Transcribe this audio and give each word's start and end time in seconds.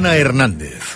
Ana 0.00 0.14
Hernández. 0.16 0.89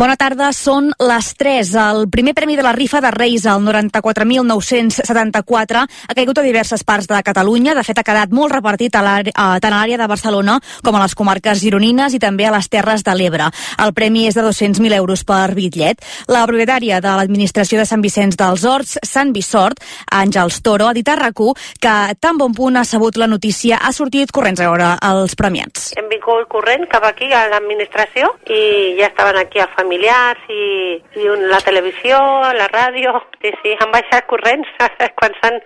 Bona 0.00 0.14
tarda, 0.16 0.46
són 0.56 0.86
les 0.96 1.26
3. 1.36 1.74
El 1.76 2.06
primer 2.08 2.32
premi 2.32 2.56
de 2.56 2.62
la 2.64 2.72
rifa 2.72 3.04
de 3.04 3.10
Reis, 3.12 3.44
el 3.44 3.60
94.974, 3.66 5.82
ha 6.08 6.14
caigut 6.16 6.40
a 6.40 6.44
diverses 6.46 6.80
parts 6.88 7.04
de 7.10 7.18
Catalunya. 7.20 7.74
De 7.76 7.84
fet, 7.84 8.00
ha 8.00 8.04
quedat 8.06 8.32
molt 8.32 8.48
repartit 8.54 8.96
a 8.96 9.02
tant 9.04 9.28
a 9.36 9.60
l'àrea 9.60 10.00
de 10.00 10.06
Barcelona 10.08 10.56
com 10.80 10.96
a 10.96 11.02
les 11.02 11.12
comarques 11.12 11.60
gironines 11.60 12.16
i 12.16 12.20
també 12.22 12.46
a 12.48 12.54
les 12.54 12.64
Terres 12.72 13.04
de 13.04 13.12
l'Ebre. 13.12 13.52
El 13.76 13.92
premi 13.92 14.24
és 14.30 14.38
de 14.38 14.42
200.000 14.46 14.96
euros 14.96 15.20
per 15.28 15.52
bitllet. 15.52 16.00
La 16.32 16.48
propietària 16.48 17.04
de 17.04 17.12
l'administració 17.20 17.76
de 17.76 17.84
Sant 17.84 18.00
Vicenç 18.00 18.40
dels 18.40 18.64
Horts, 18.64 18.96
Sant 19.04 19.36
Vissort, 19.36 19.76
Àngels 20.16 20.64
Toro, 20.64 20.88
ha 20.88 20.96
dit 20.96 21.04
a 21.12 21.20
rac 21.20 21.36
que 21.76 22.16
tan 22.16 22.40
bon 22.40 22.56
punt 22.56 22.80
ha 22.80 22.88
sabut 22.88 23.20
la 23.20 23.28
notícia, 23.28 23.76
ha 23.76 23.92
sortit 23.92 24.32
corrents 24.32 24.64
a 24.64 24.72
veure 24.72 24.96
els 25.12 25.36
premiats. 25.36 25.92
Hem 26.00 26.08
vingut 26.08 26.48
corrent 26.48 26.88
cap 26.88 27.04
aquí 27.04 27.28
a 27.36 27.52
l'administració 27.52 28.32
i 28.48 28.96
ja 28.96 29.12
estaven 29.12 29.36
aquí 29.36 29.60
a 29.60 29.68
família 29.76 29.89
familiars 29.90 30.38
i, 30.48 31.02
i 31.18 31.26
un, 31.26 31.48
la 31.50 31.58
televisió, 31.66 32.16
la 32.54 32.68
ràdio, 32.70 33.10
sí, 33.42 33.50
sí, 33.62 33.74
han 33.74 33.90
baixat 33.90 34.26
corrents 34.30 34.68
quan 35.18 35.34
s'han 35.40 35.58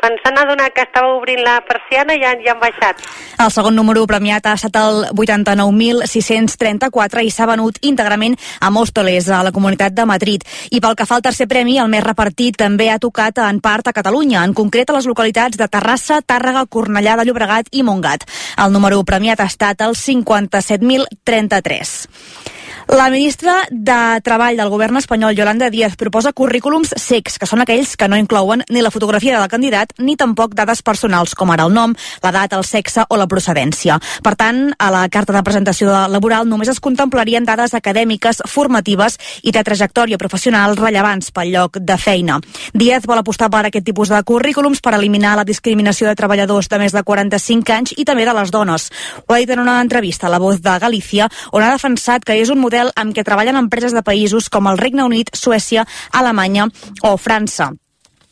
quan 0.00 0.16
s'han 0.22 0.38
adonat 0.40 0.72
que 0.72 0.80
estava 0.86 1.10
obrint 1.12 1.42
la 1.44 1.60
persiana 1.60 2.14
ja, 2.16 2.32
ja 2.40 2.54
han 2.54 2.60
baixat. 2.60 2.96
El 3.36 3.50
segon 3.52 3.76
número 3.76 4.06
premiat 4.08 4.46
ha 4.48 4.54
estat 4.56 4.72
el 4.80 5.04
89.634 5.12 7.20
i 7.26 7.28
s'ha 7.28 7.44
venut 7.50 7.76
íntegrament 7.84 8.32
a 8.64 8.70
Mòstoles, 8.72 9.28
a 9.28 9.44
la 9.44 9.52
Comunitat 9.52 9.92
de 9.92 10.08
Madrid. 10.08 10.40
I 10.72 10.80
pel 10.80 10.96
que 10.96 11.04
fa 11.04 11.18
al 11.18 11.26
tercer 11.26 11.44
premi, 11.50 11.76
el 11.82 11.90
més 11.92 12.06
repartit 12.06 12.56
també 12.56 12.88
ha 12.88 13.02
tocat 13.02 13.36
en 13.44 13.60
part 13.60 13.84
a 13.88 13.96
Catalunya, 13.96 14.40
en 14.40 14.54
concret 14.56 14.88
a 14.88 14.96
les 14.96 15.06
localitats 15.10 15.56
de 15.60 15.68
Terrassa, 15.68 16.24
Tàrrega, 16.24 16.64
Cornellà 16.64 17.20
de 17.20 17.28
Llobregat 17.28 17.68
i 17.72 17.84
Montgat. 17.84 18.24
El 18.56 18.72
número 18.72 19.04
premiat 19.04 19.40
ha 19.44 19.50
estat 19.52 19.84
el 19.84 19.92
57.033. 20.00 22.59
La 22.90 23.08
ministra 23.08 23.68
de 23.70 24.20
Treball 24.24 24.56
del 24.58 24.68
govern 24.68 24.96
espanyol, 24.98 25.36
Yolanda 25.38 25.68
Díaz, 25.70 25.94
proposa 25.94 26.32
currículums 26.34 26.90
secs, 26.98 27.36
que 27.38 27.46
són 27.46 27.62
aquells 27.62 27.92
que 27.94 28.08
no 28.10 28.16
inclouen 28.18 28.64
ni 28.66 28.82
la 28.82 28.90
fotografia 28.90 29.36
del 29.38 29.50
candidat 29.52 29.92
ni 30.02 30.16
tampoc 30.18 30.56
dades 30.58 30.82
personals, 30.82 31.36
com 31.38 31.52
ara 31.54 31.68
el 31.68 31.74
nom, 31.76 31.94
l'edat, 32.24 32.56
el 32.58 32.64
sexe 32.66 33.04
o 33.06 33.18
la 33.20 33.28
procedència. 33.30 34.00
Per 34.26 34.32
tant, 34.34 34.72
a 34.74 34.88
la 34.90 35.04
carta 35.06 35.36
de 35.36 35.42
presentació 35.46 35.92
laboral 36.10 36.48
només 36.50 36.72
es 36.72 36.80
contemplarien 36.82 37.46
dades 37.46 37.76
acadèmiques, 37.78 38.42
formatives 38.50 39.20
i 39.46 39.54
de 39.54 39.62
trajectòria 39.62 40.18
professional 40.18 40.74
rellevants 40.74 41.30
pel 41.30 41.54
lloc 41.54 41.78
de 41.78 41.94
feina. 41.94 42.40
Díaz 42.74 43.06
vol 43.06 43.22
apostar 43.22 43.52
per 43.54 43.62
aquest 43.68 43.86
tipus 43.86 44.10
de 44.10 44.18
currículums 44.26 44.82
per 44.82 44.96
eliminar 44.98 45.36
la 45.38 45.46
discriminació 45.46 46.10
de 46.10 46.16
treballadors 46.18 46.66
de 46.66 46.82
més 46.82 46.98
de 46.98 47.04
45 47.06 47.78
anys 47.78 47.94
i 47.96 48.04
també 48.04 48.26
de 48.26 48.34
les 48.34 48.50
dones. 48.50 48.90
Ho 49.28 49.38
ha 49.38 49.38
dit 49.38 49.54
en 49.54 49.62
una 49.62 49.78
entrevista 49.78 50.26
a 50.26 50.34
La 50.34 50.42
Voz 50.42 50.58
de 50.58 50.76
Galícia, 50.82 51.30
on 51.52 51.62
ha 51.62 51.70
defensat 51.70 52.26
que 52.26 52.34
és 52.34 52.50
un 52.50 52.58
model 52.58 52.79
model 52.80 52.92
amb 52.96 53.14
què 53.14 53.24
treballen 53.26 53.58
empreses 53.60 53.92
de 53.92 54.02
països 54.02 54.48
com 54.48 54.68
el 54.70 54.78
Regne 54.80 55.04
Unit, 55.04 55.34
Suècia, 55.36 55.86
Alemanya 56.12 56.68
o 57.02 57.16
França. 57.16 57.72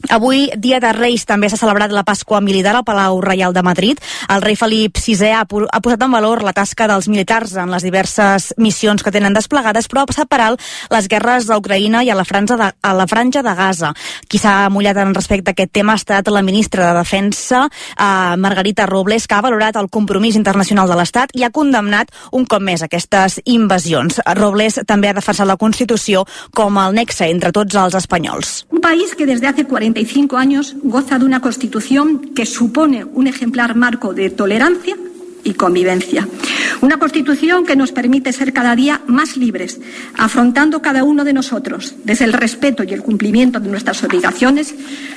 Avui, 0.07 0.47
dia 0.55 0.79
de 0.79 0.93
Reis, 0.95 1.25
també 1.27 1.49
s'ha 1.51 1.59
celebrat 1.59 1.91
la 1.91 2.05
Pasqua 2.07 2.39
Militar 2.39 2.71
al 2.79 2.85
Palau 2.87 3.17
Reial 3.19 3.51
de 3.51 3.65
Madrid. 3.67 3.99
El 4.31 4.45
rei 4.45 4.55
Felip 4.55 4.95
VI 4.95 5.33
ha, 5.35 5.41
ha 5.43 5.81
posat 5.83 6.05
en 6.07 6.13
valor 6.15 6.45
la 6.47 6.53
tasca 6.55 6.87
dels 6.87 7.09
militars 7.11 7.57
en 7.59 7.73
les 7.75 7.83
diverses 7.83 8.53
missions 8.63 9.03
que 9.03 9.11
tenen 9.11 9.35
desplegades, 9.35 9.89
però 9.91 10.05
ha 10.07 10.27
per 10.31 10.39
alt 10.41 10.63
les 10.95 11.09
guerres 11.11 11.49
d'Ucraïna 11.51 12.05
i 12.07 12.13
a 12.13 12.15
la, 12.15 12.23
franja 12.23 12.55
de, 12.57 12.69
a 12.79 12.93
la 12.95 13.09
franja 13.11 13.43
de 13.43 13.55
Gaza. 13.59 13.91
Qui 14.31 14.39
s'ha 14.39 14.69
mullat 14.71 15.01
en 15.03 15.17
respecte 15.19 15.51
a 15.51 15.57
aquest 15.57 15.75
tema 15.75 15.97
ha 15.97 15.99
estat 15.99 16.31
la 16.31 16.45
ministra 16.47 16.87
de 16.87 17.01
Defensa, 17.01 17.65
eh, 17.67 18.37
Margarita 18.39 18.87
Robles, 18.87 19.27
que 19.27 19.35
ha 19.35 19.43
valorat 19.43 19.83
el 19.83 19.91
compromís 19.91 20.39
internacional 20.39 20.87
de 20.87 21.01
l'Estat 21.01 21.35
i 21.35 21.43
ha 21.43 21.51
condemnat 21.51 22.15
un 22.31 22.47
cop 22.47 22.63
més 22.63 22.87
aquestes 22.87 23.41
invasions. 23.51 24.23
Robles 24.39 24.79
també 24.87 25.11
ha 25.11 25.19
defensat 25.19 25.51
la 25.51 25.59
Constitució 25.59 26.23
com 26.55 26.79
el 26.79 26.95
nexe 26.95 27.27
entre 27.27 27.51
tots 27.51 27.75
els 27.75 27.99
espanyols. 27.99 28.63
Un 28.71 28.81
país 28.81 29.19
que 29.19 29.27
des 29.27 29.43
de 29.43 29.51
hace 29.51 29.67
40 29.67 29.88
45 29.89 30.37
años 30.37 30.77
goza 30.83 31.19
de 31.19 31.25
una 31.25 31.41
Constitución 31.41 32.35
que 32.35 32.45
supone 32.45 33.05
un 33.05 33.27
ejemplar 33.27 33.75
marco 33.75 34.13
de 34.13 34.29
tolerancia 34.29 34.97
y 35.45 35.55
convivencia. 35.55 36.29
Una 36.83 36.99
Constitución 36.99 37.65
que 37.65 37.75
nos 37.75 37.93
permite 37.93 38.35
ser 38.35 38.53
cada 38.53 38.77
día 38.77 39.01
más 39.07 39.39
libres, 39.39 39.81
afrontando 40.15 40.83
cada 40.83 41.05
uno 41.05 41.25
de 41.25 41.33
nosotros, 41.33 41.95
desde 42.05 42.27
el 42.27 42.35
respeto 42.35 42.85
y 42.85 42.93
el 42.93 43.03
cumplimiento 43.03 43.61
de 43.61 43.71
nuestras 43.71 44.05
obligaciones, 44.05 44.75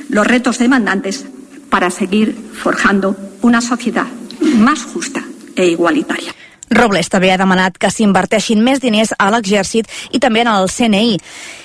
los 0.07 0.25
retos 0.25 0.57
demandantes 0.57 1.25
para 1.69 1.89
seguir 1.89 2.33
forjando 2.53 3.17
una 3.41 3.59
sociedad 3.59 4.07
más 4.55 4.83
justa 4.83 5.21
e 5.57 5.67
igualitaria. 5.67 6.33
Robles 6.71 7.09
també 7.11 7.33
ha 7.33 7.39
demanat 7.39 7.75
que 7.77 7.91
s'inverteixin 7.91 8.61
més 8.63 8.79
diners 8.79 9.11
a 9.19 9.27
l'exèrcit 9.33 9.89
i 10.15 10.19
també 10.23 10.45
en 10.45 10.51
el 10.53 10.69
CNI. 10.71 11.17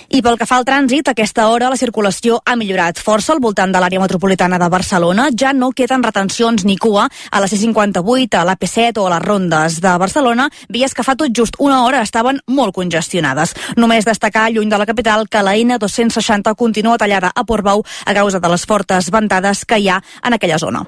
I 0.07 0.21
pel 0.23 0.37
que 0.39 0.47
fa 0.47 0.59
al 0.61 0.67
trànsit, 0.67 1.09
a 1.09 1.15
aquesta 1.17 1.49
hora 1.51 1.69
la 1.71 1.79
circulació 1.79 2.39
ha 2.47 2.55
millorat 2.59 2.99
força 3.03 3.33
al 3.35 3.41
voltant 3.43 3.73
de 3.75 3.81
l'àrea 3.83 4.03
metropolitana 4.03 4.59
de 4.59 4.69
Barcelona. 4.71 5.29
Ja 5.35 5.53
no 5.53 5.73
queden 5.75 6.03
retencions 6.03 6.65
ni 6.65 6.77
cua 6.77 7.07
a 7.07 7.41
la 7.43 7.49
C58, 7.51 8.39
a 8.39 8.45
l'AP7 8.47 9.03
o 9.03 9.07
a 9.07 9.15
les 9.17 9.25
rondes 9.25 9.81
de 9.83 9.97
Barcelona, 9.99 10.49
vies 10.69 10.95
que 10.95 11.07
fa 11.07 11.17
tot 11.17 11.35
just 11.35 11.59
una 11.59 11.85
hora 11.85 12.03
estaven 12.03 12.41
molt 12.47 12.75
congestionades. 12.75 13.55
Només 13.77 14.07
destacar, 14.07 14.51
lluny 14.51 14.71
de 14.71 14.79
la 14.79 14.87
capital, 14.87 15.29
que 15.29 15.43
la 15.43 15.57
N260 15.57 16.55
continua 16.55 16.99
tallada 16.99 17.33
a 17.35 17.45
Portbou 17.45 17.83
a 18.05 18.15
causa 18.15 18.41
de 18.41 18.49
les 18.49 18.67
fortes 18.67 19.11
ventades 19.11 19.65
que 19.65 19.79
hi 19.79 19.89
ha 19.89 20.03
en 20.23 20.35
aquella 20.35 20.59
zona. 20.59 20.87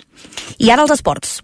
I 0.58 0.70
ara 0.70 0.86
els 0.86 0.94
esports. 0.94 1.40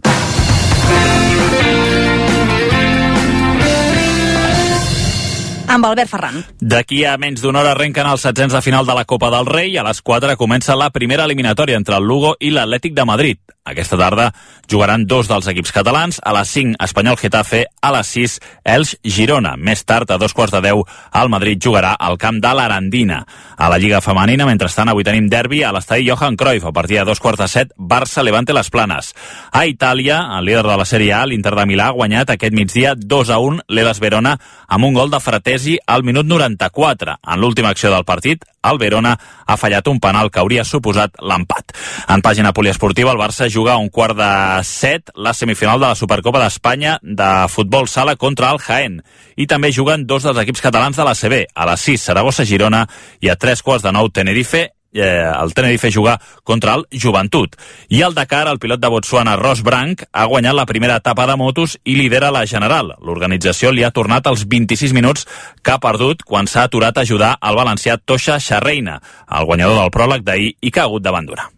Amb 5.68 5.86
Albert 5.86 6.10
Ferran. 6.10 6.42
D'aquí 6.60 7.04
a 7.04 7.16
menys 7.18 7.42
d'una 7.42 7.62
hora 7.62 7.74
arrenquen 7.74 8.08
els 8.10 8.24
setzents 8.26 8.54
de 8.54 8.62
final 8.62 8.86
de 8.86 8.94
la 8.96 9.04
Copa 9.04 9.30
del 9.34 9.46
Rei 9.46 9.72
i 9.74 9.78
a 9.78 9.86
les 9.86 10.02
4 10.02 10.36
comença 10.40 10.76
la 10.76 10.90
primera 10.90 11.24
eliminatòria 11.24 11.76
entre 11.80 11.98
el 11.98 12.08
Lugo 12.08 12.36
i 12.40 12.52
l'Atlètic 12.54 12.94
de 12.94 13.04
Madrid. 13.08 13.40
Aquesta 13.64 13.96
tarda 13.96 14.26
jugaran 14.68 15.06
dos 15.08 15.24
dels 15.24 15.46
equips 15.48 15.72
catalans, 15.72 16.18
a 16.20 16.34
les 16.36 16.50
5 16.52 16.76
Espanyol 16.84 17.16
Getafe, 17.16 17.62
a 17.80 17.92
les 17.94 18.10
6 18.12 18.34
Elx 18.74 18.90
Girona. 19.00 19.54
Més 19.56 19.80
tard, 19.88 20.10
a 20.12 20.18
dos 20.20 20.34
quarts 20.36 20.52
de 20.52 20.60
10, 20.66 20.82
el 21.22 21.30
Madrid 21.32 21.62
jugarà 21.64 21.94
al 21.96 22.18
camp 22.20 22.42
de 22.44 22.50
l'Arandina. 22.52 23.22
A 23.56 23.70
la 23.72 23.78
Lliga 23.80 24.02
Femenina, 24.04 24.44
mentrestant, 24.44 24.90
avui 24.92 25.06
tenim 25.08 25.30
derbi 25.32 25.62
a 25.64 25.72
l'estadi 25.72 26.04
Johan 26.10 26.36
Cruyff, 26.36 26.66
a 26.68 26.74
partir 26.76 26.98
de 26.98 27.06
dos 27.08 27.24
quarts 27.24 27.40
de 27.40 27.48
7, 27.48 27.72
Barça 27.78 28.22
Levante 28.22 28.52
les 28.52 28.68
Planes. 28.68 29.14
A 29.50 29.64
Itàlia, 29.64 30.20
el 30.36 30.44
líder 30.44 30.66
de 30.68 30.76
la 30.76 30.84
Sèrie 30.84 31.14
A, 31.16 31.24
l'Inter 31.24 31.54
de 31.56 31.64
Milà, 31.64 31.88
ha 31.88 31.96
guanyat 31.96 32.34
aquest 32.36 32.52
migdia 32.52 32.92
2 32.94 33.32
a 33.32 33.40
1 33.40 33.64
l'Elas 33.68 34.02
Verona 34.04 34.36
amb 34.68 34.84
un 34.84 34.92
gol 34.92 35.08
de 35.08 35.24
Fratesi 35.54 35.78
al 35.86 36.02
minut 36.02 36.26
94. 36.26 37.14
En 37.22 37.40
l'última 37.40 37.68
acció 37.70 37.90
del 37.92 38.04
partit, 38.04 38.42
el 38.66 38.78
Verona 38.78 39.12
ha 39.46 39.56
fallat 39.56 39.86
un 39.86 40.00
penal 40.02 40.32
que 40.32 40.40
hauria 40.40 40.64
suposat 40.66 41.14
l'empat. 41.22 41.70
En 42.10 42.22
pàgina 42.24 42.52
poliesportiva, 42.52 43.12
el 43.12 43.20
Barça 43.20 43.46
juga 43.46 43.76
un 43.78 43.88
quart 43.88 44.16
de 44.18 44.64
set 44.66 45.12
la 45.14 45.32
semifinal 45.32 45.78
de 45.78 45.86
la 45.86 45.94
Supercopa 45.94 46.42
d'Espanya 46.42 46.98
de 47.02 47.30
futbol 47.48 47.86
sala 47.86 48.16
contra 48.16 48.50
el 48.50 48.58
Jaén. 48.58 49.02
I 49.36 49.46
també 49.46 49.70
juguen 49.70 50.08
dos 50.10 50.26
dels 50.26 50.42
equips 50.42 50.64
catalans 50.64 50.96
de 50.96 51.06
la 51.06 51.14
CB, 51.14 51.44
a 51.54 51.70
les 51.70 51.86
6 51.86 52.08
Saragossa-Girona 52.10 52.86
i 53.22 53.30
a 53.30 53.36
tres 53.36 53.62
quarts 53.62 53.86
de 53.86 53.94
nou 53.94 54.10
Tenerife 54.10 54.72
eh, 54.94 55.30
el 55.42 55.54
Tenerife 55.54 55.92
jugar 55.92 56.20
contra 56.42 56.74
el 56.74 56.86
Joventut. 56.90 57.56
I 57.88 58.02
al 58.02 58.14
Dakar, 58.14 58.46
el 58.48 58.58
pilot 58.58 58.80
de 58.80 58.88
Botswana, 58.88 59.36
Ross 59.36 59.62
Branc, 59.62 60.06
ha 60.12 60.24
guanyat 60.30 60.54
la 60.54 60.66
primera 60.66 60.96
etapa 61.02 61.26
de 61.26 61.36
motos 61.36 61.78
i 61.84 61.96
lidera 61.98 62.32
la 62.34 62.46
general. 62.46 62.94
L'organització 63.02 63.72
li 63.72 63.84
ha 63.84 63.92
tornat 63.92 64.26
els 64.30 64.46
26 64.48 64.94
minuts 64.96 65.26
que 65.62 65.74
ha 65.74 65.82
perdut 65.82 66.22
quan 66.24 66.48
s'ha 66.48 66.68
aturat 66.70 66.96
a 66.96 67.04
ajudar 67.04 67.34
el 67.42 67.58
valencià 67.58 67.98
Tosha 67.98 68.38
Xarreina, 68.40 69.00
el 69.30 69.50
guanyador 69.50 69.82
del 69.82 69.92
pròleg 69.94 70.24
d'ahir 70.24 70.54
i 70.60 70.70
que 70.70 70.80
ha 70.80 70.88
hagut 70.88 71.04
d'abandonar. 71.04 71.53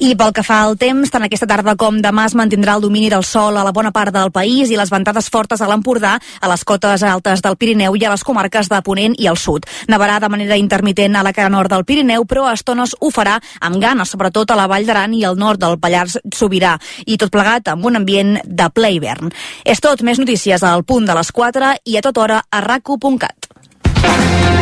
I 0.00 0.14
pel 0.16 0.30
que 0.32 0.40
fa 0.40 0.62
al 0.64 0.78
temps, 0.80 1.10
tant 1.12 1.26
aquesta 1.26 1.44
tarda 1.44 1.74
com 1.76 1.98
demà 2.00 2.22
es 2.24 2.32
mantindrà 2.32 2.72
el 2.78 2.80
domini 2.80 3.10
del 3.12 3.20
sol 3.28 3.58
a 3.60 3.64
la 3.66 3.72
bona 3.76 3.90
part 3.92 4.14
del 4.14 4.30
país 4.32 4.70
i 4.72 4.78
les 4.80 4.88
ventades 4.88 5.28
fortes 5.28 5.60
a 5.60 5.68
l'Empordà, 5.68 6.14
a 6.16 6.48
les 6.48 6.64
cotes 6.64 7.04
altes 7.04 7.42
del 7.44 7.58
Pirineu 7.60 7.98
i 8.00 8.06
a 8.08 8.12
les 8.14 8.24
comarques 8.24 8.70
de 8.72 8.78
Ponent 8.86 9.12
i 9.20 9.28
al 9.28 9.36
sud. 9.36 9.68
Nevarà 9.92 10.16
de 10.24 10.30
manera 10.32 10.56
intermitent 10.56 11.20
a 11.20 11.24
la 11.26 11.34
cara 11.36 11.52
nord 11.52 11.68
del 11.68 11.84
Pirineu, 11.84 12.24
però 12.24 12.46
a 12.48 12.54
estones 12.56 12.96
ho 12.96 13.12
farà 13.12 13.36
amb 13.60 13.76
ganes, 13.76 14.08
sobretot 14.08 14.48
a 14.48 14.56
la 14.56 14.70
Vall 14.72 14.88
d'Aran 14.88 15.18
i 15.18 15.20
al 15.28 15.36
nord 15.36 15.60
del 15.60 15.76
Pallars 15.76 16.16
Sobirà. 16.32 16.78
I 17.04 17.20
tot 17.20 17.28
plegat 17.28 17.68
amb 17.68 17.84
un 17.84 18.00
ambient 18.00 18.38
de 18.46 18.70
ple 18.72 18.94
hivern. 18.96 19.28
És 19.68 19.84
tot, 19.84 20.00
més 20.00 20.16
notícies 20.16 20.64
al 20.64 20.88
punt 20.88 21.04
de 21.04 21.20
les 21.20 21.28
4 21.28 21.76
i 21.84 22.00
a 22.00 22.06
tota 22.08 22.24
hora 22.24 22.40
a 22.48 22.64
raco.cat. 22.64 24.59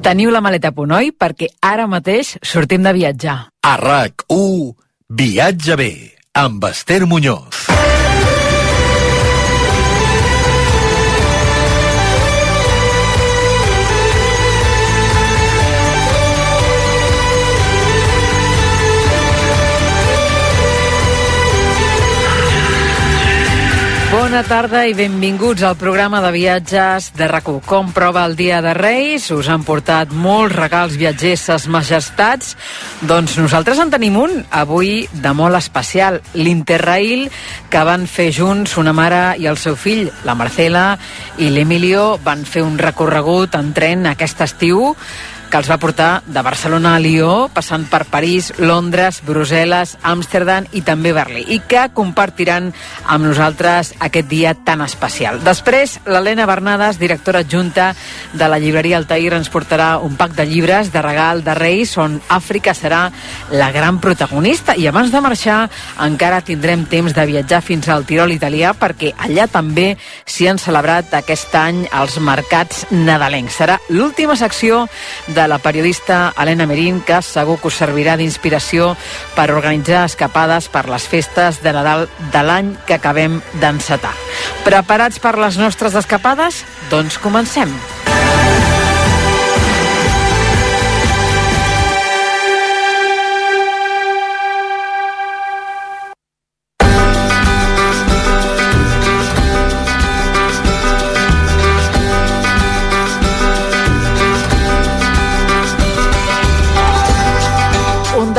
Teniu 0.00 0.30
la 0.32 0.40
maleta 0.40 0.70
a 0.72 0.76
punt, 0.76 0.94
oi? 0.96 1.10
Perquè 1.12 1.50
ara 1.60 1.84
mateix 1.90 2.32
sortim 2.40 2.86
de 2.86 2.94
viatjar. 2.96 3.36
A 3.68 3.74
RAC1, 3.76 4.72
viatja 5.20 5.76
bé, 5.76 5.92
amb 6.40 6.64
Esther 6.72 7.04
Muñoz. 7.04 7.79
Bona 24.40 24.48
tarda 24.48 24.86
i 24.88 24.94
benvinguts 24.96 25.60
al 25.68 25.74
programa 25.76 26.22
de 26.24 26.30
viatges 26.32 27.10
de 27.12 27.26
rac 27.28 27.50
Com 27.68 27.90
prova 27.92 28.22
el 28.24 28.38
dia 28.38 28.62
de 28.64 28.72
Reis? 28.72 29.26
Us 29.36 29.50
han 29.52 29.66
portat 29.68 30.14
molts 30.16 30.56
regals 30.56 30.94
viatgers 30.96 31.42
ses 31.50 31.66
majestats? 31.68 32.54
Doncs 33.04 33.36
nosaltres 33.36 33.76
en 33.84 33.92
tenim 33.92 34.16
un, 34.16 34.32
avui 34.48 35.04
de 35.12 35.34
molt 35.36 35.58
especial, 35.58 36.22
l'Interrail, 36.32 37.26
que 37.68 37.82
van 37.84 38.06
fer 38.08 38.30
junts 38.32 38.78
una 38.80 38.94
mare 38.96 39.36
i 39.36 39.44
el 39.44 39.60
seu 39.60 39.76
fill, 39.76 40.08
la 40.24 40.32
Marcela 40.32 40.94
i 41.36 41.50
l'Emilio, 41.52 42.16
van 42.24 42.48
fer 42.48 42.64
un 42.64 42.80
recorregut 42.80 43.60
en 43.60 43.74
tren 43.76 44.08
aquest 44.08 44.40
estiu 44.48 44.94
que 45.50 45.58
els 45.58 45.68
va 45.68 45.80
portar 45.82 46.22
de 46.30 46.42
Barcelona 46.46 46.94
a 46.94 47.00
Lió, 47.02 47.48
passant 47.52 47.82
per 47.90 48.04
París, 48.06 48.52
Londres, 48.62 49.18
Brussel·les, 49.26 49.96
Amsterdam 50.06 50.68
i 50.78 50.84
també 50.86 51.10
Berlí, 51.12 51.42
i 51.50 51.58
que 51.66 51.88
compartiran 51.94 52.68
amb 53.10 53.26
nosaltres 53.26 53.90
aquest 53.98 54.28
dia 54.30 54.54
tan 54.54 54.84
especial. 54.84 55.40
Després, 55.42 55.98
l'Helena 56.06 56.46
Bernades, 56.46 57.00
directora 57.02 57.42
adjunta 57.42 57.90
de 58.32 58.48
la 58.48 58.60
llibreria 58.62 59.00
Altair, 59.00 59.34
ens 59.34 59.50
portarà 59.50 59.96
un 59.98 60.14
pack 60.16 60.36
de 60.38 60.46
llibres 60.46 60.92
de 60.94 61.02
regal 61.02 61.42
de 61.42 61.56
Reis, 61.58 61.96
on 61.98 62.20
Àfrica 62.30 62.74
serà 62.76 63.02
la 63.50 63.72
gran 63.74 63.98
protagonista. 63.98 64.78
I 64.78 64.86
abans 64.86 65.10
de 65.10 65.24
marxar, 65.24 65.64
encara 66.06 66.44
tindrem 66.46 66.86
temps 66.86 67.16
de 67.16 67.26
viatjar 67.26 67.62
fins 67.66 67.90
al 67.90 68.06
Tirol 68.06 68.36
italià, 68.36 68.70
perquè 68.78 69.16
allà 69.18 69.48
també 69.50 69.96
s'hi 70.24 70.46
han 70.46 70.62
celebrat 70.62 71.18
aquest 71.18 71.58
any 71.58 71.82
els 71.90 72.20
mercats 72.22 72.86
nadalencs. 72.94 73.58
Serà 73.58 73.80
l'última 73.90 74.38
secció 74.38 74.84
de 75.26 75.39
de 75.40 75.48
la 75.48 75.58
periodista 75.58 76.34
Helena 76.36 76.66
Merín, 76.66 77.00
que 77.00 77.22
segur 77.24 77.56
que 77.60 77.70
us 77.70 77.78
servirà 77.80 78.18
d'inspiració 78.20 78.90
per 79.32 79.46
organitzar 79.54 80.02
escapades 80.04 80.68
per 80.68 80.84
les 80.92 81.06
festes 81.08 81.62
de 81.64 81.72
Nadal 81.72 82.08
de 82.34 82.42
l'any 82.44 82.74
que 82.84 82.98
acabem 82.98 83.38
d'encetar. 83.62 84.12
Preparats 84.66 85.22
per 85.22 85.38
les 85.40 85.56
nostres 85.56 85.96
escapades? 85.96 86.60
Doncs 86.92 87.16
comencem. 87.24 87.72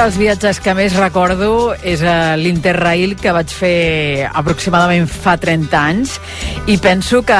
Dels 0.01 0.17
viatges 0.17 0.57
que 0.57 0.73
més 0.73 0.95
recordo 0.97 1.75
és 1.85 2.01
uh, 2.01 2.33
l'Interrail 2.39 3.11
que 3.21 3.33
vaig 3.35 3.51
fer 3.53 4.25
aproximadament 4.25 5.05
fa 5.05 5.35
30 5.37 5.77
anys 5.77 6.15
i 6.73 6.79
penso 6.81 7.19
que 7.21 7.37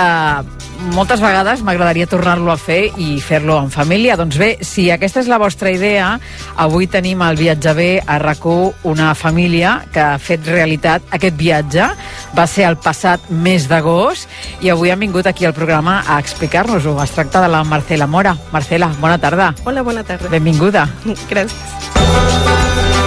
moltes 0.89 1.22
vegades 1.22 1.62
m'agradaria 1.63 2.07
tornar-lo 2.10 2.51
a 2.51 2.57
fer 2.57 2.89
i 2.98 3.19
fer-lo 3.22 3.57
en 3.62 3.69
família. 3.72 4.18
Doncs 4.19 4.38
bé, 4.42 4.50
si 4.66 4.89
aquesta 4.92 5.22
és 5.22 5.30
la 5.31 5.39
vostra 5.42 5.72
idea, 5.74 6.16
avui 6.56 6.88
tenim 6.92 7.22
al 7.22 7.38
Viatge 7.39 7.74
B 7.78 7.88
a 8.01 8.18
rac 8.19 8.42
una 8.42 9.13
família 9.13 9.83
que 9.94 10.00
ha 10.01 10.18
fet 10.18 10.48
realitat 10.48 11.04
aquest 11.13 11.38
viatge. 11.38 11.89
Va 12.38 12.48
ser 12.48 12.66
el 12.66 12.80
passat 12.81 13.30
mes 13.30 13.68
d'agost 13.69 14.28
i 14.62 14.72
avui 14.74 14.89
han 14.89 15.00
vingut 15.00 15.28
aquí 15.28 15.45
al 15.45 15.54
programa 15.54 16.01
a 16.07 16.18
explicar-nos-ho. 16.19 16.98
Es 17.04 17.12
tracta 17.12 17.42
de 17.42 17.51
la 17.51 17.63
Marcela 17.63 18.07
Mora. 18.07 18.36
Marcela, 18.51 18.89
bona 19.00 19.19
tarda. 19.22 19.54
Hola, 19.63 19.84
bona 19.84 20.04
tarda. 20.04 20.30
Benvinguda. 20.30 20.88
Gràcies. 21.30 23.00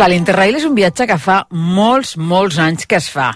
Clar, 0.00 0.14
l'Interrail 0.14 0.56
és 0.56 0.62
un 0.64 0.72
viatge 0.72 1.04
que 1.04 1.16
fa 1.20 1.34
molts, 1.52 2.14
molts 2.16 2.56
anys 2.64 2.86
que 2.88 2.96
es 2.96 3.10
fa, 3.12 3.26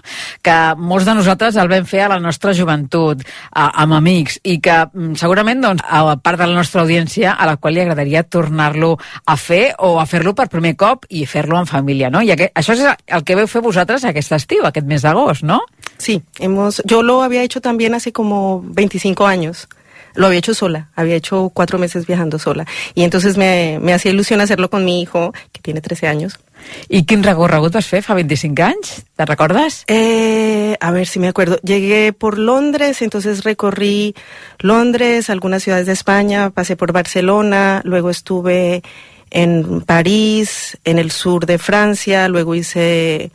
que 0.41 0.55
molts 0.81 1.05
de 1.05 1.13
nosaltres 1.19 1.59
el 1.61 1.69
vam 1.69 1.85
fer 1.85 2.01
a 2.01 2.07
la 2.15 2.17
nostra 2.25 2.55
joventut, 2.57 3.21
a, 3.51 3.67
amb 3.83 3.99
amics, 3.99 4.39
i 4.49 4.55
que 4.65 4.79
mm, 4.87 5.11
segurament 5.21 5.61
doncs, 5.61 5.85
a 5.85 6.17
part 6.25 6.41
de 6.41 6.47
la 6.49 6.57
nostra 6.57 6.81
audiència 6.81 7.35
a 7.37 7.51
la 7.51 7.59
qual 7.61 7.77
li 7.77 7.85
agradaria 7.85 8.25
tornar-lo 8.25 8.95
a 8.97 9.37
fer 9.37 9.75
o 9.85 9.99
a 10.01 10.09
fer-lo 10.09 10.33
per 10.33 10.49
primer 10.49 10.73
cop 10.81 11.05
i 11.13 11.27
fer-lo 11.29 11.61
en 11.61 11.69
família, 11.69 12.09
no? 12.09 12.25
I 12.25 12.33
aquest, 12.33 12.57
això 12.57 12.79
és 12.79 12.89
el 12.89 13.29
que 13.29 13.37
veu 13.37 13.51
fer 13.59 13.61
vosaltres 13.69 14.09
aquest 14.09 14.33
estiu, 14.33 14.65
aquest 14.65 14.89
mes 14.89 15.05
d'agost, 15.05 15.45
no? 15.45 15.61
Sí, 15.99 16.23
hemos, 16.41 16.81
yo 16.89 17.03
lo 17.03 17.21
había 17.21 17.43
hecho 17.43 17.61
también 17.61 17.93
hace 17.93 18.17
como 18.17 18.63
25 18.65 19.27
años. 19.27 19.69
Lo 20.15 20.27
había 20.27 20.39
hecho 20.39 20.55
sola, 20.55 20.91
había 20.95 21.17
hecho 21.17 21.51
cuatro 21.53 21.79
meses 21.79 22.07
viajando 22.07 22.39
sola. 22.39 22.67
Y 22.95 23.03
entonces 23.03 23.37
me, 23.37 23.79
me 23.81 23.93
hacía 23.93 24.13
ilusión 24.13 24.41
hacerlo 24.41 24.71
con 24.71 24.85
mi 24.85 25.01
hijo, 25.03 25.33
que 25.53 25.61
tiene 25.61 25.81
13 25.81 26.09
años. 26.09 26.39
I 26.89 27.05
quin 27.05 27.23
recorregut 27.25 27.75
vas 27.75 27.89
fer 27.89 28.03
fa 28.03 28.15
25 28.15 28.63
anys? 28.65 29.05
¿Te 29.17 29.27
recordas? 29.27 29.85
Eh, 29.87 30.77
a 30.81 30.91
ver 30.91 31.07
si 31.07 31.19
me 31.19 31.29
acuerdo. 31.29 31.59
Llegué 31.63 32.13
por 32.13 32.39
Londres, 32.39 33.03
entonces 33.03 33.45
recorrí 33.45 34.15
Londres, 34.59 35.31
algunas 35.31 35.63
ciudades 35.63 35.87
de 35.87 35.93
España, 35.93 36.51
pasé 36.51 36.77
por 36.77 36.93
Barcelona, 36.93 37.81
luego 37.85 38.11
estuve 38.11 38.83
en 39.31 39.81
París, 39.81 40.79
en 40.85 40.99
el 40.99 41.11
sur 41.11 41.47
de 41.47 41.59
Francia, 41.59 42.29
luego 42.29 42.55
hice 42.55 43.31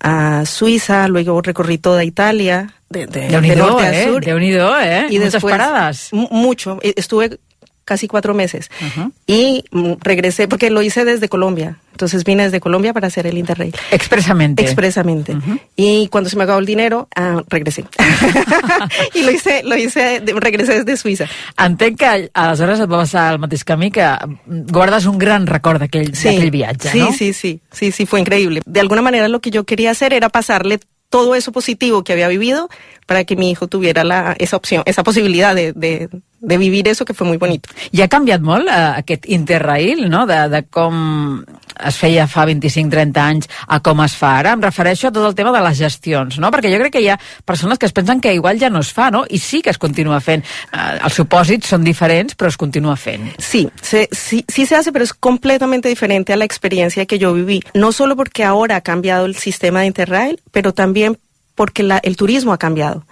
a 0.00 0.44
Suiza, 0.46 1.08
luego 1.08 1.40
recorrí 1.40 1.78
toda 1.78 2.04
Italia, 2.04 2.74
de, 2.88 3.06
de, 3.06 3.28
de 3.28 3.56
norte 3.56 3.84
eh? 3.84 4.02
a 4.02 4.04
sur. 4.04 4.24
De 4.24 4.34
unido, 4.34 4.78
¿eh? 4.80 5.06
Y 5.10 5.18
Muchas 5.18 5.32
después, 5.32 5.52
paradas. 5.52 6.08
Mucho. 6.12 6.78
Estuve 6.82 7.38
casi 7.84 8.08
cuatro 8.08 8.34
meses. 8.34 8.70
Uh 8.80 9.00
-huh. 9.00 9.12
Y 9.26 9.64
regresé, 10.00 10.48
porque 10.48 10.70
lo 10.70 10.82
hice 10.82 11.04
desde 11.04 11.28
Colombia. 11.28 11.78
Entonces 11.92 12.24
vine 12.24 12.42
desde 12.42 12.58
Colombia 12.58 12.92
para 12.92 13.06
hacer 13.06 13.26
el 13.26 13.38
Interrail. 13.38 13.74
Expresamente. 13.92 14.64
Expresamente. 14.64 15.32
Uh 15.34 15.38
-huh. 15.38 15.60
Y 15.76 16.08
cuando 16.08 16.28
se 16.28 16.36
me 16.36 16.42
acabó 16.42 16.58
el 16.58 16.66
dinero, 16.66 17.08
uh, 17.16 17.42
regresé. 17.48 17.84
y 19.14 19.22
lo 19.22 19.30
hice, 19.30 19.62
lo 19.62 19.76
hice, 19.76 20.22
regresé 20.36 20.82
desde 20.82 20.94
Suïssa. 20.96 21.28
Entenc 21.56 21.98
que 21.98 22.30
aleshores 22.34 22.80
et 22.80 22.90
va 22.90 23.04
passar 23.04 23.32
el 23.34 23.38
mateix 23.38 23.64
camí 23.64 23.90
que 23.90 24.04
guardes 24.46 25.06
un 25.06 25.18
gran 25.18 25.46
record 25.46 25.82
d'aquell 25.82 26.14
sí, 26.16 26.50
viatge, 26.50 26.90
sí, 26.90 26.98
no? 26.98 27.12
Sí, 27.12 27.32
sí, 27.32 27.60
sí, 27.70 27.92
sí, 27.92 28.06
fue 28.06 28.20
increíble. 28.20 28.62
De 28.66 28.80
alguna 28.80 29.02
manera 29.02 29.28
lo 29.28 29.40
que 29.40 29.50
yo 29.50 29.64
quería 29.64 29.90
hacer 29.90 30.12
era 30.12 30.28
pasarle 30.28 30.80
todo 31.10 31.34
eso 31.34 31.52
positivo 31.52 32.02
que 32.02 32.12
había 32.12 32.28
vivido 32.28 32.68
para 33.06 33.24
que 33.24 33.36
mi 33.36 33.50
hijo 33.50 33.68
tuviera 33.68 34.02
la, 34.02 34.34
esa 34.38 34.56
opción, 34.56 34.82
esa 34.86 35.04
posibilidad 35.04 35.54
de, 35.54 35.72
de, 35.72 36.08
de 36.44 36.58
vivir 36.58 36.88
eso 36.88 37.04
que 37.04 37.14
fue 37.14 37.26
muy 37.26 37.36
bonito. 37.36 37.68
I 37.92 38.04
ha 38.04 38.08
canviat 38.08 38.42
molt 38.44 38.68
eh, 38.68 38.80
aquest 39.00 39.28
Interrail, 39.32 40.08
no?, 40.10 40.24
de, 40.26 40.38
de 40.52 40.62
com 40.70 41.44
es 41.74 41.96
feia 41.98 42.28
fa 42.30 42.44
25-30 42.46 43.18
anys 43.18 43.48
a 43.66 43.80
com 43.82 44.02
es 44.04 44.14
fa 44.14 44.36
ara. 44.38 44.52
Em 44.54 44.62
refereixo 44.62 45.08
a 45.08 45.12
tot 45.14 45.26
el 45.26 45.34
tema 45.34 45.52
de 45.54 45.62
les 45.64 45.78
gestions, 45.80 46.38
no?, 46.38 46.52
perquè 46.54 46.70
jo 46.72 46.80
crec 46.82 46.96
que 46.98 47.02
hi 47.04 47.10
ha 47.10 47.18
persones 47.44 47.80
que 47.80 47.88
es 47.88 47.96
pensen 47.96 48.20
que 48.20 48.34
igual 48.34 48.60
ja 48.60 48.70
no 48.70 48.84
es 48.84 48.92
fa, 48.94 49.10
no?, 49.14 49.24
i 49.28 49.40
sí 49.42 49.62
que 49.62 49.72
es 49.74 49.80
continua 49.80 50.20
fent. 50.24 50.44
Eh, 50.70 50.98
els 51.00 51.18
supòsits 51.20 51.74
són 51.74 51.86
diferents, 51.86 52.36
però 52.38 52.52
es 52.52 52.60
continua 52.60 52.96
fent. 53.00 53.32
Sí, 53.38 53.66
se, 53.82 54.08
sí, 54.12 54.44
sí 54.48 54.66
se 54.66 54.76
hace, 54.76 54.92
pero 54.92 55.04
es 55.04 55.14
completamente 55.14 55.88
diferente 55.88 56.32
a 56.32 56.36
la 56.36 56.44
experiencia 56.44 57.06
que 57.06 57.18
yo 57.18 57.32
viví. 57.34 57.62
No 57.74 57.92
solo 57.92 58.16
porque 58.16 58.44
ahora 58.44 58.76
ha 58.76 58.80
cambiado 58.82 59.26
el 59.26 59.36
sistema 59.36 59.80
de 59.80 59.86
Interrail, 59.86 60.40
pero 60.52 60.72
también 60.72 61.18
porque 61.54 61.82
la, 61.82 61.98
el 61.98 62.16
turismo 62.16 62.52
ha 62.52 62.58
cambiado. 62.58 63.04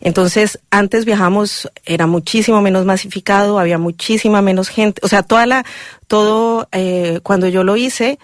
Entonces, 0.00 0.58
antes 0.70 1.04
viajamos, 1.04 1.70
era 1.84 2.06
muchísimo 2.06 2.60
menos 2.60 2.84
masificado, 2.84 3.58
había 3.58 3.78
muchísima 3.78 4.42
menos 4.42 4.68
gente, 4.68 5.00
o 5.04 5.08
sea, 5.08 5.22
toda 5.22 5.46
la, 5.46 5.64
todo, 6.06 6.68
eh, 6.72 7.20
cuando 7.22 7.48
yo 7.48 7.64
lo 7.64 7.76
hice, 7.76 8.18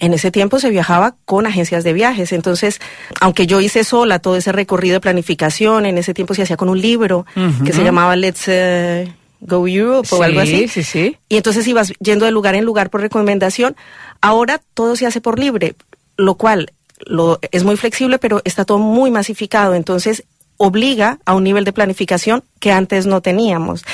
en 0.00 0.14
ese 0.14 0.30
tiempo 0.30 0.60
se 0.60 0.70
viajaba 0.70 1.16
con 1.24 1.46
agencias 1.46 1.82
de 1.84 1.92
viajes, 1.92 2.32
entonces, 2.32 2.80
aunque 3.20 3.46
yo 3.46 3.60
hice 3.60 3.84
sola 3.84 4.20
todo 4.20 4.36
ese 4.36 4.52
recorrido 4.52 4.94
de 4.94 5.00
planificación, 5.00 5.86
en 5.86 5.98
ese 5.98 6.14
tiempo 6.14 6.34
se 6.34 6.42
hacía 6.42 6.56
con 6.56 6.68
un 6.68 6.80
libro 6.80 7.26
uh 7.36 7.40
-huh. 7.40 7.64
que 7.64 7.72
se 7.72 7.82
llamaba 7.82 8.14
Let's 8.14 8.46
uh, 8.46 9.10
Go 9.40 9.66
Europe 9.66 10.06
sí, 10.08 10.14
o 10.14 10.22
algo 10.22 10.40
así. 10.40 10.68
Sí, 10.68 10.84
sí. 10.84 11.16
Y 11.28 11.36
entonces 11.36 11.66
ibas 11.66 11.92
yendo 11.98 12.24
de 12.26 12.30
lugar 12.30 12.54
en 12.54 12.64
lugar 12.64 12.90
por 12.90 13.00
recomendación. 13.00 13.74
Ahora 14.20 14.60
todo 14.74 14.94
se 14.94 15.04
hace 15.04 15.20
por 15.20 15.40
libre, 15.40 15.74
lo 16.16 16.36
cual 16.36 16.72
lo, 17.06 17.38
es 17.50 17.64
muy 17.64 17.76
flexible, 17.76 18.18
pero 18.18 18.40
está 18.44 18.64
todo 18.64 18.78
muy 18.78 19.10
masificado, 19.10 19.74
entonces 19.74 20.24
obliga 20.56 21.18
a 21.24 21.34
un 21.34 21.44
nivel 21.44 21.64
de 21.64 21.72
planificación 21.72 22.44
que 22.60 22.72
antes 22.72 23.06
no 23.06 23.20
teníamos. 23.20 23.84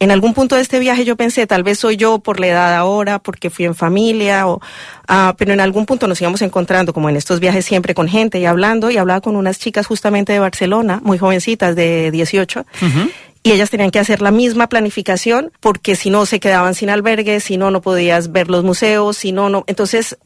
En 0.00 0.12
algún 0.12 0.32
punto 0.32 0.54
de 0.54 0.62
este 0.62 0.78
viaje 0.78 1.04
yo 1.04 1.16
pensé, 1.16 1.46
tal 1.48 1.64
vez 1.64 1.80
soy 1.80 1.96
yo 1.96 2.20
por 2.20 2.38
la 2.38 2.46
edad 2.46 2.76
ahora, 2.76 3.18
porque 3.18 3.50
fui 3.50 3.64
en 3.64 3.74
familia, 3.74 4.46
o, 4.46 4.56
uh, 4.56 5.34
pero 5.36 5.52
en 5.52 5.60
algún 5.60 5.86
punto 5.86 6.06
nos 6.06 6.20
íbamos 6.20 6.40
encontrando, 6.42 6.92
como 6.92 7.08
en 7.08 7.16
estos 7.16 7.40
viajes 7.40 7.64
siempre 7.64 7.94
con 7.94 8.06
gente 8.06 8.38
y 8.38 8.44
hablando, 8.44 8.92
y 8.92 8.96
hablaba 8.96 9.20
con 9.20 9.34
unas 9.34 9.58
chicas 9.58 9.86
justamente 9.88 10.32
de 10.32 10.38
Barcelona, 10.38 11.00
muy 11.02 11.18
jovencitas, 11.18 11.74
de 11.74 12.12
18, 12.12 12.60
uh 12.60 12.84
-huh. 12.84 13.10
Y 13.48 13.52
ellas 13.52 13.70
tenían 13.70 13.90
que 13.90 13.98
hacer 13.98 14.20
la 14.20 14.30
misma 14.30 14.68
planificación 14.68 15.50
porque 15.60 15.96
si 15.96 16.10
no 16.10 16.26
se 16.26 16.38
quedaban 16.40 16.74
sin 16.74 16.90
albergue, 16.90 17.40
si 17.40 17.56
no 17.56 17.70
no 17.70 17.80
podías 17.80 18.30
ver 18.30 18.50
los 18.50 18.62
museos, 18.64 19.16
si 19.16 19.32
no 19.32 19.48
no, 19.48 19.64
entonces 19.66 20.18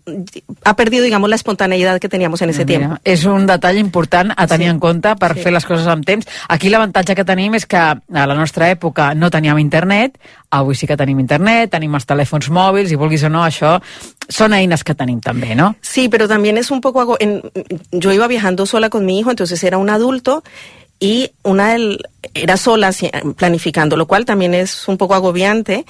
ha 0.65 0.75
perdido 0.77 1.05
digamos 1.05 1.31
la 1.31 1.37
espontaneidad 1.37 2.01
que 2.01 2.09
teníamos 2.09 2.43
en 2.43 2.51
ese 2.51 2.65
Mira, 2.65 2.79
tiempo. 2.79 2.97
És 3.05 3.25
un 3.25 3.47
detall 3.47 3.79
important 3.79 4.33
a 4.37 4.47
tenir 4.47 4.67
Sí. 4.67 4.71
en 4.71 4.81
compte 4.81 5.15
per 5.17 5.35
Sí. 5.35 5.41
fer 5.43 5.53
les 5.53 5.65
coses 5.65 5.87
amb 5.87 6.05
temps. 6.05 6.27
Aquí 6.49 6.69
l'avantatge 6.69 7.15
que 7.15 7.25
tenim 7.25 7.55
és 7.55 7.67
que 7.67 7.77
a 7.77 8.01
la 8.11 8.35
nostra 8.35 8.71
època 8.71 9.15
no 9.15 9.31
teníem 9.31 9.59
internet, 9.59 10.19
avui 10.51 10.75
sí 10.75 10.87
que 10.87 10.97
tenim 10.97 11.19
internet, 11.21 11.71
tenim 11.71 11.95
els 11.95 12.07
telèfons 12.07 12.51
mòbils 12.51 12.91
i 12.93 12.97
vulguis 12.97 13.23
o 13.25 13.29
no, 13.29 13.45
això 13.45 13.81
són 14.29 14.53
eines 14.53 14.85
que 14.85 14.95
tenim 14.95 15.21
també, 15.21 15.55
no? 15.55 15.77
Sí, 15.81 16.09
pero 16.09 16.27
también 16.29 16.59
es 16.59 16.71
un 16.71 16.81
poco 16.81 17.17
en- 17.21 17.43
yo 17.93 18.13
iba 18.13 18.27
viajando 18.27 18.67
sola 18.67 18.91
con 18.91 19.05
mi 19.07 19.19
hijo, 19.19 19.31
entonces 19.31 19.63
era 19.65 19.79
un 19.79 19.91
adulto 19.91 20.43
y 21.03 21.33
una 21.43 21.73
del, 21.73 21.99
era 22.33 22.57
sola 22.57 22.93
planificando, 23.37 23.97
lo 23.97 24.07
cual 24.07 24.25
también 24.25 24.55
es 24.55 24.87
un 24.87 24.99
poco 24.99 25.17
agobiante. 25.17 25.85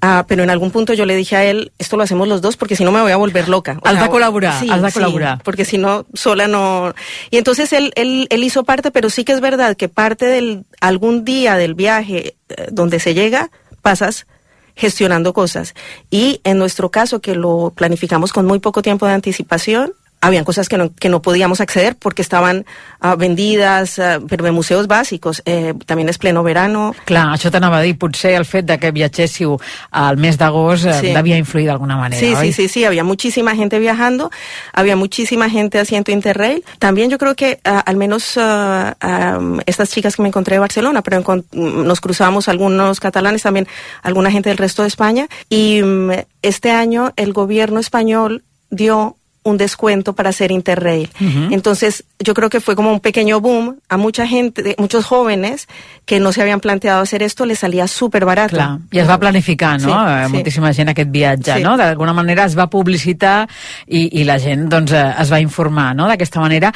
ah, 0.00 0.24
pero 0.28 0.44
en 0.44 0.50
algún 0.50 0.70
punto 0.70 0.94
yo 0.94 1.04
le 1.04 1.16
dije 1.16 1.34
a 1.34 1.44
él, 1.44 1.72
esto 1.80 1.96
lo 1.96 2.04
hacemos 2.04 2.28
los 2.28 2.42
dos 2.42 2.56
porque 2.56 2.76
si 2.76 2.84
no 2.84 2.92
me 2.92 3.02
voy 3.02 3.10
a 3.10 3.16
volver 3.16 3.48
loca. 3.48 3.78
O 3.80 3.82
colaborar, 4.08 4.64
de 4.64 4.92
colaborar. 4.92 5.42
porque 5.42 5.64
si 5.64 5.78
no, 5.78 6.06
sola 6.14 6.46
no. 6.46 6.94
Y 7.30 7.38
entonces 7.38 7.72
él, 7.72 7.92
él, 7.96 8.28
él 8.30 8.44
hizo 8.44 8.62
parte, 8.62 8.92
pero 8.92 9.10
sí 9.10 9.24
que 9.24 9.32
es 9.32 9.40
verdad 9.40 9.76
que 9.76 9.88
parte 9.88 10.26
del, 10.26 10.64
algún 10.80 11.24
día 11.24 11.56
del 11.56 11.74
viaje 11.74 12.36
eh, 12.48 12.68
donde 12.70 13.00
se 13.00 13.14
llega, 13.14 13.50
pasas 13.82 14.28
gestionando 14.76 15.32
cosas. 15.32 15.74
Y 16.08 16.40
en 16.44 16.56
nuestro 16.56 16.92
caso, 16.92 17.20
que 17.20 17.34
lo 17.34 17.72
planificamos 17.74 18.32
con 18.32 18.46
muy 18.46 18.60
poco 18.60 18.80
tiempo 18.80 19.06
de 19.06 19.14
anticipación, 19.14 19.92
habían 20.22 20.44
cosas 20.44 20.68
que 20.70 20.78
no, 20.78 20.94
que 20.94 21.08
no 21.10 21.20
podíamos 21.20 21.60
acceder 21.60 21.96
porque 21.96 22.22
estaban 22.22 22.64
ah, 23.00 23.16
vendidas, 23.16 23.98
ah, 23.98 24.20
pero 24.28 24.44
de 24.44 24.52
museos 24.52 24.86
básicos. 24.86 25.42
Eh, 25.44 25.74
también 25.84 26.08
es 26.08 26.16
pleno 26.16 26.42
verano. 26.42 26.94
Clar, 27.04 27.34
això 27.36 27.50
t'anava 27.50 27.78
a 27.78 27.82
dir, 27.82 27.98
potser 27.98 28.32
el 28.38 28.46
fet 28.46 28.64
de 28.64 28.78
que 28.78 28.92
viatgéssiu 28.94 29.58
al 29.90 30.16
mes 30.16 30.38
d'agost 30.38 30.86
eh, 30.86 30.94
Sí. 31.02 31.12
devia 31.12 31.36
influir 31.36 31.66
d'alguna 31.66 31.96
manera, 31.96 32.20
Sí, 32.20 32.32
oi? 32.34 32.46
sí, 32.46 32.52
sí, 32.52 32.68
sí, 32.68 32.84
había 32.84 33.04
muchísima 33.04 33.54
gente 33.56 33.78
viajando, 33.78 34.30
había 34.72 34.94
muchísima 34.96 35.50
gente 35.50 35.78
haciendo 35.78 36.12
Interrail. 36.12 36.62
También 36.78 37.10
yo 37.10 37.18
creo 37.18 37.34
que 37.34 37.58
ah, 37.64 37.80
al 37.84 37.96
menos 37.96 38.38
ah, 38.38 38.96
ah, 39.00 39.40
estas 39.66 39.90
chicas 39.90 40.16
que 40.16 40.22
me 40.22 40.28
encontré 40.28 40.54
de 40.56 40.60
Barcelona, 40.60 41.02
pero 41.02 41.20
encon- 41.20 41.44
mm, 41.52 41.82
nos 41.84 42.00
cruzamos 42.00 42.48
algunos 42.48 43.00
catalanes, 43.00 43.42
también 43.42 43.66
alguna 44.02 44.30
gente 44.30 44.48
del 44.48 44.58
resto 44.58 44.82
de 44.82 44.88
España. 44.88 45.26
Y 45.50 45.82
mm, 45.82 46.10
este 46.42 46.70
año 46.70 47.12
el 47.16 47.32
gobierno 47.32 47.80
español 47.80 48.44
dio 48.70 49.16
un 49.44 49.56
descuento 49.58 50.12
para 50.12 50.30
hacer 50.30 50.50
Interrail. 50.52 51.10
Entonces, 51.50 52.04
yo 52.20 52.34
creo 52.34 52.48
que 52.48 52.60
fue 52.60 52.76
como 52.76 52.92
un 52.92 53.00
pequeño 53.00 53.40
boom 53.40 53.76
a 53.88 53.96
mucha 53.96 54.26
gente, 54.26 54.74
muchos 54.78 55.04
jóvenes 55.04 55.68
que 56.04 56.20
no 56.20 56.32
se 56.32 56.42
habían 56.42 56.60
planteado 56.60 57.00
hacer 57.02 57.22
esto, 57.22 57.44
les 57.46 57.58
salía 57.60 57.86
súper 57.88 58.24
barato. 58.24 58.56
Clar, 58.56 58.78
i 58.90 58.98
es 58.98 59.08
va 59.08 59.18
planificar, 59.18 59.80
no? 59.80 59.88
Sí, 59.88 59.94
Eh, 60.12 60.26
sí. 60.26 60.32
Moltíssima 60.32 60.72
gent 60.74 60.88
aquest 60.90 61.10
viatge, 61.10 61.54
Sí. 61.56 61.62
no? 61.62 61.76
D'alguna 61.76 62.12
manera 62.12 62.44
es 62.44 62.56
va 62.58 62.66
publicitar 62.68 63.48
i, 63.86 64.20
i 64.20 64.24
la 64.24 64.38
gent 64.38 64.68
doncs, 64.68 64.92
eh, 64.92 65.14
es 65.20 65.32
va 65.32 65.40
informar, 65.40 65.94
no?, 65.96 66.06
d'aquesta 66.08 66.40
manera. 66.40 66.72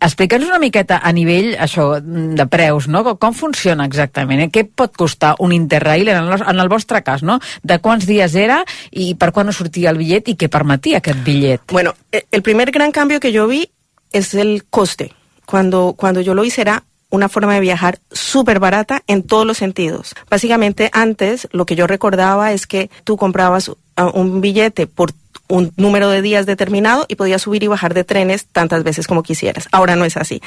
Explica'ns 0.00 0.46
una 0.46 0.58
miqueta 0.58 1.00
a 1.02 1.12
nivell, 1.12 1.54
això, 1.58 2.00
de 2.00 2.46
preus, 2.46 2.88
no? 2.88 3.04
Com, 3.18 3.34
funciona 3.34 3.84
exactament? 3.86 4.40
Eh? 4.46 4.50
Què 4.50 4.66
pot 4.74 4.96
costar 4.96 5.34
un 5.38 5.52
Interrail 5.52 6.08
en 6.08 6.24
el, 6.30 6.42
en 6.42 6.60
el 6.60 6.68
vostre 6.68 7.02
cas, 7.02 7.22
no? 7.22 7.38
De 7.62 7.78
quants 7.78 8.06
dies 8.06 8.34
era 8.34 8.62
i 8.90 9.14
per 9.14 9.30
quan 9.32 9.48
us 9.48 9.56
sortia 9.60 9.90
el 9.90 9.98
bitllet 9.98 10.28
i 10.28 10.36
què 10.36 10.48
permetia 10.48 10.98
aquest 10.98 11.22
bitllet? 11.24 11.60
Bueno, 11.70 11.94
el 12.12 12.42
primer 12.42 12.70
gran 12.70 12.92
cambio 12.92 13.20
que 13.20 13.32
yo 13.32 13.46
vi 13.46 13.70
es 14.12 14.34
el 14.34 14.64
coste. 14.68 15.14
Cuando, 15.46 15.94
cuando 15.96 16.20
yo 16.20 16.34
lo 16.34 16.44
hice 16.44 16.60
era 16.60 16.84
una 17.10 17.28
forma 17.28 17.54
de 17.54 17.60
viajar 17.60 17.98
súper 18.12 18.60
barata 18.60 19.02
en 19.06 19.24
todos 19.24 19.46
los 19.46 19.58
sentidos. 19.58 20.14
Básicamente 20.28 20.90
antes 20.92 21.48
lo 21.50 21.66
que 21.66 21.74
yo 21.74 21.86
recordaba 21.86 22.52
es 22.52 22.66
que 22.66 22.88
tú 23.04 23.16
comprabas 23.16 23.72
ah, 23.96 24.10
un 24.14 24.40
billete 24.40 24.86
por 24.86 25.12
un 25.48 25.72
número 25.76 26.08
de 26.08 26.22
días 26.22 26.46
determinado 26.46 27.04
y 27.08 27.16
podías 27.16 27.42
subir 27.42 27.64
y 27.64 27.66
bajar 27.66 27.94
de 27.94 28.04
trenes 28.04 28.46
tantas 28.46 28.84
veces 28.84 29.08
como 29.08 29.24
quisieras. 29.24 29.68
Ahora 29.72 29.96
no 29.96 30.04
es 30.04 30.16
así. 30.16 30.40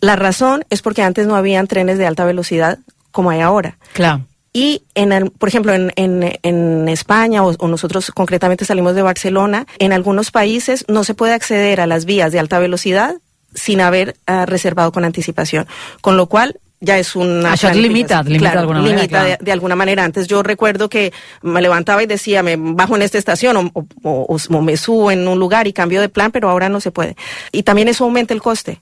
La 0.00 0.16
razón 0.16 0.64
es 0.70 0.82
porque 0.82 1.02
antes 1.02 1.26
no 1.26 1.36
habían 1.36 1.68
trenes 1.68 1.98
de 1.98 2.06
alta 2.06 2.24
velocidad 2.24 2.78
como 3.12 3.30
hay 3.30 3.40
ahora. 3.40 3.78
Clar. 3.92 4.22
Y, 4.56 4.84
en 4.94 5.10
el- 5.12 5.32
por 5.32 5.48
ejemplo, 5.48 5.74
en, 5.74 5.92
en, 5.96 6.38
en 6.44 6.88
España, 6.88 7.42
o, 7.44 7.52
o 7.58 7.68
nosotros 7.68 8.10
concretamente 8.14 8.64
salimos 8.64 8.94
de 8.94 9.02
Barcelona, 9.02 9.66
en 9.80 9.92
algunos 9.92 10.30
países 10.30 10.84
no 10.88 11.02
se 11.02 11.12
puede 11.14 11.34
acceder 11.34 11.80
a 11.80 11.88
las 11.88 12.04
vías 12.04 12.30
de 12.30 12.38
alta 12.38 12.60
velocidad 12.60 13.16
sin 13.52 13.80
haber 13.80 14.14
ah, 14.26 14.46
reservado 14.46 14.92
con 14.92 15.04
anticipación. 15.04 15.66
Con 16.00 16.16
lo 16.16 16.26
cual, 16.26 16.60
ya 16.80 16.98
es 16.98 17.16
una... 17.16 17.52
Això 17.54 17.70
et 17.70 17.76
limita, 17.76 18.20
et 18.20 18.26
planificación. 18.26 18.32
limita 18.32 18.38
Claro, 18.38 18.60
d'alguna 18.60 18.80
manera, 18.80 18.96
limita 18.96 19.24
de, 19.24 19.38
de 19.40 19.52
alguna 19.52 19.74
manera. 19.76 20.04
Antes 20.04 20.26
yo 20.28 20.42
recuerdo 20.42 20.88
que 20.88 21.12
me 21.42 21.60
levantaba 21.62 22.02
y 22.02 22.06
decía, 22.06 22.42
me 22.42 22.56
bajo 22.56 22.94
en 22.94 23.02
esta 23.02 23.16
estación 23.18 23.56
o, 23.56 23.70
o- 23.74 23.86
o- 24.02 24.36
o 24.56 24.60
me 24.62 24.76
subo 24.76 25.10
en 25.10 25.26
un 25.26 25.38
lugar 25.38 25.66
y 25.66 25.72
cambio 25.72 26.00
de 26.00 26.08
plan, 26.10 26.30
pero 26.30 26.48
ahora 26.50 26.68
no 26.68 26.80
se 26.80 26.90
puede. 26.92 27.16
Y 27.52 27.62
también 27.64 27.88
eso 27.88 28.04
aumenta 28.04 28.34
el 28.34 28.42
coste, 28.42 28.80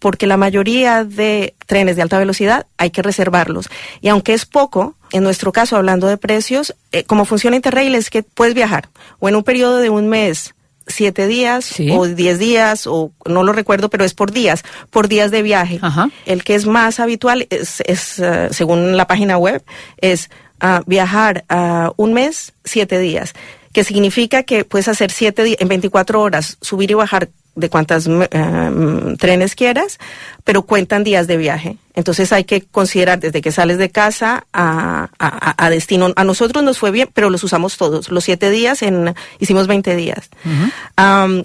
porque 0.00 0.26
la 0.26 0.36
mayoría 0.36 1.04
de 1.04 1.54
trenes 1.66 1.94
de 1.94 2.02
alta 2.02 2.18
velocidad 2.18 2.66
hay 2.76 2.90
que 2.90 3.02
reservarlos. 3.02 3.68
Y 4.00 4.08
aunque 4.08 4.34
es 4.34 4.46
poco, 4.46 4.96
en 5.12 5.22
nuestro 5.22 5.52
caso, 5.52 5.76
hablando 5.76 6.08
de 6.08 6.16
precios, 6.16 6.74
eh, 6.90 7.04
como 7.04 7.24
funciona 7.24 7.54
Interrail 7.56 7.94
es 7.94 8.10
que 8.10 8.24
puedes 8.24 8.54
viajar 8.54 8.88
o 9.20 9.28
en 9.28 9.36
un 9.36 9.44
periodo 9.44 9.78
de 9.78 9.90
un 9.90 10.08
mes, 10.08 10.54
siete 10.86 11.28
días 11.28 11.64
Sí. 11.66 11.88
o 11.92 12.06
diez 12.06 12.38
días, 12.40 12.86
o 12.86 13.12
no 13.26 13.44
lo 13.44 13.52
recuerdo, 13.52 13.90
pero 13.90 14.04
es 14.04 14.14
por 14.14 14.32
días, 14.32 14.64
por 14.90 15.06
días 15.06 15.30
de 15.30 15.42
viaje. 15.42 15.78
Ajá. 15.82 16.10
El 16.26 16.42
que 16.42 16.56
es 16.56 16.66
más 16.66 16.98
habitual 16.98 17.46
es, 17.50 17.80
es, 17.86 18.18
eh, 18.18 18.48
según 18.50 18.96
la 18.96 19.06
página 19.06 19.38
web, 19.38 19.62
es 19.98 20.30
ah, 20.60 20.82
viajar 20.86 21.44
a 21.48 21.92
un 21.96 22.12
mes, 22.12 22.52
siete 22.64 22.98
días, 22.98 23.34
que 23.72 23.84
significa 23.84 24.42
que 24.42 24.64
puedes 24.64 24.88
hacer 24.88 25.12
siete 25.12 25.44
días, 25.44 25.58
en 25.60 25.68
24 25.68 26.20
horas, 26.20 26.58
subir 26.60 26.90
y 26.90 26.94
bajar 26.94 27.28
de 27.60 27.68
cuantas 27.70 28.08
mm, 28.08 28.22
eh, 28.30 29.16
trenes 29.18 29.54
quieras, 29.54 29.98
pero 30.44 30.62
cuentan 30.62 31.04
días 31.04 31.26
de 31.26 31.36
viaje. 31.36 31.76
Entonces 31.94 32.32
hay 32.32 32.44
que 32.44 32.62
considerar 32.62 33.18
desde 33.20 33.42
que 33.42 33.52
sales 33.52 33.76
de 33.76 33.90
casa 33.90 34.46
a, 34.52 35.08
a- 35.18 35.66
a 35.66 35.70
destino. 35.70 36.12
A 36.16 36.24
nosotros 36.24 36.64
nos 36.64 36.78
fue 36.78 36.90
bien, 36.90 37.08
pero 37.12 37.28
los 37.30 37.44
usamos 37.44 37.76
todos. 37.76 38.10
Los 38.10 38.24
siete 38.24 38.50
días, 38.50 38.80
en, 38.82 39.14
hicimos 39.38 39.66
20 39.66 39.94
días. 39.96 40.30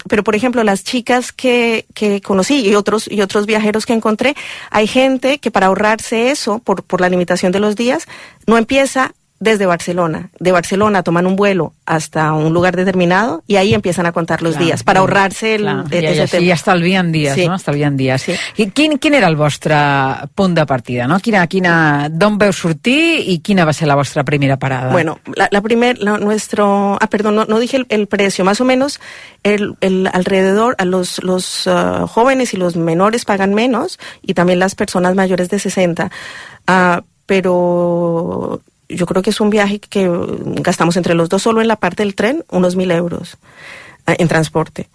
Pero 0.07 0.23
por 0.23 0.35
ejemplo, 0.35 0.63
las 0.63 0.83
chicas 0.83 1.31
que, 1.31 1.85
que 1.93 2.21
conocí 2.21 2.65
y 2.67 2.75
otros, 2.75 3.07
y 3.11 3.21
otros 3.21 3.45
viajeros 3.45 3.85
que 3.85 3.93
encontré, 3.93 4.35
hay 4.69 4.87
gente 4.87 5.39
que 5.39 5.51
para 5.51 5.67
ahorrarse 5.67 6.31
eso, 6.31 6.59
por, 6.59 6.83
por 6.83 7.01
la 7.01 7.09
limitación 7.09 7.51
de 7.51 7.59
los 7.59 7.75
días, 7.75 8.07
no 8.47 8.57
empieza 8.57 9.13
desde 9.45 9.65
Barcelona. 9.65 10.29
De 10.39 10.51
Barcelona 10.51 11.01
toman 11.03 11.25
un 11.25 11.37
vuelo 11.37 11.73
hasta 11.85 12.33
un 12.33 12.53
lugar 12.53 12.75
determinado 12.75 13.43
y 13.47 13.55
ahí 13.55 13.73
empiezan 13.73 14.05
a 14.05 14.11
contar 14.11 14.41
los 14.41 14.55
Clar, 14.55 14.65
días 14.65 14.83
para 14.83 14.99
ahorrarse 14.99 15.55
el, 15.55 15.61
clar. 15.61 15.85
e- 15.91 16.01
I, 16.01 16.05
ese 16.05 16.27
tema. 16.39 16.53
estalvien 16.53 17.11
dies, 17.13 17.33
Sí. 17.35 17.47
no? 17.47 17.55
Estalvien 17.55 17.95
dies. 17.95 18.21
Sí. 18.21 18.33
I 18.57 18.71
quin, 18.71 18.97
quin 18.99 19.13
era 19.13 19.27
el 19.29 19.37
vostre 19.37 19.75
punt 20.35 20.57
de 20.57 20.65
partida, 20.65 21.07
no? 21.07 21.19
Quina, 21.19 21.47
quina, 21.47 22.09
d'on 22.11 22.37
veu 22.37 22.51
sortir 22.51 23.23
i 23.31 23.39
quina 23.39 23.63
va 23.65 23.71
ser 23.73 23.87
la 23.87 23.95
vostra 23.95 24.23
primera 24.25 24.57
parada? 24.57 24.91
Bueno, 24.91 25.19
la, 25.35 25.47
la 25.51 25.61
primer, 25.61 25.99
la- 25.99 26.17
nuestro, 26.17 26.97
ah, 26.99 27.07
perdón, 27.07 27.35
no, 27.35 27.45
no 27.45 27.59
dije 27.59 27.77
el, 27.77 27.85
el 27.89 28.07
precio, 28.07 28.43
más 28.43 28.59
o 28.59 28.65
menos 28.65 28.99
el, 29.43 29.75
el 29.81 30.09
alrededor, 30.11 30.75
a 30.79 30.85
los, 30.85 31.23
los 31.23 31.67
ah, 31.67 32.05
jóvenes 32.07 32.53
y 32.53 32.57
los 32.57 32.75
menores 32.75 33.23
pagan 33.25 33.53
menos 33.53 33.99
y 34.21 34.33
también 34.33 34.59
las 34.59 34.75
personas 34.75 35.15
mayores 35.15 35.49
de 35.49 35.59
60, 35.59 36.11
Ah, 36.67 37.03
pero 37.25 38.61
yo 38.89 39.05
creo 39.05 39.21
que 39.21 39.29
es 39.31 39.39
un 39.41 39.49
viaje 39.49 39.79
que 39.79 40.09
gastamos 40.61 40.97
entre 40.97 41.13
los 41.15 41.29
dos 41.29 41.41
solo 41.43 41.61
en 41.61 41.67
la 41.67 41.75
parte 41.75 42.03
del 42.03 42.15
tren 42.15 42.43
unos 42.51 42.75
mil 42.75 42.91
euros 42.91 43.37
ah, 44.05 44.15
en 44.17 44.27
transporte. 44.27 44.89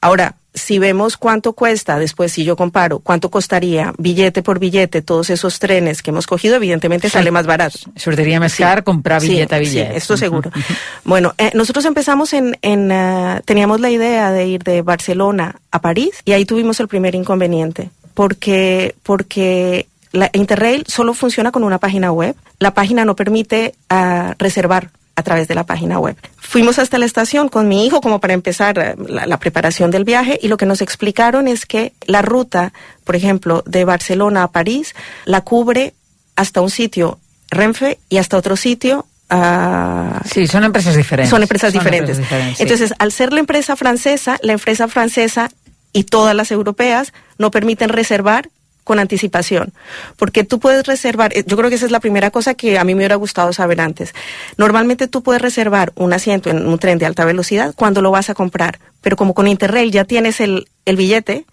Ahora, 0.00 0.34
si 0.54 0.78
vemos 0.78 1.18
cuánto 1.18 1.52
cuesta, 1.52 1.98
después 1.98 2.32
si 2.32 2.42
yo 2.44 2.56
comparo 2.56 2.98
cuánto 3.00 3.30
costaría 3.30 3.92
billete 3.98 4.42
por 4.42 4.58
billete 4.58 5.02
todos 5.02 5.28
esos 5.28 5.58
trenes 5.58 6.00
que 6.02 6.10
hemos 6.10 6.26
cogido, 6.26 6.56
evidentemente 6.56 7.10
sale 7.10 7.30
más 7.30 7.44
barato. 7.46 7.78
Sortiria 7.96 8.40
més 8.40 8.54
Sí. 8.54 8.62
car 8.62 8.82
comprar 8.82 9.20
Sí, 9.20 9.28
bitllet 9.28 9.52
a 9.52 9.58
sí, 9.58 9.64
bitllet. 9.64 9.96
esto 9.96 10.16
seguro. 10.16 10.50
Bueno, 11.04 11.34
eh, 11.36 11.50
nosotros 11.54 11.84
empezamos 11.84 12.32
en, 12.32 12.56
en 12.62 12.90
ah, 12.90 13.42
teníamos 13.44 13.80
la 13.80 13.90
idea 13.90 14.32
de 14.32 14.46
ir 14.46 14.62
de 14.64 14.80
Barcelona 14.80 15.60
a 15.70 15.80
París 15.82 16.22
y 16.24 16.32
ahí 16.32 16.46
tuvimos 16.46 16.80
el 16.80 16.88
primer 16.88 17.14
inconveniente 17.14 17.90
porque 18.14 18.94
porque 19.02 19.86
la 20.16 20.30
Interrail 20.32 20.84
solo 20.86 21.14
funciona 21.14 21.52
con 21.52 21.64
una 21.64 21.78
página 21.78 22.12
web. 22.12 22.34
La 22.58 22.74
página 22.74 23.04
no 23.04 23.16
permite 23.16 23.74
ah, 23.88 24.34
reservar 24.38 24.90
a 25.14 25.22
través 25.22 25.48
de 25.48 25.54
la 25.54 25.64
página 25.64 25.98
web. 25.98 26.16
Fuimos 26.36 26.78
hasta 26.78 26.98
la 26.98 27.06
estación 27.06 27.48
con 27.48 27.68
mi 27.68 27.86
hijo 27.86 28.00
como 28.00 28.20
para 28.20 28.34
empezar 28.34 28.78
eh, 28.78 28.94
la, 29.08 29.26
la 29.26 29.38
preparación 29.38 29.90
del 29.90 30.04
viaje 30.04 30.38
y 30.42 30.48
lo 30.48 30.58
que 30.58 30.66
nos 30.66 30.82
explicaron 30.82 31.48
es 31.48 31.64
que 31.64 31.94
la 32.06 32.22
ruta, 32.22 32.72
por 33.04 33.16
ejemplo, 33.16 33.62
de 33.66 33.84
Barcelona 33.84 34.42
a 34.42 34.48
París, 34.52 34.94
la 35.24 35.40
cubre 35.40 35.94
hasta 36.36 36.60
un 36.60 36.70
sitio 36.70 37.18
Renfe 37.50 37.98
y 38.08 38.18
hasta 38.18 38.36
otro 38.36 38.56
sitio 38.56 39.06
ah, 39.30 40.20
Sí, 40.30 40.46
son 40.46 40.64
empresas 40.64 40.96
diferentes. 40.96 41.32
Empreses 41.32 41.72
diferents 41.72 42.56
sí. 42.56 42.62
Entonces, 42.62 42.92
al 42.98 43.10
ser 43.10 43.32
la 43.32 43.40
empresa 43.40 43.74
francesa, 43.74 44.38
la 44.42 44.52
empresa 44.52 44.86
francesa 44.88 45.50
y 45.92 46.04
todas 46.04 46.34
las 46.34 46.50
europeas 46.50 47.14
no 47.38 47.50
permiten 47.50 47.88
reservar 47.88 48.50
con 48.86 49.00
anticipación, 49.00 49.74
porque 50.16 50.44
tú 50.44 50.60
puedes 50.60 50.86
reservar, 50.86 51.36
eh, 51.36 51.42
yo 51.44 51.56
creo 51.56 51.68
que 51.68 51.74
esa 51.74 51.86
es 51.86 51.90
la 51.90 51.98
primera 51.98 52.30
cosa 52.30 52.54
que 52.54 52.78
a 52.78 52.84
mí 52.84 52.94
me 52.94 53.00
hubiera 53.00 53.16
gustado 53.16 53.52
saber 53.52 53.80
antes. 53.80 54.14
Normalmente 54.56 55.08
tú 55.08 55.24
puedes 55.24 55.42
reservar 55.42 55.92
un 55.96 56.12
asiento 56.12 56.50
en 56.50 56.64
un 56.68 56.78
tren 56.78 56.96
de 56.98 57.04
alta 57.04 57.24
velocidad 57.24 57.74
cuando 57.74 58.00
lo 58.00 58.12
vas 58.12 58.30
a 58.30 58.34
comprar, 58.34 58.78
pero 59.00 59.16
como 59.16 59.34
con 59.34 59.48
Interrail 59.48 59.90
ya 59.90 60.04
tienes 60.04 60.40
el, 60.40 60.68
el 60.84 60.94
billete, 60.94 61.46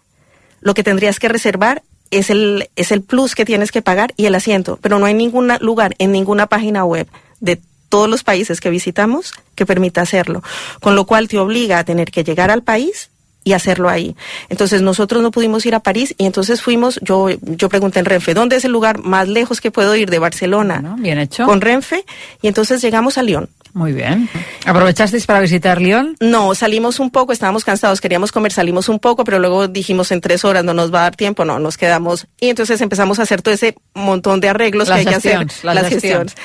lo 0.62 0.76
que 0.76 0.84
tendrías 0.84 1.20
que 1.20 1.28
reservar 1.28 1.82
es 2.12 2.30
el, 2.30 2.70
es 2.76 2.92
el 2.92 3.02
plus 3.02 3.34
que 3.34 3.46
tienes 3.46 3.72
que 3.72 3.82
pagar 3.82 4.14
y 4.16 4.28
el 4.28 4.36
asiento, 4.36 4.78
pero 4.80 5.00
no 5.00 5.08
hay 5.08 5.16
ningún 5.16 5.52
lugar 5.60 5.96
en 5.98 6.12
ninguna 6.12 6.46
página 6.46 6.86
web 6.86 7.08
de 7.40 7.60
todos 7.90 8.08
los 8.08 8.24
países 8.24 8.62
que 8.62 8.70
visitamos 8.70 9.34
que 9.56 9.66
permita 9.66 10.02
hacerlo, 10.02 10.44
con 10.82 10.96
lo 10.96 11.08
cual 11.08 11.28
te 11.28 11.40
obliga 11.40 11.80
a 11.80 11.84
tener 11.84 12.12
que 12.12 12.24
llegar 12.24 12.52
al 12.52 12.62
país 12.62 13.10
y 13.44 13.54
hacerlo 13.54 13.90
ahí. 13.90 14.16
Entonces 14.50 14.82
nosotros 14.82 15.22
no 15.22 15.32
pudimos 15.32 15.66
ir 15.66 15.76
a 15.76 15.80
París 15.82 16.16
y 16.18 16.26
entonces 16.26 16.62
fuimos, 16.62 17.00
yo, 17.02 17.30
yo 17.42 17.70
pregunté 17.70 18.00
en 18.00 18.06
Renfe, 18.06 18.34
¿dónde 18.34 18.56
es 18.56 18.66
el 18.66 18.72
lugar 18.72 19.00
más 19.00 19.28
lejos 19.28 19.62
que 19.62 19.72
puedo 19.72 19.96
ir 19.96 20.10
de 20.10 20.20
Barcelona? 20.20 20.80
Bueno, 20.82 20.96
bien 21.00 21.20
hecho. 21.20 21.46
Con 21.46 21.62
Renfe 21.62 22.06
y 22.42 22.48
entonces 22.48 22.82
llegamos 22.82 23.18
a 23.18 23.24
Lyon. 23.24 23.50
Muy 23.74 23.92
bien. 23.92 24.30
¿Aprovechasteis 24.68 25.26
para 25.26 25.40
visitar 25.40 25.82
Lyon? 25.82 26.16
No, 26.20 26.54
salimos 26.54 27.00
un 27.00 27.10
poco, 27.10 27.34
estábamos 27.34 27.66
cansados, 27.66 28.02
queríamos 28.02 28.32
comer, 28.32 28.52
salimos 28.52 28.88
un 28.88 29.00
poco, 29.00 29.24
pero 29.24 29.40
luego 29.40 29.68
dijimos 29.68 30.12
en 30.12 30.22
tres 30.22 30.46
horas 30.46 30.64
no 30.64 30.76
nos 30.76 30.94
va 30.94 31.00
a 31.00 31.04
dar 31.04 31.16
tiempo, 31.16 31.44
no, 31.44 31.58
nos 31.58 31.76
quedamos. 31.78 32.28
Y 32.40 32.50
entonces 32.50 32.80
empezamos 32.82 33.18
a 33.18 33.24
hacer 33.24 33.42
todo 33.42 33.54
ese 33.54 33.76
montón 33.96 34.40
de 34.42 34.50
arreglos 34.50 34.90
Las 34.90 34.98
que 34.98 35.00
hay 35.00 35.06
que 35.08 35.16
hacer. 35.16 35.40
las 35.64 35.64
las 35.64 35.90
gestions. 35.90 36.02
gestiones. 36.02 36.36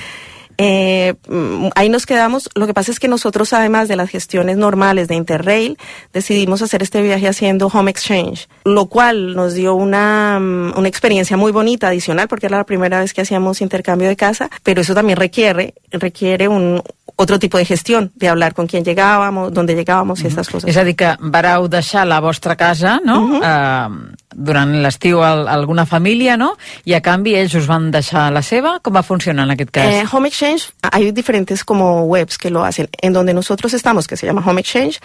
Eh, 0.61 1.15
mm, 1.29 1.69
ahí 1.77 1.89
nos 1.89 2.05
quedamos. 2.05 2.51
Lo 2.55 2.67
que 2.67 2.75
pasa 2.75 2.91
es 2.91 2.99
que 2.99 3.07
nosotros, 3.07 3.53
además 3.53 3.87
de 3.87 3.95
las 3.95 4.11
gestiones 4.11 4.57
normales 4.57 5.07
de 5.07 5.15
Interrail, 5.15 5.79
decidimos 6.13 6.63
hacer 6.63 6.83
este 6.83 7.01
viaje 7.01 7.29
haciendo 7.29 7.69
Home 7.69 7.91
Exchange, 7.91 8.49
lo 8.65 8.87
cual 8.87 9.37
nos 9.37 9.55
dio 9.55 9.77
una, 9.77 10.39
mm, 10.41 10.77
una 10.77 10.89
experiencia 10.89 11.37
muy 11.37 11.53
bonita 11.53 11.89
adicional, 11.89 12.27
porque 12.27 12.47
era 12.47 12.59
la 12.59 12.67
primera 12.67 13.01
vez 13.01 13.15
que 13.15 13.21
hacíamos 13.21 13.61
intercambio 13.61 14.09
de 14.09 14.17
casa, 14.17 14.51
pero 14.65 14.81
eso 14.81 14.95
también 14.95 15.17
requiere, 15.17 15.75
requiere 15.93 16.49
un 16.49 16.83
otro 17.21 17.39
tipo 17.41 17.59
de 17.59 17.65
gestión, 17.65 18.13
de 18.15 18.29
hablar 18.29 18.55
con 18.55 18.69
quién 18.69 18.85
llegábamos, 18.85 19.53
dónde 19.53 19.75
llegábamos 19.75 20.23
y 20.23 20.29
estas 20.29 20.49
cosas. 20.49 20.71
És 20.71 20.77
a 20.77 20.85
dir, 20.85 20.95
que 20.95 21.17
vareu 21.19 21.67
deixar 21.69 22.07
la 22.07 22.21
vostra 22.21 22.55
casa, 22.55 23.01
no?, 23.05 23.27
Mhm. 23.27 23.41
eh, 23.43 24.15
durant 24.37 24.71
l'estiu 24.85 25.21
a 25.25 25.33
alguna 25.51 25.85
família, 25.85 26.37
no?, 26.37 26.53
i 26.85 26.95
a 26.95 27.01
canvi 27.01 27.35
ells 27.35 27.55
us 27.59 27.67
van 27.67 27.91
deixar 27.91 28.31
la 28.33 28.41
seva. 28.43 28.79
Com 28.81 28.95
va 28.95 29.03
funcionar 29.03 29.47
en 29.47 29.51
aquest 29.51 29.71
cas? 29.73 29.87
Eh, 29.93 30.05
Home 30.13 30.29
Exchange, 30.29 30.71
hay 30.93 31.11
diferentes 31.11 31.65
como 31.65 32.05
webs 32.05 32.39
que 32.39 32.51
lo 32.51 32.63
hacen. 32.63 32.89
En 33.03 33.13
donde 33.13 33.35
nosotros 33.35 33.75
estamos, 33.75 34.07
que 34.07 34.17
se 34.17 34.25
llama 34.27 34.45
Home 34.47 34.61
Exchange, 34.61 35.01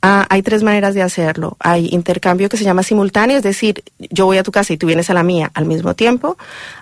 ah, 0.00 0.24
hay 0.30 0.40
tres 0.40 0.62
maneras 0.62 0.94
de 0.94 1.02
hacerlo. 1.02 1.58
Hay 1.60 1.90
intercambio 1.92 2.48
que 2.48 2.56
se 2.56 2.64
llama 2.64 2.82
simultáneo, 2.82 3.36
es 3.36 3.42
decir, 3.42 3.82
yo 3.98 4.24
voy 4.24 4.38
a 4.38 4.42
tu 4.42 4.52
casa 4.52 4.72
y 4.72 4.78
tú 4.78 4.86
vienes 4.86 5.10
a 5.10 5.14
la 5.14 5.22
mía 5.22 5.50
al 5.52 5.66
mismo 5.66 5.92
tiempo. 5.92 6.38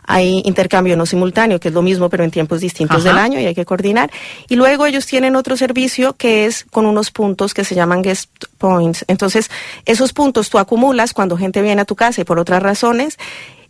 Hay 0.06 0.42
intercambio 0.44 0.96
no 0.96 1.06
simultáneo, 1.06 1.58
que 1.58 1.68
es 1.68 1.74
lo 1.74 1.82
mismo 1.82 2.08
pero 2.08 2.22
en 2.22 2.30
tiempos 2.30 2.60
distintos 2.60 2.98
Ajá. 3.04 3.08
del 3.08 3.18
año 3.18 3.40
y 3.40 3.46
hay 3.46 3.54
que 3.56 3.64
coordinar. 3.64 4.10
Y 4.48 4.54
luego 4.54 4.75
ellos 4.84 5.06
tienen 5.06 5.36
otro 5.36 5.56
servicio 5.56 6.12
que 6.14 6.44
es 6.44 6.64
con 6.64 6.84
unos 6.84 7.10
puntos 7.10 7.54
que 7.54 7.64
se 7.64 7.74
llaman 7.74 8.02
guest 8.02 8.30
points. 8.58 9.04
Entonces, 9.08 9.50
esos 9.86 10.12
puntos 10.12 10.50
tú 10.50 10.58
acumulas 10.58 11.14
cuando 11.14 11.38
gente 11.38 11.62
viene 11.62 11.82
a 11.82 11.84
tu 11.86 11.96
casa 11.96 12.20
y 12.20 12.24
por 12.24 12.38
otras 12.38 12.62
razones. 12.62 13.16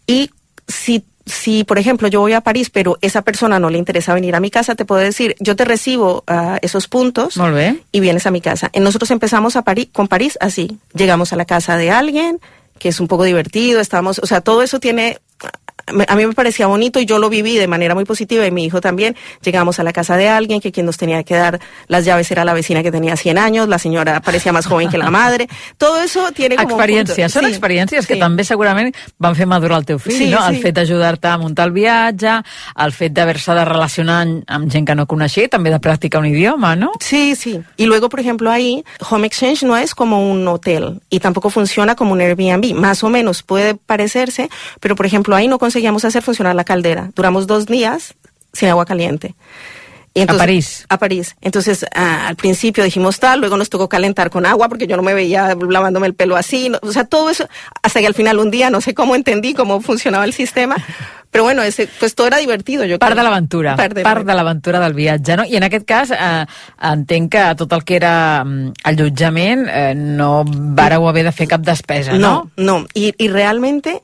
Y 0.06 0.30
si, 0.66 1.04
si, 1.26 1.64
por 1.64 1.78
ejemplo, 1.78 2.08
yo 2.08 2.20
voy 2.20 2.32
a 2.32 2.40
París, 2.40 2.70
pero 2.70 2.98
esa 3.00 3.22
persona 3.22 3.58
no 3.58 3.70
le 3.70 3.78
interesa 3.78 4.14
venir 4.14 4.34
a 4.34 4.40
mi 4.40 4.50
casa, 4.50 4.74
te 4.74 4.84
puedo 4.84 5.00
decir, 5.00 5.36
yo 5.38 5.54
te 5.54 5.64
recibo 5.64 6.24
ah, 6.26 6.58
esos 6.62 6.88
puntos 6.88 7.38
y 7.92 8.00
vienes 8.00 8.26
a 8.26 8.30
mi 8.30 8.40
casa. 8.40 8.70
Y 8.72 8.80
nosotros 8.80 9.10
empezamos 9.10 9.56
a 9.56 9.62
París, 9.62 9.88
con 9.92 10.08
París 10.08 10.38
así. 10.40 10.78
Llegamos 10.94 11.32
a 11.32 11.36
la 11.36 11.44
casa 11.44 11.76
de 11.76 11.90
alguien, 11.90 12.40
que 12.78 12.88
es 12.88 13.00
un 13.00 13.08
poco 13.08 13.24
divertido, 13.24 13.80
estamos, 13.80 14.18
o 14.18 14.26
sea, 14.26 14.40
todo 14.40 14.62
eso 14.62 14.80
tiene, 14.80 15.18
a 15.86 16.16
mí 16.16 16.26
me 16.26 16.32
parecía 16.32 16.66
bonito 16.66 16.98
y 17.00 17.06
yo 17.06 17.18
lo 17.18 17.28
viví 17.28 17.56
de 17.56 17.68
manera 17.68 17.94
muy 17.94 18.04
positiva 18.04 18.46
y 18.46 18.50
mi 18.50 18.64
hijo 18.64 18.80
también. 18.80 19.16
Llegamos 19.42 19.78
a 19.78 19.82
la 19.84 19.92
casa 19.92 20.16
de 20.16 20.28
alguien 20.28 20.60
que 20.60 20.72
quien 20.72 20.86
nos 20.86 20.96
tenía 20.96 21.22
que 21.22 21.34
dar 21.34 21.60
las 21.88 22.04
llaves 22.04 22.30
era 22.30 22.44
la 22.44 22.54
vecina 22.54 22.82
que 22.82 22.90
tenía 22.92 23.16
100 23.16 23.38
años, 23.38 23.68
la 23.68 23.78
señora 23.78 24.20
parecía 24.20 24.52
más 24.52 24.66
joven 24.66 24.88
que 24.88 24.98
la 24.98 25.10
madre. 25.10 25.48
Todo 25.78 26.00
eso 26.02 26.30
tiene 26.32 26.56
como... 26.56 26.76
Experiències, 26.76 27.32
són 27.32 27.44
Sí, 27.46 27.52
experiències 27.54 28.06
que 28.06 28.14
sí. 28.14 28.20
també 28.20 28.44
segurament 28.44 28.92
van 29.18 29.34
fer 29.36 29.46
madurar 29.46 29.78
el 29.80 29.86
teu 29.86 29.98
fill, 29.98 30.16
Sí, 30.18 30.26
no? 30.30 30.40
El 30.48 30.56
sí. 30.56 30.62
fet 30.62 30.74
d'ajudar-te 30.76 31.28
a 31.28 31.38
muntar 31.38 31.66
el 31.68 31.72
viatge, 31.72 32.34
el 32.84 32.92
fet 32.92 33.12
d'haver-se 33.16 33.54
de 33.54 33.64
relacionar 33.64 34.26
amb- 34.26 34.70
gent 34.72 34.86
que 34.86 34.94
no 34.94 35.06
coneixia 35.06 35.44
i 35.46 35.48
també 35.48 35.70
de 35.70 35.80
practicar 35.80 36.20
un 36.20 36.26
idioma, 36.26 36.74
no? 36.76 36.92
Sí, 37.00 37.34
sí. 37.36 37.60
Y 37.76 37.86
luego, 37.86 38.08
por 38.08 38.20
ejemplo, 38.20 38.50
ahí 38.50 38.84
Home 39.10 39.26
Exchange 39.26 39.62
no 39.64 39.76
es 39.76 39.94
como 39.94 40.30
un 40.30 40.46
hotel 40.48 41.00
y 41.10 41.20
tampoco 41.20 41.50
funciona 41.50 41.94
como 41.94 42.12
un 42.12 42.20
Airbnb. 42.20 42.74
Más 42.74 43.02
o 43.04 43.08
menos 43.08 43.42
puede 43.42 43.74
parecerse, 43.74 44.48
pero 44.80 44.96
por 44.96 45.06
ejemplo, 45.06 45.34
ahí 45.36 45.48
no 45.48 45.58
conseguíamos 45.76 46.06
hacer 46.06 46.22
funcionar 46.22 46.54
la 46.54 46.64
caldera. 46.64 47.10
Duramos 47.14 47.46
dos 47.46 47.66
días 47.66 48.14
sin 48.54 48.70
agua 48.70 48.86
caliente. 48.86 49.34
Y 50.14 50.22
A 50.22 50.26
París. 50.26 50.86
A 50.88 50.96
París. 50.98 51.36
Entonces, 51.42 51.84
ah, 51.94 52.28
al 52.28 52.36
principio 52.36 52.82
dijimos 52.82 53.20
tal, 53.20 53.40
luego 53.40 53.58
nos 53.58 53.68
tocó 53.68 53.86
calentar 53.90 54.30
con 54.30 54.46
agua 54.46 54.70
porque 54.70 54.86
yo 54.86 54.96
no 54.96 55.02
me 55.02 55.12
veía 55.12 55.54
lavándome 55.68 56.06
el 56.06 56.14
pelo 56.14 56.36
así. 56.36 56.70
no- 56.70 56.78
o 56.80 56.90
sea, 56.92 57.04
todo 57.04 57.28
eso, 57.28 57.46
hasta 57.82 58.00
que 58.00 58.06
al 58.06 58.14
final 58.14 58.38
un 58.38 58.50
día 58.50 58.70
no 58.70 58.80
sé 58.80 58.94
cómo 58.94 59.14
entendí 59.14 59.52
cómo 59.52 59.82
funcionaba 59.82 60.24
el 60.24 60.32
sistema. 60.32 60.76
Pero 61.30 61.44
bueno, 61.44 61.62
ese, 61.62 61.86
pues 62.00 62.14
todo 62.14 62.28
era 62.28 62.38
divertido. 62.38 62.86
Yo 62.86 62.98
Part 62.98 63.12
creo. 63.12 63.24
de 63.24 63.28
l'aventura, 63.30 63.76
Part 63.76 63.92
de 63.94 64.02
part 64.02 64.24
de 64.24 64.32
l'aventura 64.32 64.80
del 64.80 64.94
viatge, 64.94 65.36
no? 65.36 65.44
I 65.44 65.56
en 65.56 65.64
aquest 65.64 65.84
cas, 65.84 66.10
eh, 66.10 66.46
entenc 66.80 67.30
que 67.32 67.42
tot 67.58 67.70
el 67.76 67.84
que 67.84 67.96
era 67.96 68.42
mm, 68.42 68.72
allotjament 68.84 69.68
eh, 69.68 69.92
no 69.94 70.44
vareu 70.46 71.06
haver 71.10 71.24
de 71.28 71.32
fer 71.32 71.46
cap 71.48 71.60
despesa, 71.60 72.14
no? 72.16 72.48
No, 72.56 72.78
no. 72.78 72.86
Y, 72.94 73.12
y 73.18 73.28
realmente 73.28 74.00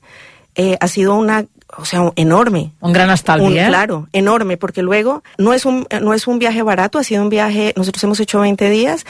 eh, 0.56 0.76
ha 0.78 0.88
sido 0.88 1.14
una, 1.14 1.46
o 1.76 1.84
sea, 1.84 2.12
enorme. 2.16 2.72
Un 2.80 2.92
gran 2.92 3.10
estalvi, 3.10 3.46
Un- 3.46 3.58
eh? 3.58 3.66
Claro, 3.68 4.08
enorme, 4.12 4.56
porque 4.56 4.82
luego 4.82 5.22
no 5.38 5.52
es, 5.54 5.64
un, 5.64 5.86
no 6.00 6.14
es 6.14 6.26
un 6.26 6.38
viaje 6.38 6.62
barato, 6.62 6.98
ha 6.98 7.04
sido 7.04 7.22
un 7.22 7.28
viaje, 7.30 7.72
nosotros 7.76 8.02
hemos 8.04 8.20
hecho 8.20 8.40
20 8.40 8.68
días. 8.70 9.04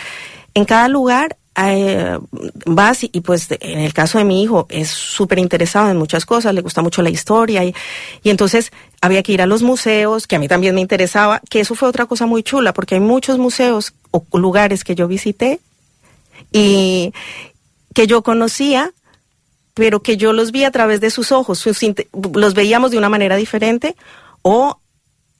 En 0.55 0.64
cada 0.64 0.88
lugar 0.88 1.37
eh, 1.57 2.18
vas 2.64 3.05
y, 3.05 3.11
y, 3.12 3.20
pues 3.20 3.48
en 3.51 3.81
el 3.81 3.92
caso 3.92 4.18
de 4.18 4.25
mi 4.25 4.42
hijo 4.42 4.66
es 4.70 4.88
súper 4.88 5.38
interesado 5.38 5.90
en 5.90 5.96
muchas 5.98 6.25
cosas, 6.25 6.55
le 6.55 6.61
gusta 6.62 6.81
mucho 6.83 7.03
la 7.03 7.11
historia 7.11 7.62
y, 7.64 7.75
y 8.22 8.31
entonces 8.31 8.72
había 9.01 9.22
que 9.22 9.33
ir 9.33 9.42
a 9.42 9.46
los 9.46 9.62
museos, 9.62 10.27
que 10.27 10.37
a 10.37 10.38
mí 10.38 10.48
también 10.48 10.75
me 10.75 10.81
interesaba, 10.81 11.40
que 11.51 11.61
eso 11.61 11.75
fue 11.75 11.88
otra 11.88 12.07
cosa 12.07 12.27
muy 12.27 12.42
chula, 12.42 12.72
porque 12.72 12.94
hay 12.94 13.01
muchos 13.01 13.38
museos 13.38 13.92
o 14.12 14.25
lugares 14.38 14.85
que 14.85 14.94
yo 14.94 15.09
visité 15.09 15.61
y 16.53 17.12
que 17.94 18.07
yo 18.07 18.22
conocía, 18.22 18.92
pero 19.75 20.03
que 20.03 20.17
yo 20.17 20.33
los 20.33 20.53
vi 20.53 20.65
a 20.65 20.71
través 20.71 21.01
de 21.01 21.11
sus 21.11 21.33
ojos, 21.33 21.59
sus 21.59 21.79
los 22.35 22.55
veíamos 22.55 22.91
de 22.91 22.99
una 22.99 23.09
manera 23.09 23.37
diferente, 23.37 23.97
o 24.43 24.79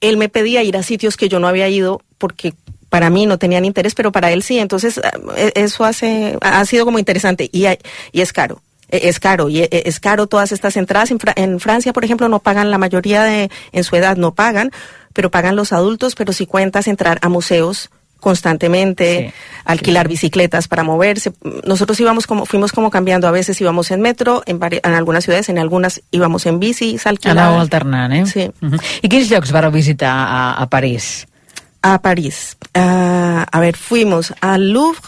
él 0.01 0.17
me 0.17 0.29
pedía 0.29 0.63
ir 0.63 0.75
a 0.77 0.83
sitios 0.83 1.17
que 1.17 1.29
yo 1.29 1.39
no 1.39 1.47
había 1.47 1.69
ido 1.69 2.01
porque 2.17 2.53
para 2.89 3.09
mí 3.09 3.25
no 3.25 3.37
tenían 3.39 3.65
interés, 3.65 3.95
pero 3.95 4.11
para 4.11 4.31
él 4.31 4.43
sí. 4.43 4.59
Entonces, 4.59 4.99
ah, 5.03 5.11
e- 5.35 5.51
eso 5.55 5.83
hace, 5.83 6.37
ha 6.41 6.63
sido 6.65 6.85
como 6.85 6.99
interesante 6.99 7.49
y, 7.51 7.65
y 8.11 8.21
es 8.21 8.33
caro. 8.33 8.61
E- 8.89 9.07
Es 9.09 9.19
caro 9.19 9.49
y 9.49 9.61
e- 9.61 9.69
es 9.71 9.99
caro 9.99 10.27
todas 10.27 10.51
estas 10.51 10.77
entradas. 10.77 11.09
En, 11.11 11.19
Fra- 11.19 11.33
en 11.35 11.59
Francia, 11.59 11.93
por 11.93 12.03
ejemplo, 12.05 12.27
no 12.29 12.39
pagan 12.39 12.69
la 12.69 12.77
mayoría 12.77 13.23
de, 13.23 13.49
en 13.71 13.83
su 13.83 13.95
edad 13.95 14.17
no 14.17 14.33
pagan, 14.35 14.71
pero 15.13 15.31
pagan 15.31 15.55
los 15.55 15.73
adultos, 15.73 16.13
pero 16.15 16.33
si 16.33 16.45
cuentas 16.45 16.87
entrar 16.87 17.17
a 17.21 17.29
museos 17.29 17.89
constantemente, 18.23 19.27
Sí, 19.27 19.33
alquilar 19.65 20.07
bicicletas 20.07 20.67
para 20.67 20.83
moverse. 20.83 21.31
Nosotros 21.67 21.99
íbamos 21.99 22.25
como, 22.25 22.45
fuimos 22.45 22.71
como 22.71 22.89
cambiando, 22.89 23.27
a 23.27 23.31
veces 23.31 23.59
íbamos 23.61 23.91
en 23.91 24.01
metro, 24.01 24.41
en, 24.47 24.59
vari- 24.59 24.79
en 24.83 24.93
algunas 24.95 25.23
ciudades, 25.25 25.49
en 25.49 25.59
algunas 25.59 26.01
íbamos 26.11 26.45
en 26.47 26.59
Aneu 27.05 27.11
alquiladas. 27.11 27.61
alternant, 27.61 28.13
eh? 28.13 28.25
Sí. 28.25 28.51
Uh 28.65 28.69
-huh. 28.71 28.81
I 29.03 29.09
quins 29.09 29.29
llocs 29.29 29.51
vareu 29.51 29.71
visitar 29.71 30.09
a, 30.09 30.53
a 30.53 30.65
París? 30.69 31.27
a 31.85 31.99
París. 32.01 32.57
Ah, 32.73 33.45
a 33.51 33.59
ver, 33.59 33.75
fuimos 33.75 34.33
al 34.41 34.71
Louvre. 34.71 35.01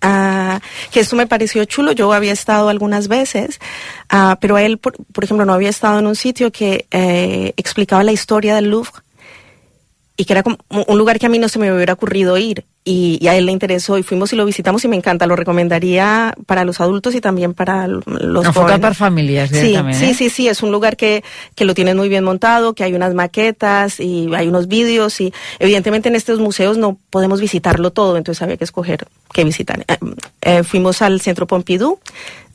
ah, 0.00 0.58
que 0.90 1.00
esto 1.00 1.14
me 1.14 1.26
pareció 1.26 1.64
chulo, 1.66 1.92
yo 1.92 2.12
había 2.12 2.32
estado 2.32 2.68
algunas 2.70 3.06
veces, 3.06 3.60
ah, 4.08 4.36
pero 4.40 4.56
él, 4.58 4.78
por, 4.78 4.92
por 5.12 5.22
ejemplo, 5.24 5.44
no 5.46 5.52
había 5.52 5.68
estado 5.70 5.98
en 6.00 6.06
un 6.06 6.16
sitio 6.16 6.50
que 6.50 6.86
eh, 6.90 7.52
explicaba 7.56 8.02
la 8.02 8.12
historia 8.12 8.54
del 8.56 8.70
Louvre 8.70 8.90
y 10.16 10.24
que 10.26 10.32
era 10.34 10.42
como 10.42 10.58
un 10.70 10.98
lugar 10.98 11.18
que 11.18 11.26
a 11.26 11.28
mí 11.28 11.38
no 11.38 11.48
se 11.48 11.58
me 11.58 11.72
hubiera 11.72 11.94
ocurrido 11.94 12.36
ir 12.36 12.64
y, 12.84 13.18
y 13.20 13.28
a 13.28 13.36
él 13.36 13.46
le 13.46 13.52
interesó 13.52 13.96
y 13.96 14.02
fuimos 14.02 14.32
y 14.32 14.36
lo 14.36 14.44
visitamos 14.44 14.84
y 14.84 14.88
me 14.88 14.96
encanta, 14.96 15.26
lo 15.26 15.36
recomendaría 15.36 16.34
para 16.46 16.64
los 16.64 16.80
adultos 16.80 17.14
y 17.14 17.20
también 17.20 17.54
para 17.54 17.86
los 17.86 18.04
Enfocat 18.06 18.52
jóvenes. 18.54 18.80
per 18.80 18.94
famílies, 18.94 19.50
Sí, 19.50 19.56
directament, 19.56 19.94
sí, 19.98 20.04
eh? 20.06 20.14
sí, 20.14 20.30
sí, 20.30 20.48
es 20.48 20.62
un 20.62 20.70
lugar 20.72 20.96
que, 20.96 21.22
que 21.54 21.64
lo 21.64 21.74
tienen 21.74 21.96
muy 21.96 22.08
bien 22.08 22.24
montado, 22.24 22.74
que 22.74 22.84
hay 22.84 22.92
unas 22.94 23.14
maquetas 23.14 24.00
y 24.00 24.28
hay 24.34 24.48
unos 24.48 24.68
vídeos 24.68 25.20
y 25.20 25.32
evidentemente 25.60 26.08
en 26.08 26.16
estos 26.16 26.40
museos 26.40 26.76
no 26.76 26.98
podemos 27.10 27.40
visitarlo 27.40 27.90
todo, 27.92 28.16
entonces 28.16 28.42
había 28.42 28.56
que 28.56 28.64
escoger 28.64 29.06
qué 29.32 29.44
visitar. 29.44 29.84
Eh, 29.88 29.96
eh, 30.42 30.62
fuimos 30.64 31.00
al 31.02 31.20
Centro 31.20 31.46
Pompidou, 31.46 32.00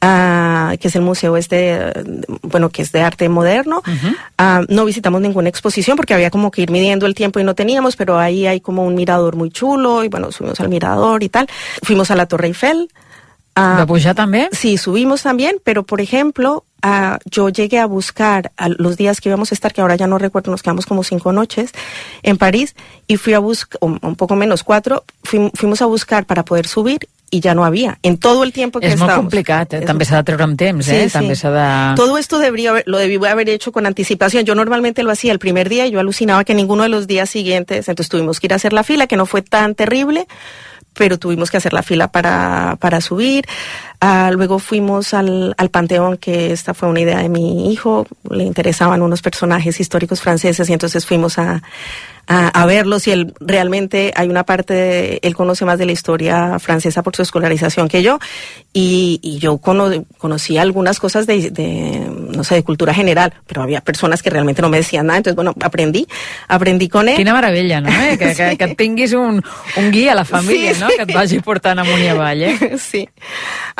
ah, 0.02 0.76
que 0.80 0.88
es 0.88 0.96
el 0.96 1.02
museo 1.02 1.38
este, 1.38 1.92
bueno, 2.42 2.70
que 2.70 2.82
es 2.82 2.92
de 2.92 3.02
arte 3.02 3.30
moderno. 3.30 3.82
Ah, 4.38 4.62
no 4.70 4.86
visitamos 4.86 5.22
ninguna 5.22 5.50
exposición 5.50 5.98
porque 5.98 6.14
había 6.14 6.30
como 6.32 6.52
que 6.52 6.62
ir 6.62 6.72
midiendo 6.72 7.06
el 7.06 7.16
tiempo 7.16 7.40
y 7.40 7.44
no 7.44 7.56
teníamos, 7.56 7.96
pero 7.96 8.18
ahí 8.20 8.48
hay 8.48 8.60
como 8.62 8.86
un 8.86 8.96
mirador 8.96 9.36
muy 9.36 9.50
chulo 9.50 10.04
y 10.04 10.10
bueno, 10.10 10.32
subimos 10.32 10.60
al 10.60 10.70
mirador 10.70 11.24
y 11.24 11.30
tal. 11.30 11.48
Fuimos 11.84 12.12
a 12.12 12.16
la 12.16 12.26
Torre 12.28 12.48
Eiffel. 12.48 12.90
ah, 13.56 13.78
De 13.80 13.88
pujar 13.88 14.14
també? 14.14 14.50
Sí, 14.52 14.78
subimos 14.78 15.24
también, 15.24 15.56
pero 15.64 15.82
por 15.82 16.00
ejemplo, 16.00 16.64
ah, 16.84 17.18
yo 17.26 17.50
llegué 17.50 17.80
a 17.80 17.88
buscar 17.88 18.52
a 18.56 18.70
los 18.70 18.98
días 18.98 19.20
que 19.20 19.30
íbamos 19.30 19.52
a 19.52 19.56
estar, 19.56 19.74
que 19.74 19.82
ahora 19.82 19.96
ya 19.96 20.06
no 20.06 20.20
recuerdo, 20.20 20.52
nos 20.52 20.62
quedamos 20.62 20.86
como 20.86 21.04
cinco 21.04 21.32
noches 21.34 21.72
en 22.22 22.38
París, 22.38 22.76
y 23.08 23.18
fui 23.18 23.34
a 23.34 23.40
buscar, 23.40 23.80
un 23.82 24.16
poco 24.16 24.36
menos 24.36 24.64
cuatro, 24.64 25.04
fuim- 25.24 25.50
fuimos 25.56 25.82
a 25.82 25.88
buscar 25.88 26.26
para 26.28 26.46
poder 26.46 26.68
subir 26.68 27.00
y 27.30 27.40
ya 27.42 27.54
no 27.54 27.66
había. 27.66 28.00
En 28.04 28.18
todo 28.18 28.44
el 28.44 28.54
tiempo 28.54 28.80
que 28.80 28.88
És 28.88 28.98
molt 29.00 29.12
complicat, 29.16 29.74
eh? 29.74 29.80
Es 29.80 29.86
també 29.86 30.06
s'ha 30.06 30.18
de 30.18 30.24
treure 30.24 30.44
amb 30.46 30.58
temps, 30.58 30.88
eh? 30.88 31.10
també 31.12 31.36
s'ha 31.36 31.52
de... 31.52 31.96
Todo 31.96 32.18
esto 32.18 32.40
debería 32.40 32.70
haber- 32.72 32.84
lo 32.88 32.98
debí 32.98 33.16
haber 33.26 33.50
hecho 33.50 33.72
con 33.72 33.86
anticipación. 33.86 34.46
Yo 34.46 34.56
normalmente 34.56 35.04
lo 35.04 35.12
hacía 35.12 35.32
el 35.34 35.40
primer 35.40 35.68
día 35.68 35.86
y 35.88 35.92
yo 35.92 36.00
alucinaba 36.00 36.44
que 36.46 36.54
ninguno 36.54 36.84
de 36.84 36.90
los 36.90 37.06
días 37.08 37.30
siguientes, 37.30 37.90
entonces 37.90 38.10
tuvimos 38.10 38.40
que 38.40 38.48
ir 38.48 38.54
a 38.54 38.56
hacer 38.56 38.72
la 38.72 38.84
fila, 38.84 39.08
que 39.08 39.18
no 39.18 39.26
fue 39.26 39.42
tan 39.42 39.76
terrible, 39.76 40.26
pero 40.94 41.20
tuvimos 41.20 41.52
que 41.52 41.58
hacer 41.58 41.74
la 41.74 41.84
fila 41.84 42.08
para, 42.12 42.78
para 42.80 43.02
subir. 43.02 43.46
Ah, 44.00 44.30
luego 44.32 44.60
fuimos 44.60 45.14
al, 45.16 45.56
al 45.58 45.70
Panteón, 45.70 46.18
que 46.18 46.52
esta 46.52 46.74
fue 46.76 46.88
una 46.88 47.00
idea 47.00 47.18
de 47.18 47.30
mi 47.30 47.72
hijo, 47.74 48.06
le 48.30 48.44
interesaban 48.44 49.02
unos 49.02 49.22
personajes 49.24 49.80
históricos 49.80 50.22
franceses 50.22 50.70
y 50.70 50.74
entonces 50.74 51.06
fuimos 51.08 51.40
a, 51.40 51.64
a, 52.28 52.48
a 52.50 52.66
verlos 52.68 53.08
y 53.08 53.12
él 53.12 53.34
realmente 53.40 54.14
hay 54.16 54.28
una 54.30 54.44
parte, 54.44 54.74
de- 54.76 55.20
él 55.24 55.34
conoce 55.36 55.66
más 55.66 55.80
de 55.80 55.88
la 55.88 55.94
historia 55.94 56.60
francesa 56.60 57.02
por 57.02 57.16
su 57.16 57.24
escolarización 57.24 57.88
que 57.88 58.04
yo 58.04 58.20
y, 58.72 59.20
y 59.24 59.40
yo 59.40 59.58
cono- 59.58 60.06
conocí 60.20 60.60
algunas 60.60 61.00
cosas 61.00 61.26
de, 61.26 61.50
de, 61.50 62.06
no 62.36 62.44
sé, 62.44 62.54
de 62.54 62.64
cultura 62.64 62.94
general, 62.94 63.34
pero 63.48 63.64
había 63.64 63.82
personas 63.82 64.22
que 64.22 64.30
realmente 64.30 64.62
no 64.62 64.70
me 64.70 64.78
decían 64.78 65.08
nada, 65.08 65.18
entonces 65.18 65.36
bueno, 65.38 65.56
aprendí, 65.64 66.06
aprendí 66.50 66.88
con 66.88 67.10
él. 67.10 67.16
Quina 67.16 67.34
meravella, 67.34 67.82
no? 67.82 67.90
Eh? 67.90 68.16
Que, 68.20 68.36
que, 68.36 68.58
que 68.58 68.76
tinguis 68.76 69.14
un, 69.14 69.42
un 69.78 69.92
guia 69.92 70.12
a 70.12 70.16
la 70.16 70.26
família, 70.26 70.76
Sí. 70.76 70.82
no? 70.82 70.88
Que 70.90 71.02
et 71.02 71.14
vagi 71.16 71.40
portant 71.40 71.80
amunt 71.80 72.04
i 72.04 72.08
avall, 72.10 72.44
eh? 72.44 72.78
sí. 72.78 73.08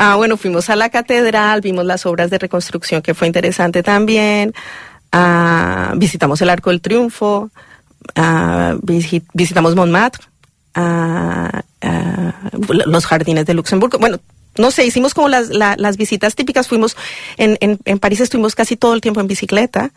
Ah, 0.10 0.16
bueno, 0.16 0.38
fuimos 0.38 0.70
a 0.70 0.76
la 0.78 0.90
catedral, 0.90 1.60
vimos 1.60 1.84
las 1.84 2.06
obras 2.06 2.30
de 2.30 2.38
reconstrucción 2.38 3.02
que 3.02 3.14
fue 3.14 3.28
interesante 3.28 3.84
también. 3.84 4.54
Ah, 5.12 5.94
visitamos 5.98 6.42
el 6.42 6.50
Arco 6.50 6.70
del 6.70 6.80
Triunfo, 6.80 7.50
ah, 8.16 8.76
visi- 8.82 9.24
visitamos 9.34 9.76
Montmartre, 9.76 10.24
ah, 10.76 11.62
ah, 11.82 12.34
los 12.86 13.06
jardines 13.06 13.46
de 13.46 13.54
Luxemburgo. 13.54 13.98
Bueno, 14.00 14.20
no 14.58 14.72
sé, 14.72 14.86
hicimos 14.86 15.14
como 15.14 15.28
las, 15.28 15.50
la- 15.50 15.76
las 15.78 15.98
visitas 15.98 16.36
típicas. 16.36 16.70
Fuimos 16.70 16.96
en, 17.36 17.58
en, 17.60 17.78
en 17.84 18.00
París, 18.00 18.22
estuvimos 18.22 18.56
casi 18.56 18.78
todo 18.78 18.94
el 18.94 19.02
tiempo 19.02 19.20
en 19.20 19.28
bicicleta. 19.28 19.92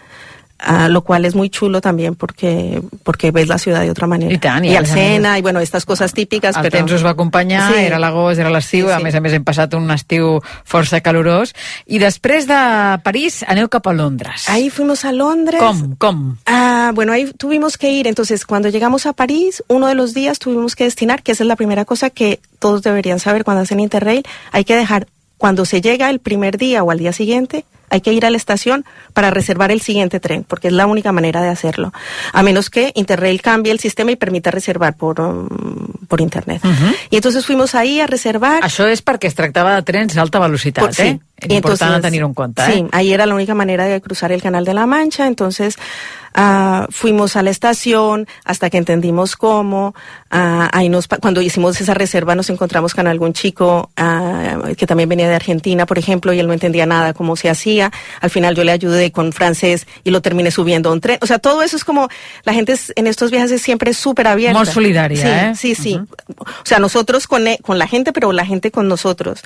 Ah, 0.62 0.88
lo 0.88 1.03
cual 1.03 1.25
es 1.25 1.35
muy 1.35 1.51
chulo 1.51 1.81
también 1.81 2.14
porque 2.14 2.83
porque 3.03 3.31
ves 3.31 3.49
la 3.49 3.59
ciudad 3.59 3.81
de 3.81 3.90
otra 3.90 4.07
manera. 4.07 4.33
I 4.33 4.38
tant, 4.38 4.64
i 4.64 4.68
y 4.70 4.75
a 4.75 4.79
al 4.79 4.85
més 4.85 4.92
a 4.92 4.94
més- 4.94 5.01
Sena, 5.14 5.38
y 5.38 5.42
bueno, 5.42 5.61
estas 5.61 5.85
cosas 5.85 6.12
típicas. 6.12 6.57
El 6.57 6.62
pero... 6.62 6.77
temps 6.79 6.92
us 6.92 7.05
va 7.05 7.11
acompanyar, 7.11 7.73
Sí. 7.73 7.81
era 7.81 7.99
l'agost, 7.99 8.38
era 8.40 8.51
l'estiu, 8.51 8.87
Sí, 8.87 8.92
a 8.92 8.99
sí. 8.99 9.03
més 9.05 9.14
a 9.14 9.20
més 9.20 9.33
hem 9.33 9.44
passat 9.44 9.75
un 9.75 9.90
estiu 9.90 10.40
força 10.64 11.01
calorós. 11.01 11.55
I 11.87 11.99
després 11.99 12.46
de 12.46 13.01
París 13.03 13.42
aneu 13.49 13.68
cap 13.68 13.87
a 13.87 13.92
Londres. 13.92 14.49
Ahí 14.49 14.70
fuimos 14.70 15.05
a 15.05 15.12
Londres. 15.12 15.61
Com, 15.61 15.96
com? 15.96 16.37
Ah, 16.46 16.92
bueno, 16.94 17.12
ahí 17.12 17.31
tuvimos 17.37 17.77
que 17.79 17.90
ir. 17.90 18.07
Entonces, 18.07 18.44
cuando 18.44 18.68
llegamos 18.68 19.07
a 19.07 19.12
París, 19.12 19.62
uno 19.68 19.87
de 19.87 19.94
los 19.94 20.14
días 20.14 20.38
tuvimos 20.38 20.77
que 20.77 20.85
destinar, 20.85 21.23
que 21.23 21.33
esa 21.33 21.44
es 21.44 21.49
la 21.49 21.57
primera 21.57 21.85
cosa 21.85 22.11
que 22.11 22.40
todos 22.59 22.83
deberían 22.83 23.18
saber 23.20 23.44
cuando 23.44 23.62
hacen 23.62 23.81
Interrail, 23.81 24.23
hay 24.53 24.64
que 24.64 24.77
dejar, 24.77 25.07
cuando 25.38 25.64
se 25.64 25.81
llega 25.81 26.11
el 26.11 26.18
primer 26.18 26.59
día 26.59 26.83
o 26.85 26.90
al 26.90 26.99
día 26.99 27.12
siguiente, 27.12 27.64
hay 27.90 28.00
que 28.00 28.12
ir 28.12 28.24
a 28.24 28.31
la 28.31 28.37
estación 28.37 28.85
para 29.12 29.31
reservar 29.31 29.70
el 29.70 29.81
siguiente 29.81 30.20
tren, 30.20 30.44
porque 30.46 30.68
es 30.68 30.72
la 30.74 30.87
única 30.87 31.12
manera 31.12 31.42
de 31.42 31.48
hacerlo. 31.48 31.92
A 32.33 32.42
menos 32.42 32.70
que 32.70 32.92
Interrail 32.94 33.42
cambie 33.42 33.72
el 33.72 33.81
sistema 33.81 34.12
y 34.12 34.16
permita 34.16 34.50
reservar 34.50 34.94
por, 34.96 35.20
um, 35.20 35.48
por 36.09 36.20
internet. 36.20 36.62
Y 37.11 37.16
entonces 37.16 37.44
fuimos 37.44 37.74
ahí 37.74 38.00
a 38.00 38.07
reservar. 38.07 38.62
Això 38.62 38.87
és 38.88 39.03
perquè 39.05 39.26
es 39.29 39.35
tractava 39.35 39.74
de 39.76 39.83
trens 39.83 40.14
d'alta 40.14 40.38
velocitat, 40.40 40.85
Por- 40.87 40.94
sí. 40.94 41.03
eh? 41.03 41.18
Y 41.42 41.55
Important 41.55 41.81
entonces, 41.81 42.03
tenir 42.03 42.20
en 42.22 42.35
compte, 42.35 42.62
Sí, 42.66 42.81
eh? 42.81 42.88
ahí 42.92 43.14
era 43.14 43.24
la 43.24 43.35
única 43.35 43.55
manera 43.55 43.87
de 43.87 43.98
cruzar 44.03 44.31
el 44.31 44.42
Canal 44.42 44.66
de 44.66 44.74
la 44.74 44.85
Mancha, 44.85 45.26
entonces 45.26 45.79
ah, 46.35 46.87
fuimos 46.90 47.35
a 47.35 47.42
la 47.42 47.48
estación 47.48 48.26
hasta 48.44 48.68
que 48.68 48.76
entendimos 48.76 49.37
cómo. 49.37 49.94
ah, 50.31 50.68
ahí 50.72 50.90
nos, 50.90 51.09
cuando 51.09 51.40
hicimos 51.40 51.81
esa 51.81 51.94
reserva 51.94 52.35
nos 52.35 52.50
encontramos 52.50 52.92
con 52.94 53.07
algún 53.07 53.33
chico 53.33 53.90
ah, 53.96 54.59
que 54.76 54.87
también 54.87 55.09
venía 55.09 55.29
de 55.31 55.35
Argentina, 55.35 55.87
por 55.87 55.98
ejemplo, 55.98 56.35
y 56.35 56.40
él 56.40 56.46
no 56.46 56.53
entendía 56.53 56.85
nada 56.85 57.14
cómo 57.14 57.37
se 57.37 57.48
hacía. 57.48 57.80
Al 58.21 58.31
final 58.31 58.55
yo 58.55 58.64
le 58.64 58.73
ayudé 58.73 59.11
con 59.12 59.33
francés 59.33 59.87
y 60.05 60.11
lo 60.11 60.21
terminé 60.21 60.51
subiendo 60.51 60.90
a 60.90 60.93
un 60.93 61.01
tren. 61.01 61.19
O 61.23 61.27
sea, 61.27 61.38
todo 61.38 61.62
eso 61.62 61.77
es 61.77 61.85
como 61.85 62.09
la 62.45 62.53
gente 62.53 62.73
es- 62.73 62.93
en 62.97 63.07
estos 63.07 63.31
viajes 63.31 63.51
es 63.53 63.62
siempre 63.62 63.95
súper 63.95 64.27
abierta. 64.27 64.59
Molt 64.59 64.71
solidària, 64.71 65.16
sí, 65.16 65.29
eh? 65.29 65.75
Sí, 65.75 65.75
sí. 65.83 66.01
O 66.38 66.64
sea, 66.64 66.79
nosotros 66.79 67.27
con, 67.27 67.47
e- 67.47 67.59
con 67.62 67.79
la 67.79 67.87
gente, 67.87 68.12
pero 68.12 68.33
la 68.33 68.45
gente 68.45 68.71
con 68.71 68.88
nosotros. 68.88 69.40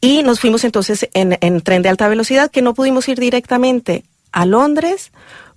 Y 0.00 0.22
nos 0.22 0.40
fuimos 0.40 0.62
entonces 0.64 1.08
en, 1.14 1.36
en 1.40 1.60
tren 1.62 1.82
de 1.82 1.88
alta 1.88 2.06
velocidad, 2.08 2.50
que 2.50 2.62
no 2.62 2.74
pudimos 2.74 3.08
ir 3.08 3.18
directamente 3.18 4.04
a 4.32 4.44
Londres 4.46 5.10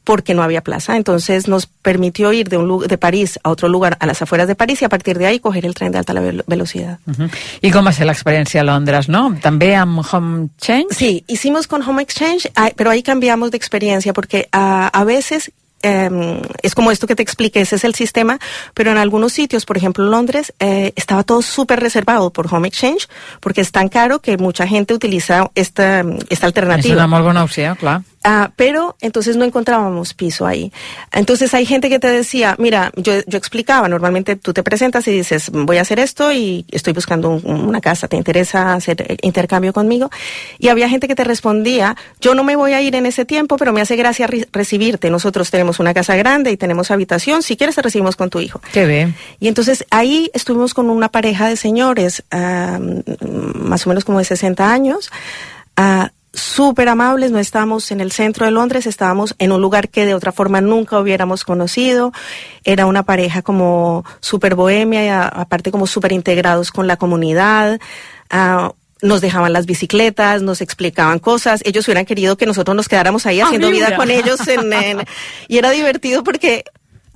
porque 0.10 0.34
no 0.34 0.41
había 0.41 0.62
plaza. 0.62 0.98
Entonces 0.98 1.48
nos 1.48 1.67
permitió 1.67 2.34
ir 2.34 2.50
de, 2.50 2.58
un, 2.58 2.88
de 2.88 2.98
París 2.98 3.38
a 3.43 3.52
otro 3.52 3.67
lugar, 3.69 3.95
a 4.00 4.08
las 4.08 4.19
afueras 4.24 4.48
de 4.48 4.56
París, 4.56 4.82
y 4.82 4.86
a 4.86 4.89
partir 4.89 5.19
de 5.19 5.28
ahí 5.28 5.39
coger 5.39 5.67
el 5.67 5.76
tren 5.76 5.91
de 5.91 6.00
alta 6.00 6.13
velo- 6.13 6.43
velocidad. 6.48 6.98
Uh 7.06 7.12
-huh. 7.13 7.30
I 7.62 7.69
com 7.69 7.86
va 7.86 7.91
ser 7.93 8.08
l'experiència 8.08 8.62
a 8.62 8.63
Londres, 8.63 9.08
no? 9.08 9.38
També 9.39 9.76
amb 9.76 10.02
Home 10.12 10.48
Change? 10.58 10.95
Sí, 10.95 11.24
hicimos 11.28 11.67
con 11.67 11.84
Home 11.88 12.02
Exchange, 12.02 12.50
pero 12.76 12.89
ahí 12.89 13.04
cambiamos 13.04 13.52
de 13.52 13.58
experiencia 13.58 14.12
porque 14.12 14.48
ah, 14.52 14.89
a 14.91 15.04
veces 15.04 15.52
eh, 15.84 16.41
es 16.62 16.74
como 16.76 16.91
esto 16.91 17.08
que 17.08 17.15
te 17.15 17.24
expliqué, 17.24 17.62
ese 17.62 17.76
es 17.76 17.84
el 17.84 17.93
sistema, 17.95 18.38
pero 18.74 18.91
en 18.91 18.98
algunos 18.98 19.32
sitios, 19.32 19.63
por 19.65 19.78
ejemplo 19.78 20.04
Londres, 20.06 20.52
eh, 20.60 20.91
estaba 20.95 21.24
todo 21.24 21.41
súper 21.41 21.80
reservado 21.80 22.32
por 22.32 22.54
Home 22.54 22.67
Exchange 22.67 23.08
porque 23.39 23.62
es 23.62 23.72
tan 23.72 23.88
caro 23.89 24.19
que 24.19 24.38
mucha 24.38 24.65
gente 24.67 24.93
utiliza 24.93 25.50
esta, 25.56 26.04
esta 26.30 26.48
alternativa. 26.48 26.95
una 26.95 27.08
molt 27.08 27.24
bona 27.24 27.43
opció, 27.43 27.76
clar. 27.78 28.02
Ah, 28.24 28.52
pero 28.58 28.98
entonces 29.00 29.38
no 29.38 29.46
encontrábamos 29.46 30.14
piso 30.14 30.46
ahí. 30.46 30.74
Entonces 31.14 31.54
hay 31.54 31.66
gente 31.66 31.88
que 31.90 32.00
te 32.00 32.08
decía, 32.08 32.56
mira, 32.60 32.92
yo, 32.98 33.14
yo 33.26 33.38
explicaba, 33.38 33.88
normalmente 33.88 34.36
tú 34.36 34.52
te 34.52 34.62
presentas 34.62 35.08
y 35.08 35.12
dices, 35.12 35.50
voy 35.54 35.78
a 35.78 35.82
hacer 35.82 36.00
esto 36.00 36.34
y 36.34 36.66
estoy 36.70 36.92
buscando 36.92 37.30
un- 37.30 37.46
una 37.70 37.80
casa, 37.80 38.10
¿te 38.10 38.18
interesa 38.18 38.74
hacer 38.74 39.18
intercambio 39.22 39.72
conmigo? 39.72 40.10
Y 40.58 40.68
había 40.68 40.90
gente 40.90 41.08
que 41.08 41.16
te 41.16 41.24
respondía, 41.24 41.96
yo 42.20 42.36
no 42.36 42.44
me 42.44 42.58
voy 42.58 42.74
a 42.74 42.82
ir 42.82 42.94
en 42.96 43.06
ese 43.06 43.24
tiempo, 43.24 43.56
pero 43.56 43.72
me 43.72 43.80
hace 43.80 43.96
gracia 43.96 44.28
re- 44.28 44.50
recibirte. 44.52 45.10
Nosotros 45.10 45.50
tenemos 45.50 45.80
una 45.80 45.94
casa 45.94 46.18
grande 46.18 46.52
y 46.52 46.58
tenemos 46.58 46.92
habitación, 46.92 47.42
si 47.42 47.56
quieres 47.56 47.76
te 47.78 47.82
recibimos 47.82 48.18
con 48.18 48.30
tu 48.30 48.42
hijo. 48.42 48.60
Que 48.74 48.86
bé. 48.86 49.14
Y 49.40 49.48
entonces 49.48 49.86
ahí 49.92 50.30
estuvimos 50.34 50.74
con 50.74 50.90
una 50.90 51.08
pareja 51.08 51.48
de 51.48 51.56
señores, 51.56 52.24
ah, 52.32 52.80
más 53.56 53.86
o 53.86 53.90
menos 53.90 54.04
como 54.04 54.20
de 54.20 54.26
60 54.26 54.72
años, 54.74 55.10
ah, 55.78 56.12
súper 56.41 56.89
amables, 56.89 57.32
no 57.32 57.39
estábamos 57.39 57.91
en 57.91 58.02
el 58.02 58.12
centro 58.12 58.45
de 58.45 58.52
Londres, 58.52 58.86
estábamos 58.88 59.36
en 59.39 59.52
un 59.52 59.62
lugar 59.62 59.89
que 59.89 60.06
de 60.06 60.13
otra 60.13 60.32
forma 60.32 60.62
nunca 60.62 60.99
hubiéramos 60.99 61.43
conocido, 61.43 62.12
era 62.63 62.86
una 62.86 63.04
pareja 63.04 63.41
como 63.41 64.06
súper 64.19 64.56
bohemia, 64.56 65.06
y 65.06 65.08
a- 65.10 65.28
aparte 65.28 65.71
como 65.71 65.88
súper 65.88 66.12
integrados 66.12 66.71
con 66.71 66.88
la 66.88 66.97
comunidad, 66.97 67.80
ah, 68.30 68.71
nos 69.02 69.21
dejaban 69.21 69.54
las 69.54 69.65
bicicletas, 69.65 70.41
nos 70.41 70.60
explicaban 70.60 71.19
cosas, 71.19 71.62
ellos 71.65 71.88
hubieran 71.88 72.06
querido 72.06 72.36
que 72.36 72.45
nosotros 72.45 72.75
nos 72.75 72.89
quedáramos 72.89 73.25
ahí 73.25 73.39
Ah, 73.39 73.45
haciendo 73.45 73.67
vida 73.69 73.95
con 73.95 74.12
ellos 74.12 74.45
en- 74.47 74.73
en- 74.73 75.06
y 75.47 75.58
era 75.58 75.69
divertido 75.71 76.21
porque 76.23 76.65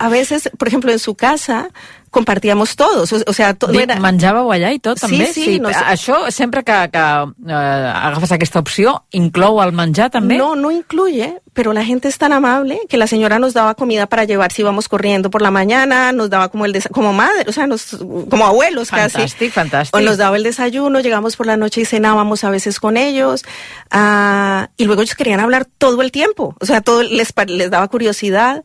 a 0.03 0.09
veces, 0.09 0.49
por 0.57 0.67
ejemplo, 0.67 0.91
en 0.91 0.99
su 0.99 1.15
casa 1.15 1.69
compartíamos 2.13 2.75
todos, 2.75 3.11
o, 3.11 3.17
o 3.25 3.33
sea, 3.33 3.55
todo 3.55 3.71
Dic, 3.71 3.87
era... 3.87 3.95
menjàveu 3.97 4.51
allà 4.53 4.69
i 4.75 4.77
tot, 4.77 4.99
Sí, 5.01 5.25
sí, 5.33 5.55
no. 5.59 5.71
Això, 5.73 6.29
sempre 6.29 6.61
que, 6.61 6.75
que 6.93 7.05
eh, 7.49 7.53
agafes 7.55 8.35
aquesta 8.35 8.61
opció, 8.61 8.93
inclou 9.17 9.57
el 9.63 9.71
menjar, 9.73 10.11
també? 10.13 10.37
No, 10.37 10.51
no 10.55 10.69
incluye, 10.69 11.39
pero 11.57 11.73
la 11.73 11.83
gente 11.83 12.11
es 12.11 12.19
tan 12.21 12.35
amable 12.35 12.77
que 12.87 12.99
la 13.01 13.07
señora 13.07 13.39
nos 13.39 13.55
daba 13.55 13.73
comida 13.73 14.05
para 14.05 14.25
llevar 14.25 14.51
si 14.51 14.61
íbamos 14.61 14.89
corriendo 14.89 15.31
por 15.31 15.41
la 15.41 15.49
mañana, 15.49 16.11
nos 16.11 16.29
daba 16.29 16.49
como 16.49 16.65
el 16.65 16.77
como 16.91 17.13
madre, 17.13 17.45
o 17.47 17.51
sea, 17.51 17.65
nos, 17.65 17.97
como 18.29 18.45
abuelos 18.45 18.91
casi. 18.91 19.23
Fantàstic. 19.49 19.95
O 19.97 20.01
nos 20.01 20.17
daba 20.17 20.37
el 20.37 20.43
desayuno, 20.43 20.99
llegamos 20.99 21.35
por 21.35 21.47
la 21.47 21.57
noche 21.57 21.81
y 21.81 21.85
cenábamos 21.85 22.43
a 22.43 22.51
veces 22.51 22.79
con 22.79 22.95
ellos. 22.95 23.43
ah, 23.89 24.69
y 24.77 24.85
luego 24.85 25.01
ellos 25.01 25.15
querían 25.15 25.39
hablar 25.39 25.65
todo 25.65 26.03
el 26.03 26.11
tiempo, 26.11 26.55
o 26.59 26.65
sea, 26.65 26.81
todo 26.81 27.01
les, 27.01 27.33
les 27.47 27.71
daba 27.71 27.87
curiosidad. 27.87 28.63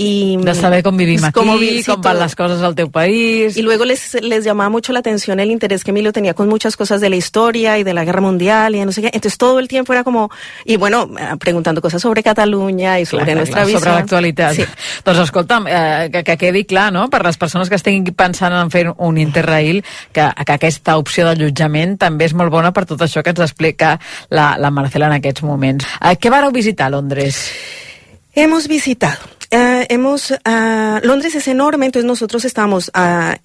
Y, 0.00 0.36
De 0.36 0.54
saber 0.54 0.84
com 0.84 0.96
vivim 0.96 1.18
aquí, 1.24 1.32
cómo 1.32 1.58
vi- 1.58 1.82
sí, 1.82 1.90
com 1.90 2.00
van 2.00 2.14
todo. 2.14 2.22
les 2.22 2.36
coses 2.36 2.62
al 2.62 2.76
teu 2.76 2.88
país... 2.88 3.56
Y 3.56 3.62
luego 3.62 3.84
les, 3.84 4.14
les 4.22 4.44
llamaba 4.44 4.70
mucho 4.70 4.92
la 4.92 5.00
atención 5.00 5.40
el 5.40 5.50
interés 5.50 5.82
que 5.82 5.90
Emilio 5.90 6.12
tenía 6.12 6.34
con 6.34 6.48
muchas 6.48 6.76
cosas 6.76 7.00
de 7.00 7.10
la 7.10 7.16
historia 7.16 7.78
y 7.78 7.82
de 7.82 7.92
la 7.94 8.04
guerra 8.04 8.20
mundial 8.20 8.76
y 8.76 8.84
no 8.84 8.92
sé 8.92 9.02
qué. 9.02 9.08
Entonces 9.12 9.36
todo 9.36 9.58
el 9.58 9.66
tiempo 9.66 9.92
era 9.92 10.04
como, 10.04 10.30
y 10.64 10.76
bueno, 10.76 11.10
eh, 11.18 11.34
preguntando 11.40 11.82
cosas 11.82 12.00
sobre 12.00 12.22
Cataluña 12.22 13.00
y 13.00 13.06
sobre 13.06 13.24
Clar, 13.24 13.36
nuestra 13.38 13.54
clar, 13.56 13.66
visión. 13.66 13.82
sobre 13.82 13.94
l'actualitat. 13.96 14.54
Sí. 14.54 14.64
Doncs 15.04 15.18
escolta'm, 15.18 15.66
eh, 15.68 16.10
que, 16.12 16.22
que 16.22 16.36
quedi 16.36 16.64
clar, 16.64 16.92
no?, 16.92 17.10
per 17.10 17.24
les 17.26 17.36
persones 17.36 17.68
que 17.68 17.74
estiguin 17.74 18.04
pensant 18.14 18.54
en 18.54 18.70
fer 18.70 18.92
un 18.96 19.18
Interrail, 19.18 19.82
que, 20.12 20.28
que 20.46 20.52
aquesta 20.52 20.94
opció 20.96 21.24
d'allotjament 21.26 21.98
també 21.98 22.30
és 22.30 22.34
molt 22.38 22.54
bona 22.54 22.70
per 22.70 22.86
tot 22.86 23.02
això 23.02 23.24
que 23.26 23.30
ens 23.34 23.40
explica 23.40 23.96
la, 24.30 24.52
la 24.62 24.70
Marcela 24.70 25.10
en 25.10 25.18
aquests 25.18 25.42
moments. 25.42 25.84
Eh, 25.98 26.14
què 26.22 26.30
vareu 26.30 26.54
visitar 26.54 26.86
a 26.86 26.90
Londres? 26.94 27.50
Hemos 28.32 28.68
visitado. 28.68 29.18
Eh, 29.50 29.86
hemos, 29.88 30.34
ah, 30.44 31.00
Londres 31.02 31.34
es 31.34 31.48
enorme, 31.48 31.86
entonces 31.86 32.06
nosotros 32.06 32.44
estamos 32.44 32.90
ah, 32.94 33.36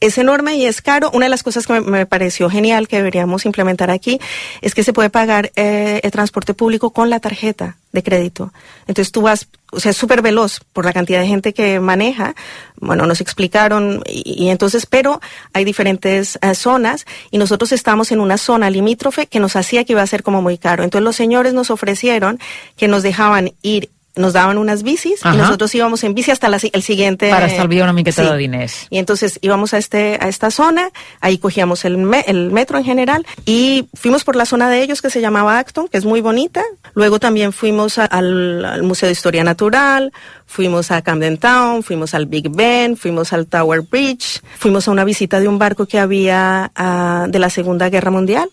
es 0.00 0.18
enorme 0.18 0.56
y 0.56 0.66
es 0.66 0.82
caro. 0.82 1.10
Una 1.12 1.26
de 1.26 1.30
las 1.30 1.42
cosas 1.42 1.66
que 1.66 1.74
me, 1.74 1.80
me 1.80 2.06
pareció 2.06 2.50
genial 2.50 2.88
que 2.88 2.96
deberíamos 2.96 3.46
implementar 3.46 3.90
aquí 3.90 4.20
es 4.60 4.74
que 4.74 4.82
se 4.82 4.92
puede 4.92 5.10
pagar 5.10 5.52
eh, 5.56 6.00
el 6.02 6.10
transporte 6.10 6.54
público 6.54 6.90
con 6.90 7.08
la 7.08 7.20
tarjeta 7.20 7.76
de 7.92 8.02
crédito. 8.02 8.52
Entonces 8.86 9.12
tú 9.12 9.22
vas, 9.22 9.48
o 9.70 9.80
sea, 9.80 9.92
es 9.92 9.96
súper 9.96 10.22
veloz 10.22 10.60
por 10.72 10.84
la 10.84 10.92
cantidad 10.92 11.20
de 11.20 11.28
gente 11.28 11.54
que 11.54 11.78
maneja. 11.78 12.34
Bueno, 12.76 13.06
nos 13.06 13.20
explicaron 13.20 14.02
y, 14.06 14.44
y 14.44 14.50
entonces, 14.50 14.86
pero 14.86 15.20
hay 15.52 15.64
diferentes 15.64 16.38
eh, 16.42 16.54
zonas 16.54 17.06
y 17.30 17.38
nosotros 17.38 17.70
estamos 17.72 18.10
en 18.10 18.20
una 18.20 18.38
zona 18.38 18.70
limítrofe 18.70 19.28
que 19.28 19.40
nos 19.40 19.54
hacía 19.54 19.84
que 19.84 19.92
iba 19.92 20.02
a 20.02 20.06
ser 20.06 20.22
como 20.24 20.42
muy 20.42 20.58
caro. 20.58 20.82
Entonces 20.82 21.04
los 21.04 21.16
señores 21.16 21.54
nos 21.54 21.70
ofrecieron 21.70 22.40
que 22.76 22.88
nos 22.88 23.02
dejaban 23.04 23.52
ir 23.62 23.90
nos 24.16 24.32
daban 24.32 24.58
unas 24.58 24.82
bicis 24.82 25.24
Ajá. 25.24 25.34
y 25.34 25.38
nosotros 25.38 25.74
íbamos 25.74 26.02
en 26.04 26.14
bici 26.14 26.30
hasta 26.30 26.48
la 26.48 26.58
el 26.72 26.82
siguiente 26.82 27.30
Per 27.30 27.42
estalviar 27.44 27.84
una 27.84 27.92
miqueta 27.92 28.22
Sí. 28.24 28.28
de 28.30 28.36
diners. 28.36 28.86
y 28.90 28.98
entonces 28.98 29.38
íbamos 29.42 29.74
a 29.74 29.78
este 29.78 30.18
a 30.20 30.28
esta 30.28 30.50
zona, 30.50 30.90
ahí 31.20 31.38
cogíamos 31.38 31.84
el, 31.84 31.98
me- 31.98 32.24
el 32.26 32.50
metro 32.50 32.78
en 32.78 32.84
general 32.84 33.26
y 33.44 33.88
fuimos 33.94 34.24
por 34.24 34.36
la 34.36 34.46
zona 34.46 34.70
de 34.70 34.82
ellos 34.82 35.02
que 35.02 35.10
se 35.10 35.20
llamaba 35.20 35.58
Acton, 35.58 35.88
que 35.88 35.98
es 35.98 36.04
muy 36.04 36.20
bonita. 36.20 36.62
Luego 36.94 37.18
también 37.20 37.52
fuimos 37.52 37.98
a- 37.98 38.06
al, 38.06 38.64
al 38.64 38.82
Museo 38.82 39.06
de 39.08 39.12
Historia 39.12 39.44
Natural, 39.44 40.12
fuimos 40.46 40.90
a 40.90 41.02
Camden 41.02 41.38
Town, 41.38 41.82
fuimos 41.82 42.14
al 42.14 42.26
Big 42.26 42.48
Ben, 42.50 42.96
fuimos 42.96 43.32
al 43.32 43.46
Tower 43.46 43.82
Bridge, 43.82 44.40
fuimos 44.58 44.88
a 44.88 44.90
una 44.90 45.04
visita 45.04 45.40
de 45.40 45.48
un 45.48 45.58
barco 45.58 45.86
que 45.86 45.98
había 45.98 46.70
ah, 46.74 47.26
de 47.28 47.38
la 47.38 47.50
Segunda 47.50 47.88
Guerra 47.90 48.10
Mundial. 48.10 48.48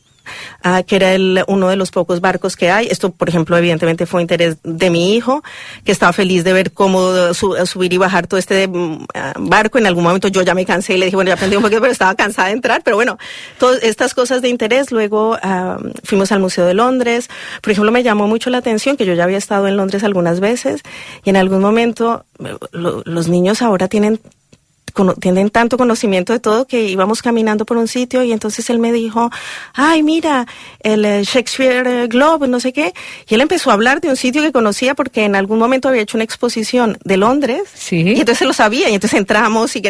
Ah, 0.64 0.84
que 0.84 0.96
era 0.96 1.44
uno 1.48 1.70
de 1.70 1.76
los 1.76 1.92
pocos 1.92 2.22
barcos 2.22 2.56
que 2.56 2.72
hay. 2.72 2.88
Esto, 2.88 3.12
por 3.12 3.30
ejemplo, 3.30 3.58
evidentemente 3.58 4.06
fue 4.06 4.22
interés 4.22 4.58
de 4.64 4.90
mi 4.90 5.16
hijo, 5.16 5.44
que 5.84 5.92
estaba 5.92 6.14
feliz 6.14 6.44
de 6.44 6.54
ver 6.54 6.72
cómo 6.74 7.34
su- 7.34 7.56
subir 7.66 7.94
y 7.94 7.98
bajar 7.98 8.28
todo 8.28 8.38
este 8.40 8.68
mm, 8.68 9.06
ah, 9.14 9.34
barco. 9.40 9.78
En 9.78 9.86
algún 9.88 10.04
momento 10.04 10.28
yo 10.28 10.42
ya 10.42 10.54
me 10.54 10.66
cansé 10.66 10.94
y 10.96 10.98
le 10.98 11.06
dije, 11.06 11.16
bueno, 11.16 11.30
ya 11.30 11.36
aprendí 11.36 11.56
un 11.56 11.62
poquito, 11.64 11.82
pero 11.82 11.92
estaba 11.92 12.16
cansada 12.16 12.48
de 12.48 12.54
entrar. 12.54 12.82
Pero 12.84 12.96
bueno, 12.98 13.18
todas 13.60 13.82
estas 13.84 14.14
cosas 14.14 14.42
de 14.42 14.50
interés. 14.50 14.92
Luego 14.92 15.38
ah, 15.42 15.78
fuimos 16.04 16.32
al 16.32 16.40
Museo 16.40 16.66
de 16.66 16.74
Londres. 16.74 17.30
Por 17.62 17.72
ejemplo, 17.72 17.92
me 17.92 18.04
llamó 18.04 18.28
mucho 18.28 18.50
la 18.50 18.60
atención 18.60 18.98
que 18.98 19.06
yo 19.06 19.14
ya 19.14 19.24
había 19.24 19.38
estado 19.38 19.68
en 19.68 19.78
Londres 19.78 20.04
algunas 20.04 20.40
veces 20.40 20.82
y 21.24 21.30
en 21.30 21.38
algún 21.38 21.60
momento 21.62 22.26
eh, 22.44 22.56
lo- 22.72 23.02
los 23.06 23.28
niños 23.28 23.62
ahora 23.62 23.88
tienen 23.88 24.20
tienen 25.19 25.49
tanto 25.49 25.77
conocimiento 25.77 26.34
de 26.34 26.39
todo 26.39 26.65
que 26.65 26.84
íbamos 26.89 27.21
caminando 27.21 27.65
por 27.65 27.77
un 27.77 27.88
sitio 27.88 28.23
y 28.23 28.32
entonces 28.32 28.69
él 28.69 28.79
me 28.79 28.91
dijo, 28.91 29.29
ay, 29.73 30.03
mira, 30.03 30.45
el 30.82 31.03
eh, 31.06 31.23
Shakespeare 31.23 31.88
eh, 31.88 32.08
Globe, 32.08 32.47
no 32.47 32.60
sé 32.60 32.73
qué. 32.73 32.93
Y 33.27 33.36
él 33.36 33.41
empezó 33.41 33.69
a 33.71 33.73
hablar 33.73 34.01
de 34.01 34.10
un 34.10 34.15
sitio 34.15 34.41
que 34.41 34.51
conocía 34.51 34.93
porque 34.95 35.25
en 35.25 35.36
algún 35.36 35.58
momento 35.60 35.89
había 35.89 36.01
hecho 36.01 36.17
una 36.17 36.23
exposición 36.23 36.97
de 37.03 37.17
Londres. 37.17 37.63
Sí. 37.73 38.01
Y 38.01 38.19
entonces 38.19 38.41
él 38.41 38.47
lo 38.49 38.53
sabía 38.53 38.89
y 38.89 38.93
entonces 38.93 39.19
entramos 39.19 39.75
y. 39.75 39.82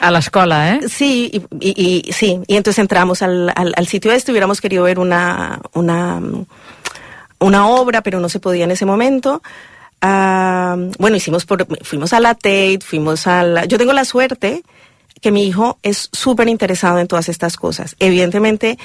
A 0.00 0.10
l'escola, 0.10 0.74
eh? 0.74 0.80
Sí, 0.88 1.30
y, 1.32 1.70
y- 1.70 2.04
y- 2.08 2.12
sí, 2.12 2.38
y 2.46 2.56
entonces 2.56 2.78
entramos 2.80 3.22
al, 3.22 3.52
al, 3.56 3.72
al 3.76 3.86
sitio 3.86 4.12
este, 4.12 4.30
hubiéramos 4.30 4.60
querido 4.60 4.84
ver 4.84 4.98
una, 4.98 5.60
una, 5.72 6.20
una 7.38 7.66
obra, 7.68 8.02
pero 8.02 8.20
no 8.20 8.28
se 8.28 8.40
podía 8.40 8.64
en 8.64 8.70
ese 8.70 8.84
momento. 8.86 9.42
Ah, 10.00 10.76
bueno, 10.98 11.16
hicimos 11.16 11.44
por, 11.44 11.66
fuimos 11.84 12.12
a 12.12 12.20
la 12.20 12.34
Tate, 12.34 12.78
fuimos 12.84 13.26
a 13.26 13.42
la, 13.42 13.64
yo 13.66 13.78
tengo 13.78 13.92
la 13.92 14.04
suerte 14.04 14.62
que 15.20 15.30
mi 15.30 15.46
hijo 15.46 15.78
es 15.82 16.08
súper 16.12 16.48
interesado 16.48 16.98
en 16.98 17.06
todas 17.06 17.28
estas 17.28 17.56
cosas. 17.58 17.94
Evidentemente, 17.98 18.78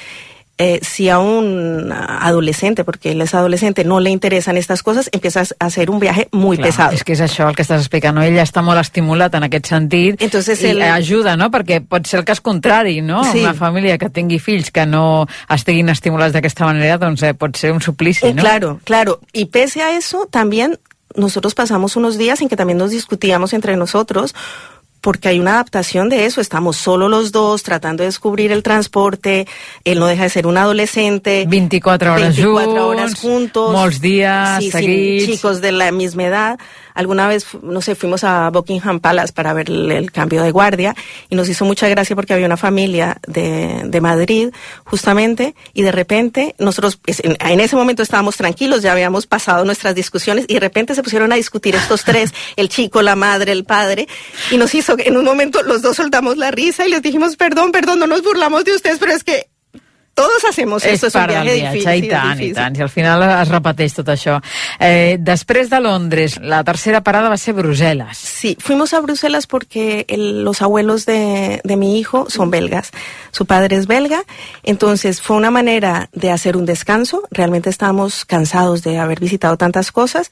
eh, 0.57 0.79
si 0.83 1.09
a 1.09 1.19
un 1.19 1.91
adolescente, 1.93 2.83
porque 2.83 3.11
él 3.11 3.21
es 3.21 3.33
adolescente, 3.33 3.85
no 3.85 4.01
le 4.01 4.09
interesan 4.09 4.57
estas 4.57 4.83
cosas, 4.83 5.09
empiezas 5.13 5.55
a 5.59 5.65
hacer 5.67 5.89
un 5.89 5.99
viaje 5.99 6.27
muy 6.33 6.57
Clar, 6.57 6.67
pesado. 6.69 6.91
És 6.91 7.03
que 7.03 7.13
és 7.13 7.21
això 7.21 7.47
el 7.49 7.55
que 7.55 7.63
estàs 7.63 7.79
explicant, 7.83 8.15
no? 8.15 8.23
Ell 8.23 8.35
està 8.39 8.61
molt 8.63 8.79
estimulat 8.79 9.35
en 9.35 9.43
aquest 9.47 9.67
sentit 9.71 10.21
Entonces 10.21 10.61
i 10.63 10.67
el- 10.73 10.81
ajuda, 10.81 11.35
no? 11.37 11.49
Perquè 11.51 11.81
pot 11.87 12.07
ser 12.07 12.19
el 12.19 12.25
cas 12.25 12.39
contrari, 12.41 13.01
no? 13.01 13.23
Sí. 13.31 13.39
Una 13.39 13.53
família 13.53 13.97
que 13.97 14.09
tingui 14.09 14.39
fills 14.39 14.71
que 14.71 14.85
no 14.85 15.27
estiguin 15.49 15.87
estimulats 15.89 16.33
d'aquesta 16.35 16.65
manera, 16.65 16.97
doncs 16.97 17.23
eh, 17.23 17.33
pot 17.33 17.55
ser 17.55 17.71
un 17.71 17.79
suplici, 17.81 18.27
Eh, 18.27 18.33
no? 18.33 18.41
Claro, 18.43 18.79
claro. 18.83 19.19
Y 19.33 19.45
pese 19.45 19.81
a 19.83 19.95
eso, 19.97 20.25
también 20.31 20.79
nosotros 21.15 21.55
pasamos 21.55 21.95
unos 21.95 22.17
días 22.17 22.41
en 22.41 22.49
que 22.49 22.55
también 22.55 22.77
nos 22.77 22.91
discutíamos 22.91 23.53
entre 23.53 23.75
nosotros 23.75 24.35
porque 25.05 25.29
hay 25.29 25.39
una 25.39 25.51
adaptación 25.51 26.09
de 26.09 26.25
eso. 26.25 26.41
Estamos 26.41 26.77
solo 26.77 27.09
los 27.09 27.31
dos 27.31 27.61
tratando 27.61 28.01
de 28.01 28.07
descubrir 28.07 28.51
el 28.51 28.63
transporte. 28.63 29.45
Él 29.83 29.99
no 29.99 30.07
deja 30.07 30.23
de 30.23 30.29
ser 30.29 30.47
un 30.47 30.57
adolescente. 30.57 31.45
24 31.47 32.13
hores 32.13 32.35
24 32.35 32.71
junts, 32.71 32.81
horas 32.81 33.13
juntos. 33.13 33.71
molts 33.71 34.01
dies 34.01 34.31
Sí, 34.57 34.71
sí, 34.71 35.23
chicos 35.27 35.61
de 35.61 35.73
la 35.73 35.91
misma 35.91 36.23
edad. 36.23 36.59
Alguna 36.95 37.27
vez, 37.27 37.45
no 37.61 37.81
sé, 37.81 37.93
fuimos 37.93 38.23
a 38.23 38.49
Buckingham 38.49 38.99
Palace 38.99 39.33
para 39.33 39.53
ver 39.53 39.69
el, 39.69 39.91
el 39.91 40.11
cambio 40.11 40.41
de 40.41 40.51
guardia 40.51 40.95
y 41.29 41.35
nos 41.35 41.47
hizo 41.49 41.65
mucha 41.65 41.87
gracia 41.87 42.15
porque 42.15 42.33
había 42.33 42.45
una 42.47 42.57
familia 42.57 43.17
de, 43.27 43.81
de 43.85 44.01
Madrid, 44.01 44.49
justamente, 44.85 45.55
y 45.73 45.83
de 45.83 45.91
repente 45.91 46.55
nosotros, 46.57 46.99
en, 47.05 47.37
en 47.39 47.59
ese 47.59 47.75
momento 47.75 48.01
estábamos 48.01 48.37
tranquilos, 48.37 48.81
ya 48.81 48.93
habíamos 48.93 49.27
pasado 49.27 49.65
nuestras 49.65 49.93
discusiones 49.93 50.45
y 50.47 50.55
de 50.55 50.59
repente 50.59 50.95
se 50.95 51.03
pusieron 51.03 51.31
a 51.31 51.35
discutir 51.35 51.75
estos 51.75 52.03
tres, 52.03 52.33
el 52.55 52.69
chico, 52.69 53.01
la 53.01 53.15
madre, 53.15 53.51
el 53.51 53.65
padre, 53.65 54.07
y 54.49 54.57
nos 54.57 54.73
hizo, 54.73 54.95
que 54.95 55.09
en 55.09 55.17
un 55.17 55.25
momento 55.25 55.61
los 55.63 55.81
dos 55.81 55.97
soltamos 55.97 56.37
la 56.37 56.51
risa 56.51 56.85
y 56.87 56.89
les 56.89 57.01
dijimos, 57.01 57.35
perdón, 57.35 57.71
perdón, 57.71 57.99
no 57.99 58.07
nos 58.07 58.23
burlamos 58.23 58.63
de 58.63 58.75
ustedes, 58.75 58.97
pero 58.99 59.11
es 59.11 59.23
que 59.23 59.47
todos 60.15 60.45
hacemos 60.49 60.83
és 60.85 60.93
esto, 60.93 61.07
es 61.07 61.15
un 61.15 61.27
viatge, 61.27 61.53
difícil. 61.53 62.05
i 62.05 62.07
tant, 62.09 62.25
i 62.25 62.29
difícil. 62.35 62.55
tant. 62.55 62.77
I 62.77 62.81
al 62.81 62.89
final 62.89 63.21
es 63.41 63.49
repeteix 63.49 63.93
tot 63.93 64.07
això. 64.07 64.41
Eh, 64.79 65.17
després 65.19 65.69
de 65.69 65.79
Londres, 65.81 66.39
la 66.41 66.63
tercera 66.63 67.01
parada 67.01 67.29
va 67.29 67.37
ser 67.37 67.53
Brussel·les. 67.53 68.15
Sí, 68.15 68.55
fuimos 68.59 68.93
a 68.93 69.01
Bruselas 69.01 69.45
porque 69.45 70.05
el- 70.07 70.43
los 70.43 70.61
abuelos 70.61 71.05
de, 71.05 71.59
de 71.63 71.75
mi 71.75 71.99
hijo 71.99 72.25
son 72.29 72.49
belgas. 72.49 72.91
Su 73.31 73.45
padre 73.45 73.75
es 73.75 73.87
belga. 73.87 74.23
Entonces 74.63 75.21
fue 75.21 75.35
una 75.35 75.51
manera 75.51 76.09
de 76.13 76.31
hacer 76.31 76.55
un 76.57 76.65
descanso. 76.65 77.23
Realmente 77.29 77.69
estábamos 77.69 78.23
cansados 78.25 78.81
de 78.83 78.97
haber 78.97 79.19
visitado 79.19 79.57
tantas 79.57 79.91
cosas. 79.91 80.31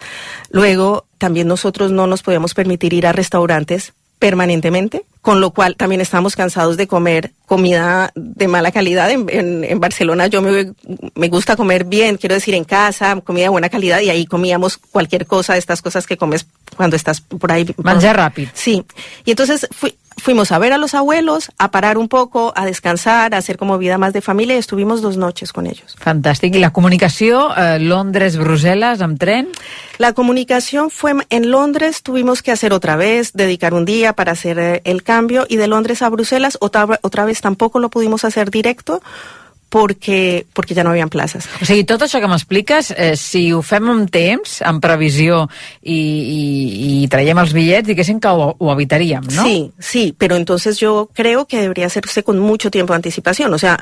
Luego 0.49 1.05
también 1.17 1.47
nosotros 1.47 1.91
no 1.91 2.07
nos 2.07 2.23
podíamos 2.23 2.53
permitir 2.53 2.93
ir 2.93 3.05
a 3.05 3.11
restaurantes 3.11 3.93
permanentemente, 4.19 5.03
con 5.23 5.39
lo 5.41 5.51
cual 5.51 5.75
también 5.77 6.01
estábamos 6.01 6.35
cansados 6.35 6.75
de 6.75 6.85
comer 6.85 7.31
comida 7.47 8.11
de 8.13 8.47
mala 8.47 8.71
calidad. 8.71 9.09
En, 9.09 9.25
en- 9.29 9.63
en 9.63 9.79
Barcelona 9.79 10.27
yo 10.27 10.41
me, 10.41 10.73
me 11.15 11.29
gusta 11.29 11.55
comer 11.55 11.85
bien, 11.85 12.17
quiero 12.17 12.35
decir 12.35 12.53
en 12.55 12.65
casa, 12.65 13.19
comida 13.23 13.45
de 13.45 13.49
buena 13.49 13.69
calidad 13.69 14.01
y 14.01 14.09
ahí 14.09 14.25
comíamos 14.25 14.77
cualquier 14.77 15.25
cosa, 15.25 15.55
estas 15.55 15.81
cosas 15.81 16.05
que 16.07 16.17
comes 16.17 16.45
cuando 16.75 16.95
estás 16.97 17.21
por 17.21 17.51
ahí. 17.51 17.65
Menjar 17.77 18.17
ràpid. 18.17 18.49
Sí, 18.53 18.83
y 19.25 19.31
entonces 19.31 19.65
fui- 19.71 19.95
fuimos 20.17 20.51
a 20.51 20.59
ver 20.59 20.73
a 20.73 20.77
los 20.77 20.93
abuelos, 20.93 21.51
a 21.57 21.71
parar 21.71 21.97
un 21.97 22.07
poco, 22.07 22.53
a 22.55 22.65
descansar, 22.65 23.33
a 23.33 23.37
hacer 23.37 23.57
como 23.57 23.77
vida 23.77 23.97
más 23.97 24.13
de 24.13 24.21
familia 24.21 24.55
y 24.55 24.59
estuvimos 24.59 25.01
dos 25.01 25.17
noches 25.17 25.53
con 25.53 25.67
ellos. 25.67 25.95
Fantàstic. 25.99 26.55
I 26.55 26.59
la 26.59 26.71
comunicació, 26.71 27.55
eh, 27.55 27.79
Londres-Brussel·les, 27.79 29.01
amb 29.01 29.19
tren? 29.19 29.49
La 29.97 30.13
comunicación 30.13 30.89
fue 30.89 31.13
en 31.29 31.51
Londres, 31.51 32.03
tuvimos 32.03 32.41
que 32.41 32.51
hacer 32.51 32.73
otra 32.73 32.95
vez, 32.95 33.33
dedicar 33.33 33.73
un 33.73 33.85
día 33.85 34.13
para 34.13 34.31
hacer 34.31 34.59
eh, 34.59 34.81
el 34.85 35.03
cambio 35.03 35.45
y 35.47 35.57
de 35.57 35.67
Londres 35.67 36.01
a 36.01 36.09
Bruselas 36.09 36.57
otra, 36.61 36.99
otra 37.01 37.25
vez 37.25 37.41
tampoco 37.41 37.79
lo 37.79 37.89
pudimos 37.89 38.25
hacer 38.25 38.49
directo 38.49 39.01
porque, 39.73 40.45
porque 40.53 40.75
ya 40.75 40.83
no 40.83 40.91
habían 40.91 41.09
plazas. 41.09 41.47
O 41.59 41.65
sigui, 41.65 41.81
tot 41.89 42.03
això 42.05 42.19
que 42.21 42.27
m'expliques, 42.29 42.91
eh, 42.93 43.15
si 43.17 43.47
ho 43.57 43.63
fem 43.65 43.87
amb 43.89 44.11
temps, 44.13 44.59
amb 44.61 44.77
previsió, 44.83 45.47
i, 45.81 45.95
i, 45.97 46.43
i 47.01 47.07
traiem 47.09 47.41
els 47.41 47.55
bitllets, 47.57 47.87
diguéssim 47.89 48.19
que 48.21 48.29
ho, 48.29 48.51
ho 48.53 48.69
evitaríem, 48.75 49.25
no? 49.33 49.47
Sí, 49.47 49.71
sí, 49.79 50.03
pero 50.15 50.35
entonces 50.37 50.77
yo 50.77 51.09
creo 51.11 51.47
que 51.47 51.59
debería 51.59 51.87
hacerse 51.87 52.21
con 52.21 52.37
mucho 52.37 52.69
tiempo 52.69 52.93
de 52.93 52.97
anticipación. 52.97 53.51
O 53.51 53.57
sea, 53.57 53.81